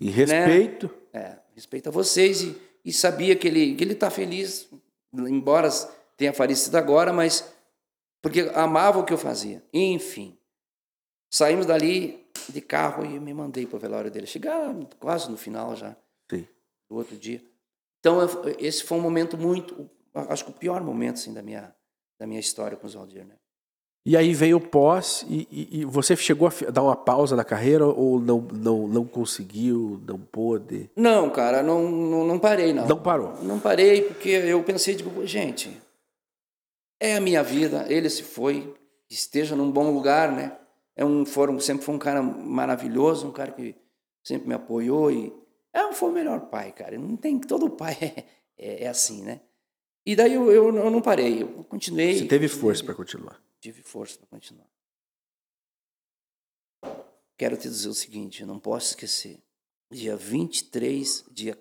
[0.00, 0.90] E respeito.
[1.12, 4.68] É, respeito a vocês e, e sabia que ele que ele está feliz,
[5.12, 5.68] embora
[6.16, 7.52] tenha falecido agora, mas
[8.20, 9.62] porque amava o que eu fazia.
[9.72, 10.38] Enfim,
[11.30, 14.26] saímos dali de carro e me mandei para o velório dele.
[14.26, 15.96] Chegar quase no final já
[16.30, 16.46] Sim.
[16.88, 17.42] do outro dia.
[18.00, 21.74] Então eu- esse foi um momento muito, acho que o pior momento assim da minha
[22.18, 23.34] da minha história com os Aldir, né?
[24.04, 27.44] E aí veio o pós e, e- e você chegou a dar uma pausa na
[27.44, 30.90] carreira ou não, não, não conseguiu, não pôde?
[30.96, 32.86] Não, cara, não, não, não parei, não.
[32.86, 33.34] Não parou.
[33.42, 35.80] Não parei, porque eu pensei, digo, gente,
[37.00, 38.74] é a minha vida, ele se foi,
[39.08, 40.56] esteja num bom lugar, né?
[40.96, 43.74] É um, foram, sempre foi um cara maravilhoso, um cara que
[44.24, 45.32] sempre me apoiou e
[45.72, 46.98] é, foi o melhor pai, cara.
[46.98, 48.24] Não tem, todo pai é,
[48.58, 49.40] é, é assim, né?
[50.04, 52.14] E daí eu, eu, eu não parei, eu continuei.
[52.18, 52.60] Você teve continuei.
[52.60, 53.40] força para continuar.
[53.62, 54.66] Tive força para continuar.
[57.38, 59.40] Quero te dizer o seguinte, não posso esquecer.
[59.88, 61.56] Dia 23, dia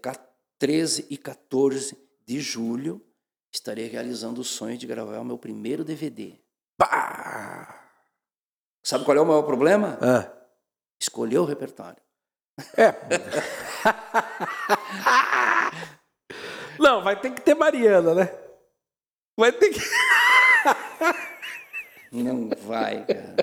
[0.58, 1.96] 13 e 14
[2.26, 3.06] de julho,
[3.54, 6.40] estarei realizando o sonho de gravar o meu primeiro DVD.
[6.76, 7.94] Pá!
[8.84, 10.00] Sabe qual é o maior problema?
[10.02, 10.36] Ah.
[11.00, 12.02] Escolher o repertório.
[12.76, 12.90] É.
[16.80, 18.26] Não, vai ter que ter Mariana, né?
[19.38, 19.82] Vai ter que.
[22.12, 23.36] Não vai, cara.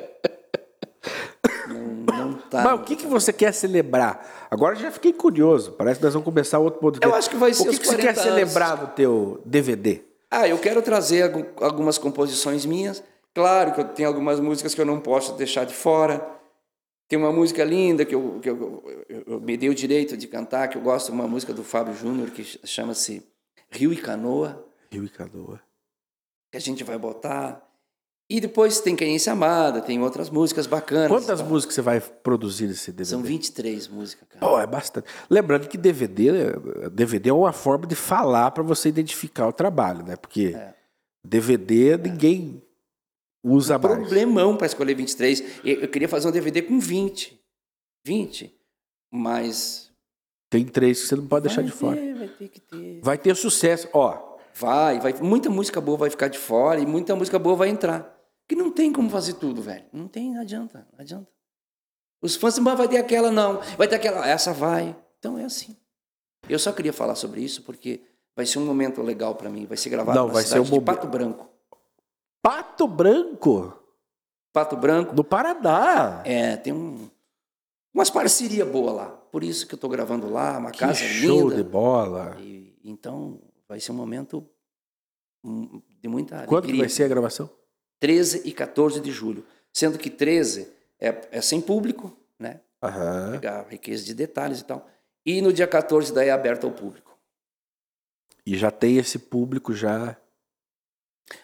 [1.69, 2.63] Não, não tá.
[2.65, 4.47] Mas o que, que você quer celebrar?
[4.51, 5.73] Agora já fiquei curioso.
[5.73, 7.07] Parece que nós vamos começar outro podcast.
[7.13, 8.33] Eu acho que vai ser O que, que você quer 40 anos.
[8.33, 10.03] celebrar no teu DVD?
[10.31, 13.03] Ah, eu quero trazer algu- algumas composições minhas.
[13.35, 16.27] Claro que eu tenho algumas músicas que eu não posso deixar de fora.
[17.09, 20.27] Tem uma música linda que eu, que eu, eu- eu me dei o direito de
[20.27, 23.23] cantar, que eu gosto, uma música do Fábio Júnior, que ch- chama-se
[23.71, 25.61] Rio e Canoa, Rio e Canoa.
[26.51, 27.67] que a gente vai botar.
[28.31, 31.09] E depois tem Querência Amada, tem outras músicas bacanas.
[31.09, 31.49] Quantas tal.
[31.49, 33.05] músicas você vai produzir nesse DVD?
[33.09, 34.47] São 23 músicas, cara.
[34.47, 35.07] Pô, é bastante.
[35.31, 36.53] Lembrando que DVD,
[36.93, 40.15] DVD é uma forma de falar para você identificar o trabalho, né?
[40.17, 40.75] Porque É.
[41.25, 42.63] DVD ninguém
[43.43, 43.97] usa mais.
[43.97, 45.43] Problemão para escolher 23.
[45.65, 47.41] Eu, eu queria fazer um DVD com 20.
[48.05, 48.55] 20.
[49.11, 49.91] Mas.
[50.51, 51.97] Tem três que você não pode deixar vai de fora.
[51.97, 53.01] ter, Vai ter que ter.
[53.03, 53.89] Vai ter sucesso.
[53.95, 55.15] Ó, Vai, vai.
[55.23, 58.18] Muita música boa vai ficar de fora e muita música boa vai entrar.
[58.49, 59.85] Que não tem como fazer tudo, velho.
[59.93, 61.29] Não tem, não adianta, não adianta.
[62.21, 63.61] Os fãs, mas vai ter aquela, não.
[63.77, 64.97] Vai ter aquela, essa vai.
[65.19, 65.77] Então é assim.
[66.49, 68.01] Eu só queria falar sobre isso porque
[68.35, 69.67] vai ser um momento legal para mim.
[69.67, 71.49] Vai ser gravado Não, na vai ser um de Pato Branco.
[72.43, 73.79] Pato Branco,
[74.53, 76.23] Pato Branco no Paraná.
[76.25, 77.11] é, tem um,
[77.93, 79.07] umas parceria boa lá.
[79.09, 81.57] Por isso que eu tô gravando lá, uma que casa show linda.
[81.63, 82.37] de bola.
[82.41, 84.49] E, então vai ser um momento
[86.01, 86.83] de muita Quando alegria.
[86.83, 87.51] vai ser a gravação?
[88.01, 89.45] 13 e 14 de julho.
[89.73, 90.69] Sendo que 13
[91.01, 92.61] é, é sem público, né?
[92.83, 93.33] Aham.
[93.33, 94.89] Pegar riqueza de detalhes e tal.
[95.25, 97.17] E no dia 14 daí é aberto ao público.
[98.47, 100.17] E já tem esse público já.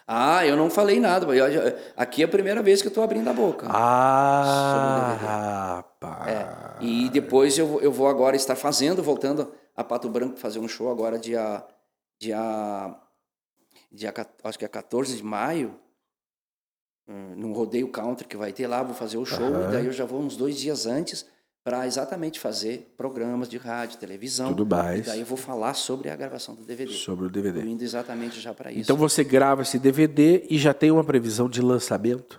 [0.07, 1.27] Ah, eu não falei nada.
[1.37, 3.67] eu Aqui é a primeira vez que eu estou abrindo a boca.
[3.69, 6.29] Ah, rapaz.
[6.29, 6.47] É,
[6.85, 10.69] e depois eu, vou- eu vou agora estar fazendo, voltando a Pato Branco, fazer um
[10.69, 11.63] show agora dia.
[12.19, 12.95] dia,
[13.93, 14.15] dia
[14.45, 15.79] acho que é 14 de maio,
[17.07, 19.69] num rodeio country que vai ter lá, vou fazer o show, Aham.
[19.69, 21.27] e daí eu já vou uns dois dias antes
[21.63, 24.49] para exatamente fazer programas de rádio, televisão.
[24.55, 25.01] Tudo mais.
[25.01, 26.93] E daí eu vou falar sobre a gravação do DVD.
[26.93, 27.63] Sobre o DVD.
[27.63, 28.83] indo exatamente já para isso.
[28.83, 32.39] Então você grava esse DVD e já tem uma previsão de lançamento?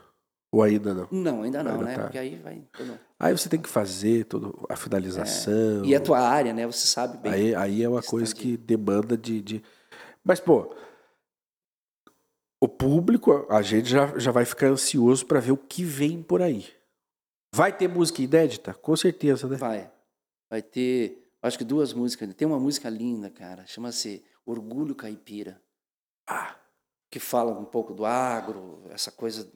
[0.52, 1.08] Ou ainda não?
[1.12, 1.96] Não, ainda não, Ainda né?
[1.96, 2.02] tá.
[2.04, 2.62] Porque aí vai.
[2.72, 5.84] tudo- Aí você tem que fazer toda a finalização.
[5.84, 6.66] E é a tua área, né?
[6.68, 7.32] Você sabe bem.
[7.32, 9.64] Aí, aí é uma coisa de- que demanda de, de-
[10.24, 10.74] Mas, pô,
[12.62, 16.42] o público, a gente já, já vai ficar ansioso para ver o que vem por
[16.42, 16.68] aí.
[17.54, 18.74] Vai ter música inédita?
[18.74, 19.58] Com certeza, né?
[19.58, 19.92] Vai.
[20.50, 22.34] Vai ter, acho que duas músicas.
[22.34, 25.62] Tem uma música linda, cara, chama-se Orgulho Caipira.
[26.28, 26.56] Ah,
[27.12, 29.50] Que fala um pouco do agro, essa coisa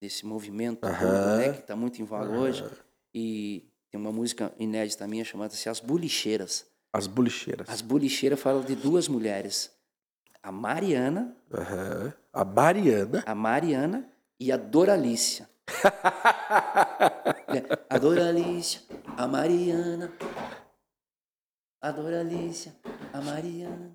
[0.00, 1.36] desse movimento todo, Aham.
[1.38, 2.40] né, que está muito em voga Aham.
[2.40, 2.64] hoje.
[3.14, 6.66] E tem uma música inédita minha chamada-se As Bulicheiras.
[6.92, 7.68] as bolicheiras.
[7.68, 9.70] As Bulicheiras falam de duas mulheres.
[10.46, 12.12] A Mariana, Aham.
[12.32, 13.22] A Mariana.
[13.26, 14.08] a Mariana
[14.38, 15.48] e a Doralícia.
[17.90, 18.80] A Doralícia,
[19.16, 20.12] a Mariana.
[21.80, 22.76] A Doralícia,
[23.12, 23.90] a Mariana.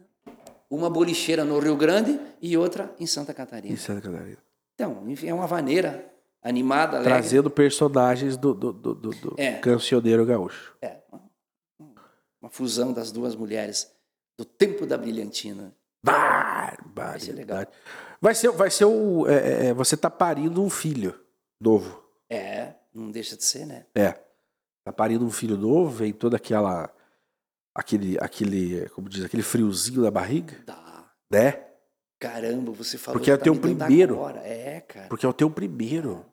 [0.70, 3.74] Uma bolicheira no Rio Grande e outra em Santa Catarina.
[3.74, 4.38] Em Santa Catarina.
[4.76, 6.12] Então, enfim, é uma vaneira
[6.44, 7.14] animada, alegre.
[7.14, 9.54] Trazendo personagens do, do, do, do- do É.
[9.60, 10.76] cancioneiro gaúcho.
[10.82, 11.22] É, uma,
[12.42, 13.90] uma fusão das duas mulheres
[14.38, 15.74] do tempo da brilhantina.
[16.04, 17.32] Barbaridade.
[17.32, 17.66] legal.
[18.20, 19.28] Vai ser, vai ser o.
[19.28, 21.20] é, é, você tá parindo um filho
[21.60, 22.04] novo.
[22.30, 23.86] É, não deixa de ser, né?
[23.96, 24.12] É.
[24.84, 26.90] Tá parindo um filho novo, vem toda aquela.
[27.74, 31.10] Aquele, aquele, como diz, aquele friozinho na barriga, Dá.
[31.32, 31.64] né?
[32.20, 34.16] Caramba, você falou Porque é que tá teu primeiro.
[34.16, 34.42] agora.
[34.46, 35.08] É, cara.
[35.08, 36.26] Porque é o teu primeiro.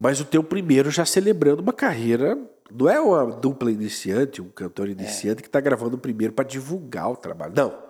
[0.00, 2.38] Mas o teu primeiro já celebrando uma carreira.
[2.72, 7.10] Não é uma dupla iniciante, um cantor iniciante que tá gravando o primeiro para divulgar
[7.10, 7.52] o trabalho.
[7.54, 7.89] Não.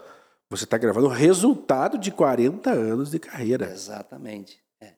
[0.51, 3.71] Você tá gravando o resultado de 40 anos de carreira.
[3.71, 4.59] Exatamente.
[4.83, 4.95] É.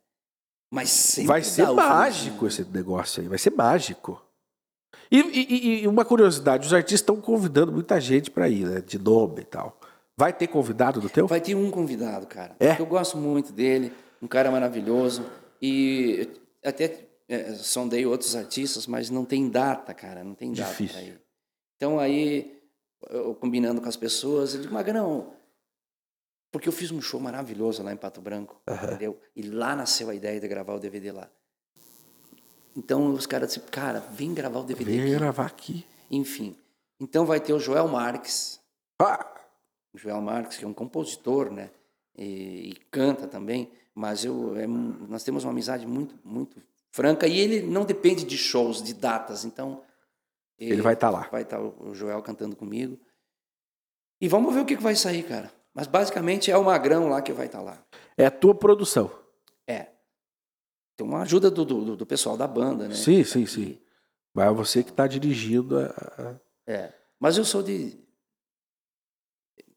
[0.72, 4.20] Mas sempre Vai ser mágico esse negócio aí, vai ser mágico.
[5.10, 8.80] E, e- e uma curiosidade, os artistas estão convidando muita gente para ir, né?
[8.80, 9.78] De nome e tal.
[10.18, 11.26] Vai ter convidado do teu?
[11.26, 12.56] Vai ter um convidado, cara.
[12.58, 12.68] É?
[12.68, 13.92] porque Eu gosto muito dele,
[14.22, 15.24] um cara maravilhoso.
[15.60, 16.28] E
[16.64, 20.24] até é, sondei outros artistas, mas não tem data, cara.
[20.24, 20.94] Não tem data Difícil.
[20.96, 21.20] pra ir.
[21.76, 22.58] Então aí,
[23.10, 25.32] eu combinando com as pessoas, eu digo, Magrão,
[26.52, 29.18] porque eu fiz um show maravilhoso lá em Pato Branco, entendeu?
[29.34, 31.28] E lá nasceu a ideia de gravar o DVD lá.
[32.76, 35.10] Então os caras disseram, cara, vem gravar o DVD Vem aqui.
[35.14, 35.86] gravar aqui.
[36.10, 36.56] Enfim.
[37.00, 38.60] Então vai ter o Joel Marques,
[39.00, 39.26] Ah,
[39.92, 41.70] o Joel Marques, que é um compositor, né?
[42.16, 47.38] E, e canta também, mas eu, é nós temos uma amizade muito, muito franca e
[47.38, 49.44] ele não depende de shows, de datas.
[49.44, 49.82] Então
[50.58, 51.28] Ele vai estar lá.
[51.30, 52.98] Vai estar o o Joel cantando comigo.
[54.20, 55.52] E vamos ver o que que vai sair, cara.
[55.74, 57.82] Mas basicamente é o Magrão lá que vai estar lá.
[58.16, 59.11] É a tua produção.
[59.66, 59.89] É.
[60.97, 62.94] Tem uma ajuda do, do, do pessoal da banda, né?
[62.94, 63.78] Sim, sim, sim.
[64.35, 66.93] Mas é você que está dirigindo, a- É.
[67.19, 67.99] Mas eu sou de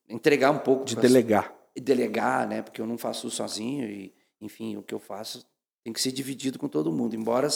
[0.10, 1.54] entregar um pouco de delegar.
[1.76, 2.62] e delegar, né?
[2.62, 5.46] Porque eu não faço sozinho e, enfim, o que eu faço
[5.84, 7.48] tem que ser dividido com todo mundo, embora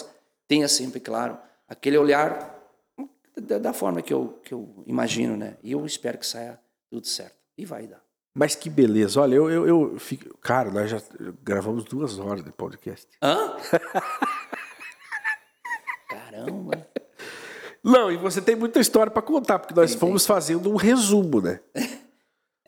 [0.48, 1.38] tenha sempre, claro,
[1.68, 2.56] aquele olhar
[3.36, 5.58] da, da forma que eu, que eu imagino, né?
[5.64, 6.60] E eu espero que saia
[6.90, 7.38] tudo certo.
[7.58, 8.04] E vai dar.
[8.34, 9.22] Mas que beleza.
[9.22, 10.38] Olha, eu, eu, eu fico.
[10.40, 11.02] Cara, nós já
[11.44, 13.08] gravamos duas horas de podcast.
[13.22, 13.56] Hã?
[16.08, 16.88] Caramba.
[17.84, 21.42] Não, e você tem muita história para contar, porque nós Tem, fomos fazendo um resumo,
[21.42, 21.60] né?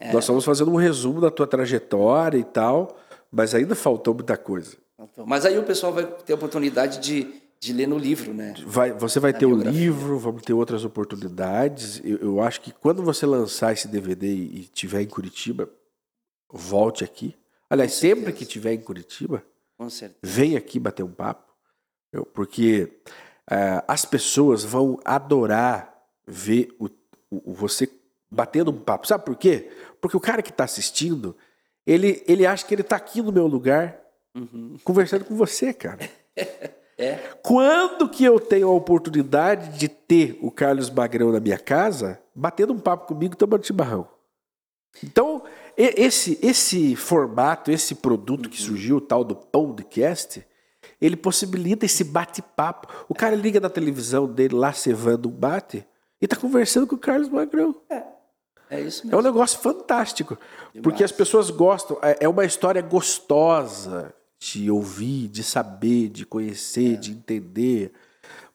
[0.03, 0.11] É.
[0.11, 2.97] Nós fomos fazendo um resumo da tua trajetória e tal,
[3.31, 4.75] mas ainda faltou muita coisa.
[5.27, 8.55] Mas aí o pessoal vai ter a oportunidade de, de ler no livro, né?
[8.65, 9.79] Vai, você vai Na ter o biografia.
[9.79, 12.01] livro, vamos ter outras oportunidades.
[12.03, 15.69] Eu, eu acho que quando você lançar esse DVD e tiver em Curitiba,
[16.51, 17.35] volte aqui.
[17.69, 19.43] Aliás, sempre que tiver em Curitiba,
[20.23, 21.53] vem aqui bater um papo,
[22.11, 22.99] eu- porque
[23.47, 26.85] ah, as pessoas vão adorar ver o,
[27.29, 27.87] o- o você
[28.29, 29.05] batendo um papo.
[29.07, 29.69] Sabe por quê?
[30.01, 31.37] Porque o cara que está assistindo,
[31.85, 33.99] ele, ele acha que ele está aqui no meu lugar,
[34.33, 34.77] Uhum.
[34.83, 35.99] conversando com você, cara.
[37.01, 37.19] É.
[37.41, 42.73] Quando que eu tenho a oportunidade de ter o Carlos Magrão na minha casa, batendo
[42.73, 44.07] um papo comigo, tomando chimarrão?
[45.03, 45.43] Então,
[45.77, 50.45] esse, esse formato, esse produto que surgiu, o tal do podcast,
[50.99, 52.87] ele possibilita esse bate-papo.
[53.07, 55.85] O cara liga na televisão dele lá, cevando um bate,
[56.21, 57.75] e tá conversando com o Carlos Magrão.
[58.69, 59.21] É isso É um mesmo.
[59.23, 60.37] negócio fantástico.
[60.73, 60.83] Demais.
[60.83, 61.97] Porque as pessoas gostam.
[62.01, 64.13] É é uma história gostosa
[64.43, 66.25] de ouvir, de saber, de É.
[66.25, 67.91] conhecer, de entender.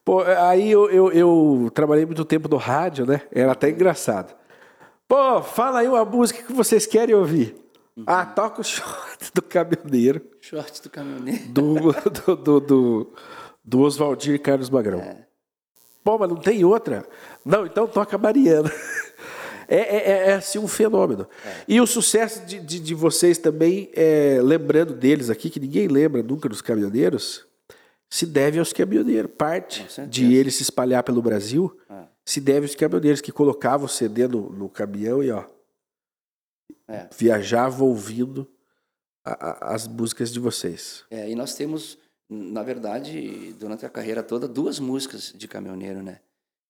[0.05, 3.23] Pô, aí eu, eu, eu trabalhei muito tempo no rádio, né?
[3.31, 4.35] Era até engraçado.
[5.07, 7.55] Pô, fala aí uma música que vocês querem ouvir.
[7.97, 8.03] Uhum.
[8.07, 11.49] Ah, toca o short do caminhoneiro, Short do caminhoneiro.
[11.49, 13.13] do, do, do, do,
[13.65, 14.99] do Oswaldir Carlos Magrão.
[15.01, 15.25] É.
[16.03, 17.05] Pô, mas não tem outra?
[17.45, 18.71] Não, então toca Mariana.
[19.69, 21.29] É, é, é, é, assim um fenômeno.
[21.67, 26.23] E o sucesso de, de, de vocês também, é, lembrando deles aqui, que ninguém lembra
[26.23, 27.47] nunca dos caminhoneiros,
[28.09, 29.31] se deve aos caminhoneiros.
[29.37, 32.05] Parte de eles se espalhar pelo Brasil É.
[32.25, 35.45] se deve aos caminhoneiros que colocavam o CD no, no caminhão e ó,
[36.89, 37.09] É.
[37.17, 38.49] viajavam ouvindo
[39.25, 41.05] a- a- as músicas de vocês.
[41.11, 41.99] É, e nós temos,
[42.31, 46.21] na verdade, durante a carreira toda, duas músicas de caminhoneiro, né?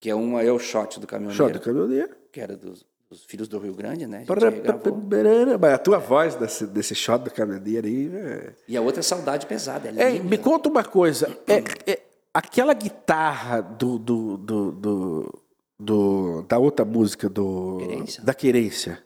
[0.00, 2.10] Que é uma é o Shot do caminhoneiro, Shot do caminhoneiro.
[2.30, 4.24] que era dos, dos Filhos do Rio Grande, né?
[4.28, 8.10] A a tua voz desse, desse shot do caminhoneiro aí.
[8.14, 8.52] É...
[8.68, 11.34] E a outra é Saudade Pesada, é É, me conta uma coisa.
[11.46, 12.00] É, é,
[12.34, 15.42] aquela guitarra do, do, do, do-
[15.78, 18.22] do- da outra música do Querência?
[18.22, 19.02] da Querência.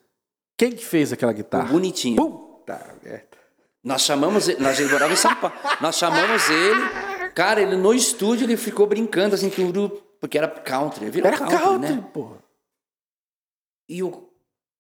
[0.57, 1.69] Quem que fez aquela O guitarra?
[1.73, 2.17] Bonitinho.
[2.17, 3.29] Puta merda.
[3.83, 5.57] Nós chamamos ele, nós ele morava em São Paulo.
[5.81, 6.81] Nós chamamos ele,
[7.35, 11.56] cara, ele no estúdio ele ficou brincando assim, turu, porque era country, virou Era country,
[11.59, 12.10] country, né?
[12.12, 12.44] porra.
[13.88, 14.28] E o...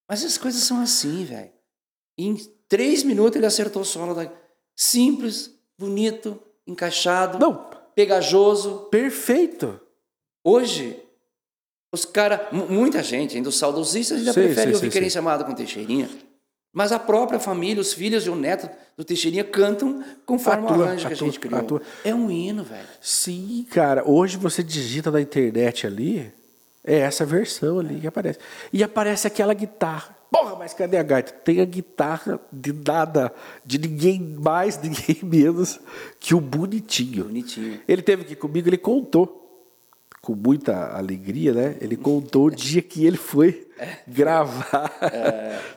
[0.08, 1.50] Mas as coisas são assim, velho.
[2.18, 2.36] Em
[2.68, 4.30] três minutos ele acertou o solo da...
[4.76, 8.88] Simples, bonito, encaixado, Não, pegajoso.
[8.90, 9.80] perfeito.
[10.44, 11.02] Hoje,
[11.92, 12.40] os caras...
[12.52, 16.08] Muita gente, ainda os saudosistas, ainda Sim, prefere ouvir sim, Querência Amada com Teixeirinha.
[16.72, 20.82] Mas a própria família, os filhos e o neto do Teixeirinha cantam conforme A o
[20.82, 21.60] arranjo que a gente criou.
[21.60, 21.82] a tua.
[22.04, 22.86] É um hino, velho.
[23.00, 24.08] Sim, cara.
[24.08, 26.32] Hoje você digita na internet ali,
[26.84, 28.38] é essa versão ali que aparece.
[28.72, 30.16] E aparece aquela guitarra.
[30.30, 31.32] Porra, mas cadê a gaita?
[31.32, 33.32] Tem a guitarra de nada,
[33.66, 35.80] de ninguém mais, ninguém menos
[36.20, 37.24] que o Bonitinho.
[37.24, 37.80] Bonitinho.
[37.88, 39.39] Ele teve aqui comigo, ele contou,
[40.20, 41.76] com muita alegria, né?
[41.80, 43.66] Ele contou o dia que ele foi
[44.06, 44.92] gravar.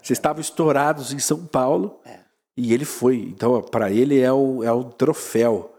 [0.02, 2.00] Vocês estavam estourados em São Paulo
[2.58, 3.18] e ele foi.
[3.18, 5.70] Então, para ele é um, é um troféu.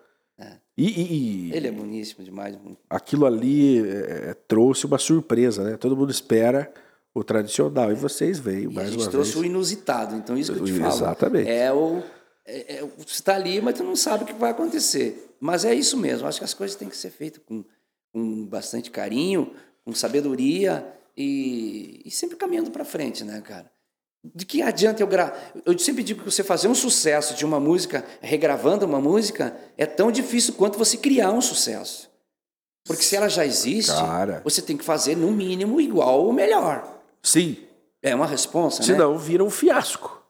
[0.77, 1.13] E, e-
[1.51, 2.57] e Ele é boníssimo demais.
[2.91, 5.77] aquilo ali é, trouxe uma surpresa, né?
[5.77, 6.69] Todo mundo espera
[7.15, 9.41] o tradicional e vocês veem mais a gente uma trouxe vez.
[9.41, 10.17] o inusitado.
[10.17, 10.93] Então, isso que eu te falo.
[10.93, 11.49] Exatamente.
[11.49, 12.03] É o.
[12.45, 15.37] É, é, você está ali, mas tu não sabe o que vai acontecer.
[15.39, 16.27] Mas é isso mesmo.
[16.27, 17.65] Acho que as coisas têm que ser feitas com,
[18.15, 19.53] com bastante carinho,
[19.85, 20.87] com sabedoria
[21.17, 23.69] e, e sempre caminhando para frente, né, cara?
[24.25, 25.53] De que adianta eu gravar?
[25.67, 29.85] Eu sempre digo que você fazer um sucesso de uma música, regravando uma música, é
[29.85, 32.09] tão difícil quanto você criar um sucesso.
[32.87, 34.41] Porque se ela já existe, Cara.
[34.45, 37.01] você tem que fazer no mínimo igual ou melhor.
[37.23, 37.57] Sim,
[38.03, 38.87] É uma responsa, né?
[38.87, 40.23] senão vira um fiasco.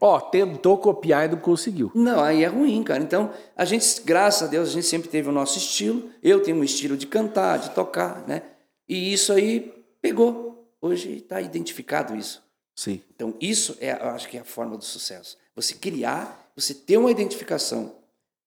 [0.00, 1.92] Ó, tentou copiar e não conseguiu.
[1.94, 3.02] Não, aí é ruim, cara.
[3.02, 6.10] Então, a gente, graças a Deus, a gente sempre teve o nosso estilo.
[6.22, 8.42] Eu tenho um estilo de cantar, de tocar, né?
[8.88, 10.74] E isso aí pegou.
[10.80, 12.42] Hoje está identificado isso.
[12.74, 13.02] Sim.
[13.14, 15.36] Então, isso é, eu acho que é a forma do sucesso.
[15.54, 17.94] Você criar, você ter uma identificação.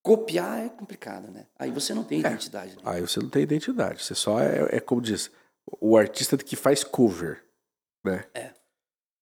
[0.02, 1.46] Copiar é complicado, né?
[1.58, 2.76] Aí você não tem identidade.
[2.76, 2.82] Né?
[2.84, 4.04] Aí você não tem identidade.
[4.04, 5.32] Você só é, é como diz,
[5.80, 7.44] o artista que faz cover,
[8.04, 8.26] né?
[8.34, 8.50] É.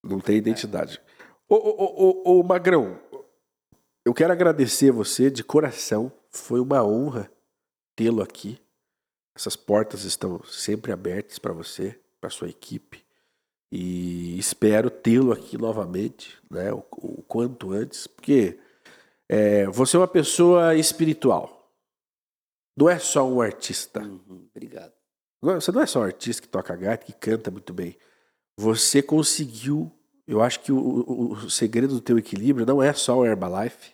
[0.03, 0.99] Não tem identidade.
[0.99, 1.01] Ô,
[1.55, 2.99] ô, ô, ô, ô, Magrão,
[4.05, 6.11] eu quero agradecer você de coração.
[6.29, 7.31] Foi uma honra
[7.95, 8.59] tê-lo aqui.
[9.35, 13.03] Essas portas estão sempre abertas para você, para sua equipe.
[13.71, 16.73] E espero tê-lo aqui novamente, né?
[16.73, 18.59] O, o quanto antes, porque
[19.29, 21.71] é, você é uma pessoa espiritual.
[22.75, 24.01] Não é só um artista.
[24.01, 24.93] Uhum, obrigado.
[25.41, 27.97] Você não é só um artista que toca gaita, que canta muito bem.
[28.57, 29.91] Você conseguiu.
[30.27, 33.91] Eu acho que o, o, o segredo do teu equilíbrio não é só o Herbalife.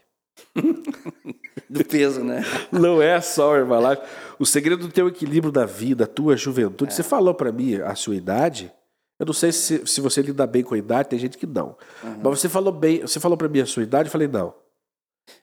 [1.69, 2.43] Do peso, né?
[2.71, 4.01] Não é só o Herbalife.
[4.39, 6.93] O segredo do teu equilíbrio da vida, a tua juventude.
[6.93, 8.71] Você falou para mim a sua idade.
[9.19, 11.75] Eu não sei se, se você lida bem com a idade, tem gente que não.
[12.23, 14.53] Mas você falou bem, você falou para mim a sua idade, eu falei não.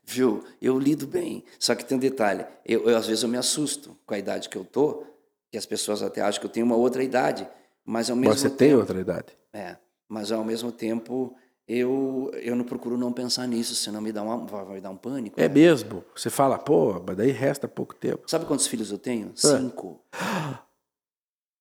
[0.04, 0.44] Viu?
[0.62, 1.44] Eu lido bem.
[1.58, 2.46] Só que tem um detalhe.
[2.64, 5.04] Eu, eu, às vezes eu me assusto com a idade que eu tô,
[5.50, 7.46] que as pessoas até acham que eu tenho uma outra idade,
[7.84, 9.26] mas ao mesmo Mas você tempo, tem outra idade.
[9.52, 9.76] É,
[10.14, 11.34] mas ao mesmo tempo
[11.66, 14.96] eu eu não procuro não pensar nisso, senão me dá uma, vai, vai dar um
[14.96, 15.40] pânico.
[15.40, 15.54] É né?
[15.54, 16.04] mesmo.
[16.14, 18.22] Você fala, pô, mas daí resta pouco tempo.
[18.30, 19.32] Sabe quantos filhos eu tenho?
[19.34, 20.00] Cinco.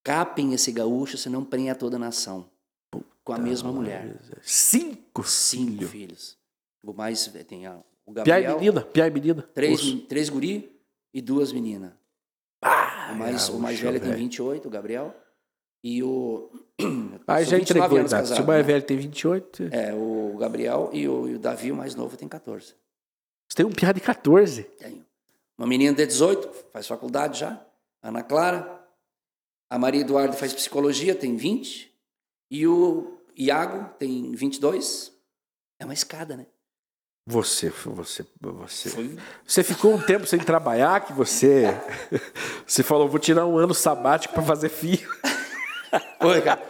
[0.03, 2.49] Capem esse gaúcho, senão prenha toda a nação.
[3.23, 4.19] Com a mesma mulher.
[4.43, 5.89] Cinco Cinco filhos.
[5.91, 6.37] filhos.
[6.83, 9.41] O mais tem a, o Piá e Gabriel, menina, piá e menina.
[9.53, 10.79] três, três guri
[11.13, 11.93] e duas meninas.
[12.61, 14.21] Ah, O mais, o mais gaúcho, velho tem velho.
[14.23, 15.15] 28, o Gabriel.
[15.83, 16.49] E o.
[17.27, 18.25] Aí já 29 entregou a.
[18.25, 18.73] Se o mais né?
[18.73, 22.27] velho tem 28, É, o Gabriel e o, e o Davi, o mais novo, tem
[22.27, 22.67] 14.
[23.47, 24.63] você tem um piá de 14.
[24.63, 25.05] Tenho.
[25.57, 27.63] Uma menina de 18, faz faculdade já.
[28.01, 28.81] Ana Clara.
[29.69, 31.91] A Maria Eduarda faz psicologia, tem 20.
[32.49, 35.11] E o Iago tem 22.
[35.79, 36.45] É uma escada, né?
[37.25, 38.89] Você, você, você.
[38.89, 39.17] Foi.
[39.47, 41.65] Você ficou um tempo sem trabalhar que você.
[42.67, 45.09] Você falou, vou tirar um ano sabático para fazer filho.
[46.21, 46.61] Foi, cara.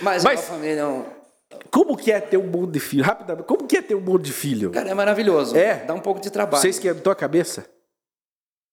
[0.00, 1.04] Mas, Mas- família é um...
[1.70, 3.04] Como que é ter um monte de filho?
[3.04, 4.70] Rapidamente, como que é ter um monte de filho?
[4.70, 5.56] Cara, é maravilhoso.
[5.56, 5.76] É?
[5.84, 6.60] Dá um pouco de trabalho.
[6.60, 7.64] Você esquentou a cabeça?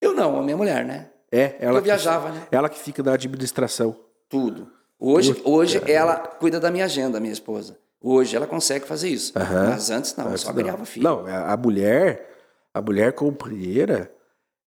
[0.00, 1.08] Eu não, a minha mulher, né?
[1.32, 2.46] É, ela Eu viajava, que, né?
[2.50, 3.96] Ela que fica na administração.
[4.28, 4.70] Tudo.
[4.98, 7.78] Hoje, hoje ela cuida da minha agenda, minha esposa.
[8.02, 9.32] Hoje ela consegue fazer isso.
[9.34, 10.56] Mas antes não, eu só Não.
[10.62, 11.04] criava filho.
[11.04, 12.28] Não, a a mulher,
[12.74, 14.10] a mulher companheira,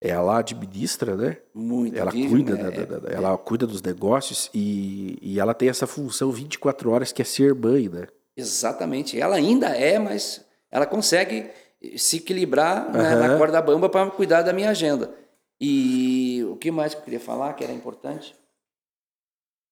[0.06, 1.38] ela administra, né?
[1.54, 1.98] Muito.
[1.98, 2.70] Ela cuida, né?
[2.72, 7.12] da- da- da- ela cuida dos negócios e, e ela tem essa função 24 horas
[7.14, 8.08] que é ser mãe, né?
[8.36, 9.20] Exatamente.
[9.20, 11.50] Ela ainda é, mas ela consegue
[11.98, 13.28] se equilibrar né, Aham.
[13.28, 15.14] na corda bamba para cuidar da minha agenda.
[15.62, 18.36] E o que mais que eu queria falar que era importante?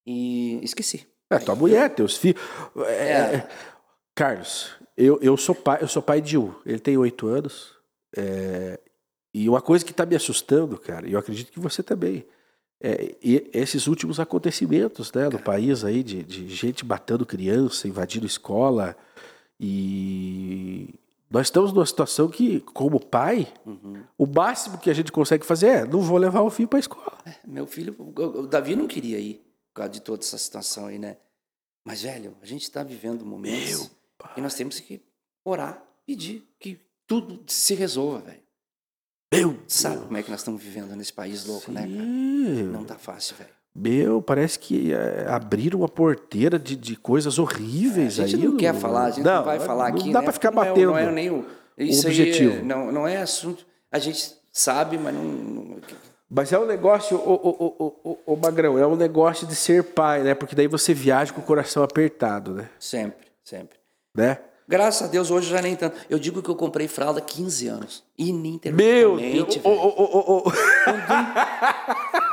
[0.06, 1.06] E esqueci.
[1.30, 2.40] É, tua mulher, teus filhos.
[2.86, 3.16] É, É.
[3.36, 3.48] é,
[4.14, 6.54] Carlos, eu, eu, sou pai, eu sou pai de um.
[6.66, 7.74] Ele tem oito anos.
[8.16, 8.78] é,
[9.34, 12.24] e uma coisa que está me assustando, cara, e eu acredito que você também,
[12.80, 18.26] é, e esses últimos acontecimentos né, no país aí, de, de gente matando criança, invadindo
[18.26, 18.96] escola.
[19.60, 20.92] E
[21.30, 24.02] nós estamos numa situação que, como pai, Uhum.
[24.18, 26.80] o máximo que a gente consegue fazer é não vou levar o filho para a
[26.80, 27.16] escola.
[27.46, 29.34] Meu filho, o Davi não queria ir
[29.68, 31.16] por causa de toda essa situação aí, né?
[31.84, 33.90] Mas, velho, a gente está vivendo momentos
[34.36, 35.00] e nós temos que
[35.44, 38.42] orar, pedir que tudo se resolva, velho.
[39.32, 41.92] Meu Sabe como é que nós estamos vivendo nesse país louco, né, cara?
[41.92, 42.62] Sim.
[42.64, 43.50] Não tá fácil, velho.
[43.74, 48.48] Meu, parece que é, abriram uma porteira de, de coisas horríveis A gente aí.
[48.48, 50.12] não quer falar, a gente não, vai falar não aqui.
[50.12, 50.24] dá né?
[50.24, 50.86] pra ficar Não é- batendo.
[50.90, 51.46] Não é, nem o,
[51.78, 52.56] isso aí objetivo.
[52.56, 53.64] é- não, não é assunto.
[53.90, 55.24] A gente sabe, mas não.
[55.24, 55.76] não-
[56.28, 60.22] Mas é um negócio, ô, ô, ô, ô, Magrão, é um negócio de ser pai,
[60.22, 60.34] né?
[60.34, 62.68] Porque daí você viaja com o coração apertado, né?
[62.78, 63.78] sempre, sempre.
[64.14, 64.38] né?
[64.68, 65.96] Graças a Deus, hoje já nem tanto.
[66.08, 68.04] Eu digo que eu comprei fralda há 15 anos.
[68.18, 69.58] Meu Ininterruptamente.
[69.58, 69.66] Deus!
[69.66, 69.80] Ô, velho.
[69.82, 70.52] ô, ô, ô, ô.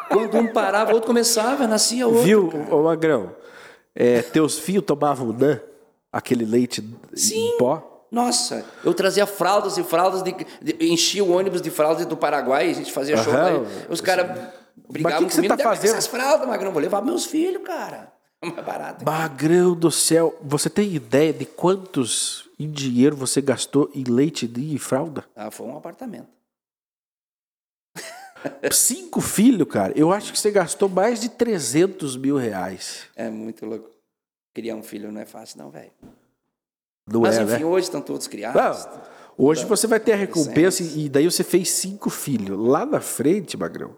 [0.10, 2.24] Quando um parava, o outro começava, nascia outro.
[2.24, 2.76] Viu, cara.
[2.76, 3.36] ô Magrão?
[3.96, 5.60] É, teus filhos tomavam NAN?
[6.12, 6.84] Aquele leite
[7.14, 7.50] Sim.
[7.50, 8.08] em pó?
[8.12, 12.68] Nossa, eu trazia fraldas e fraldas, de, de- enchia o ônibus de fraldas do Paraguai,
[12.72, 13.32] a gente fazia show.
[13.32, 13.46] Aham.
[13.46, 14.26] Aí, os caras
[14.90, 15.54] brigavam que que você comigo.
[15.56, 18.12] tá "Deve fazendo?" Essas fraldas, Magrão, vou levar meus filhos, cara.
[18.42, 19.06] É mais barato.
[19.06, 24.76] Magrão do céu, você tem ideia de quantos em dinheiro você gastou em leite de
[24.76, 25.26] e fralda?
[25.36, 26.30] Ah, foi um apartamento.
[28.72, 29.94] Cinco filhos, cara.
[29.96, 33.06] Eu acho que você gastou mais de 300 mil reais.
[33.16, 33.90] É muito louco.
[34.54, 35.92] Criar um filho não é fácil, não, velho.
[37.08, 37.66] Não Mas é, enfim, né?
[37.66, 38.86] hoje estão todos criados.
[38.86, 39.02] Não,
[39.38, 42.58] hoje você vai ter a recompensa e e daí você fez cinco filhos.
[42.58, 43.96] Lá na frente, Magrão,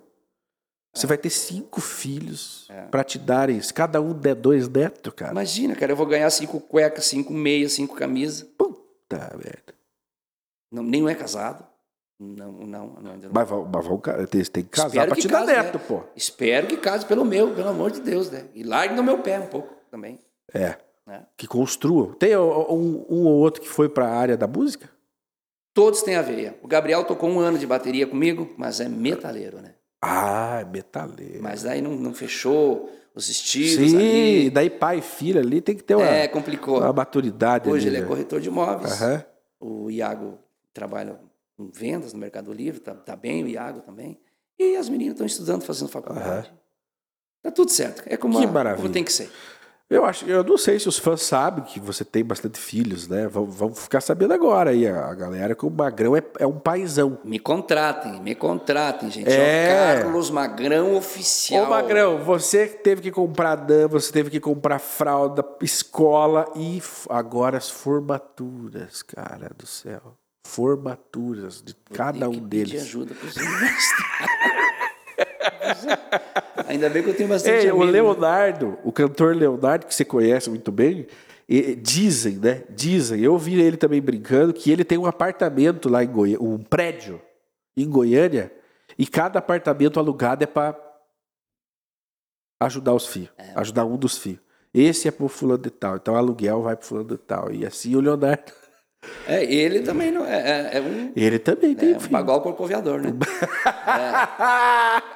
[0.94, 5.32] você vai ter cinco filhos pra te darem, se cada um der dois netos, cara.
[5.32, 8.44] Imagina, cara, eu vou ganhar cinco cuecas, cinco meias, cinco camisas.
[8.58, 9.74] Puta merda.
[10.72, 11.66] Não, nenhum é casado.
[12.20, 13.34] Não, não, não, ainda não.
[13.34, 13.98] Mas, mas vão,
[14.30, 15.84] tem, tem que casar Espero pra que te dar case, neto, né?
[15.88, 16.04] pô.
[16.16, 18.46] Espero que case pelo meu, pelo amor de Deus, né?
[18.54, 20.20] E largue no meu pé um pouco também.
[20.54, 20.78] É.
[21.08, 21.26] né?
[21.36, 22.14] Que construam.
[22.14, 24.90] Tem um, um ou outro que foi pra área da música?
[25.74, 26.58] Todos têm a veia.
[26.62, 29.74] O Gabriel tocou um ano de bateria comigo, mas é metaleiro, né?
[30.02, 31.41] Ah, é metaleiro.
[31.44, 34.49] Mas daí não, não fechou os estilos Sim, ali.
[34.49, 36.80] daí pai e filho ali tem que ter uma, É, complicou.
[36.80, 38.07] uma maturidade Hoje ali, ele é né?
[38.07, 39.02] corretor de imóveis.
[39.02, 39.26] Aham.
[39.60, 40.40] O Iago
[40.73, 41.19] trabalha
[41.56, 44.19] com vendas no Mercado Livre, tá, tá bem, o Iago também.
[44.57, 46.52] E as meninas estão estudando, fazendo faculdade.
[47.44, 48.03] Tá tudo certo.
[48.06, 48.82] É como, Que a- maravilha.
[48.82, 49.30] como tem que ser.
[49.92, 53.28] Eu acho, eu não sei se os fãs sabem que você tem bastante filhos, né?
[53.28, 57.18] Vão ficar sabendo agora aí, a galera, que o Magrão é, é um paizão.
[57.26, 59.30] Me contratem, me contratem, gente.
[59.30, 59.42] É.
[59.42, 61.66] É o Carlos Magrão Oficial.
[61.66, 67.58] Ô Magrão, você teve que comprar dan, você teve que comprar fralda, escola e agora
[67.58, 70.16] as formaturas, cara do céu.
[70.48, 72.84] Formaturas de cada um que pedir deles.
[72.84, 73.36] ajuda pros.
[76.68, 77.91] Ainda bem que eu tenho bastante Ei, o né?
[77.91, 81.07] Leonardo, o cantor Leonardo, que você conhece muito bem,
[81.48, 82.64] e- dizem, né?
[82.69, 86.57] Dizem, eu vi ele também brincando, que ele tem um apartamento lá em Goiânia, um
[86.57, 87.22] prédio
[87.76, 88.52] em Goiânia,
[88.98, 90.77] e cada apartamento alugado é para
[92.60, 94.39] ajudar os filhos, ajudar um dos filhos.
[94.73, 97.52] Esse é pro fulano de tal, então o aluguel vai pro fulano de tal.
[97.52, 98.53] E assim o Leonardo,
[99.28, 102.11] É, ele também não é, é, é um, ele também tem é um filho.
[102.11, 103.10] bagual corcoviador, né?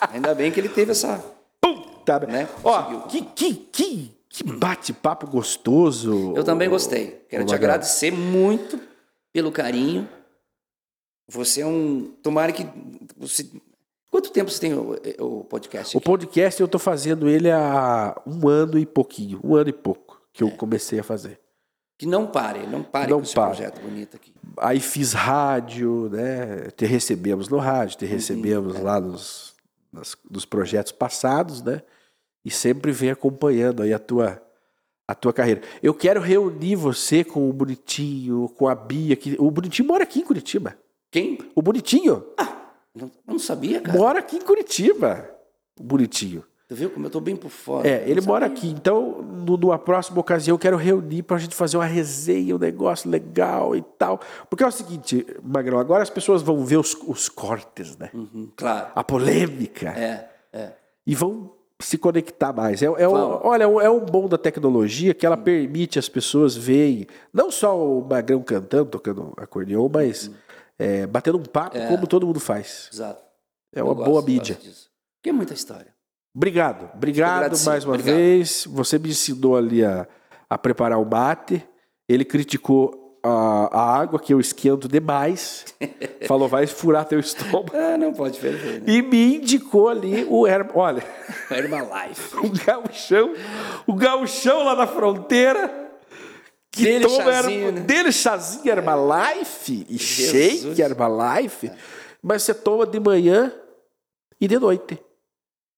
[0.10, 0.16] É.
[0.16, 1.24] Ainda bem que ele teve essa.
[1.62, 2.48] Puta, Né?
[2.64, 3.02] Ó, Conseguiu.
[3.08, 6.34] que, que, que, que bate-papo gostoso.
[6.36, 7.26] Eu também gostei.
[7.30, 8.80] Quero te agradecer muito
[9.32, 10.08] pelo carinho.
[11.28, 12.12] Você é um.
[12.22, 12.68] Tomara que.
[13.18, 13.50] Você...
[14.12, 16.06] Quanto tempo você tem o, o podcast O aqui?
[16.06, 20.44] podcast eu tô fazendo ele há um ano e pouquinho, um ano e pouco que
[20.44, 21.40] eu comecei a fazer.
[21.98, 23.56] Que não pare, não pare Não com esse pare.
[23.56, 24.34] projeto bonito aqui.
[24.58, 26.70] Aí fiz rádio, né?
[26.76, 29.54] Te recebemos no rádio, te recebemos lá nos,
[29.92, 31.82] nas- nos projetos passados, né?
[32.44, 34.42] E sempre vem acompanhando aí a tua,
[35.08, 35.62] a tua carreira.
[35.82, 39.16] Eu quero reunir você com o Bonitinho, com a Bia.
[39.16, 40.78] Que, o Bonitinho mora aqui em Curitiba.
[41.10, 41.38] Quem?
[41.56, 42.26] O Bonitinho
[42.94, 43.98] Não, eu não sabia, cara.
[43.98, 45.30] mora aqui em Curitiba.
[45.80, 46.44] O Bonitinho.
[46.68, 47.88] Tu viu como eu tô bem por fora?
[47.88, 48.68] É, ele mora aqui.
[48.70, 53.08] Então, no- numa próxima ocasião, eu quero reunir pra gente fazer uma resenha, um negócio
[53.10, 54.20] legal e tal.
[54.50, 58.10] Porque é o seguinte, Magrão, agora as pessoas vão ver os, os cortes, né?
[58.14, 58.88] Uhum, claro.
[58.96, 59.90] A polêmica.
[59.90, 60.72] É, é.
[61.06, 62.82] E vão se conectar mais.
[62.82, 63.42] É, é um- Vão.
[63.44, 67.52] olha, é um- é um bom da tecnologia que ela permite as pessoas verem, não
[67.52, 70.32] só o Magrão cantando, tocando acordeon, mas
[70.80, 72.90] é, batendo um papo como todo mundo faz.
[72.92, 73.22] Exato.
[73.72, 74.56] É uma boa gosto mídia.
[74.56, 74.90] disso.
[75.18, 75.94] Porque é muita história.
[76.36, 78.16] Obrigado, obrigado mais uma obrigado.
[78.16, 78.66] vez.
[78.70, 80.06] Você me ensinou ali a,
[80.50, 81.64] a preparar o mate.
[82.10, 85.66] Ele criticou a, a água que eu esquento demais.
[86.28, 87.72] Falou, vai furar teu estômago.
[87.74, 88.84] Ah, não pode ferver, né?
[88.86, 90.72] E me indicou ali o Herb.
[90.76, 91.04] Olha,
[91.50, 92.36] Herbalife.
[92.38, 93.34] o gauchão,
[93.88, 95.84] o gauchão lá na fronteira.
[96.70, 97.82] Que Dele toma chazinho, Herb- né?
[97.86, 100.62] Dele chazinho Herbalife e Jesus.
[100.62, 101.72] shake Herbalife.
[102.22, 103.54] Mas você toma de manhã
[104.42, 105.00] e de noite.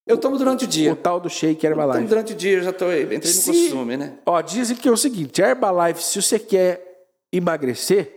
[0.08, 0.94] Eu tomo durante o dia.
[0.94, 2.08] O tal do shake Eu tomo Herbalife.
[2.08, 4.14] durante o dia, eu já tô, entrei no Se- costume, né?
[4.26, 8.14] Ó, dizem que é o seguinte, Herbalife, se você quer emagrecer,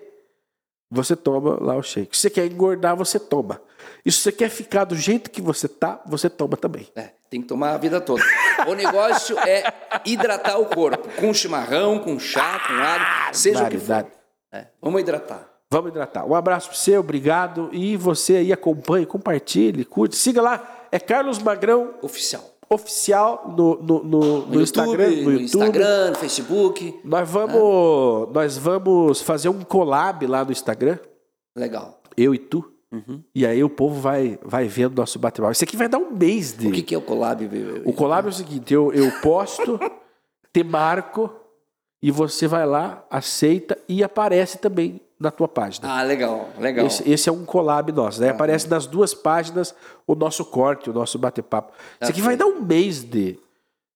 [0.90, 2.16] você toma lá o shake.
[2.16, 3.60] Se você quer engordar, você toma.
[4.04, 6.88] E se você quer ficar do jeito que você tá, você toma também.
[6.96, 8.22] É, tem que tomar a vida toda.
[8.66, 9.64] O negócio é
[10.04, 11.08] hidratar o corpo.
[11.20, 14.06] Com chimarrão, com chá, com alho, seja o que for.
[14.52, 15.48] É, vamos hidratar.
[15.72, 16.26] Vamos hidratar.
[16.26, 17.68] Um abraço para você, obrigado.
[17.72, 20.16] E você aí acompanhe, compartilhe, curte.
[20.16, 20.76] Siga lá.
[20.92, 22.44] É Carlos Magrão Oficial.
[22.68, 25.10] Oficial no, no, no, no Instagram.
[25.10, 25.42] No no YouTube.
[25.42, 27.00] Instagram, no Facebook.
[27.04, 30.98] Nós vamos, nós vamos fazer um collab lá no Instagram.
[31.56, 32.00] Legal.
[32.16, 32.64] Eu e tu.
[32.92, 33.22] Uhum.
[33.34, 35.52] E aí o povo vai, vai vendo nosso bate-papo.
[35.52, 36.68] Isso aqui vai dar um mês de.
[36.68, 37.48] O que, que é o collab?
[37.84, 39.78] O collab é o seguinte: eu, eu posto,
[40.52, 41.30] te marco,
[42.02, 45.86] e você vai lá, aceita e aparece também na tua página.
[45.93, 46.86] Ah, legal, legal.
[46.86, 48.31] Esse, esse é um collab nosso, né?
[48.31, 49.74] Aparece nas duas páginas
[50.06, 51.72] o nosso corte, o nosso bate-papo.
[52.01, 53.39] Isso aqui vai dar um mês de,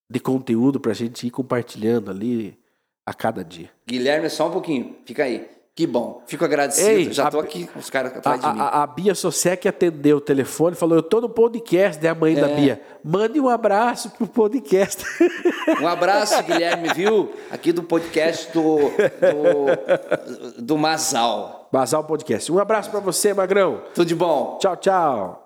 [0.07, 2.57] de conteúdo pra gente ir compartilhando ali
[3.03, 3.71] a cada dia.
[3.87, 4.95] Guilherme, só um pouquinho.
[5.03, 5.49] Fica aí.
[5.75, 6.21] Que bom.
[6.25, 6.87] Fico agradecido.
[6.89, 8.59] Ei, Já a- estou aqui com os caras A, atrás de mim.
[8.61, 12.07] a, a Bia Sosek atendeu o telefone falou: Eu tô no podcast, né?
[12.09, 12.55] A mãe da É.
[12.55, 12.81] Bia.
[13.03, 15.03] Mande um abraço pro podcast.
[15.81, 17.33] Um abraço, Guilherme, viu?
[17.49, 21.67] Aqui do podcast do, do, do Masal.
[21.71, 22.51] Basal Podcast.
[22.51, 23.81] Um abraço pra você, Magrão.
[23.95, 24.59] Tudo de bom.
[24.61, 25.44] Tchau, tchau.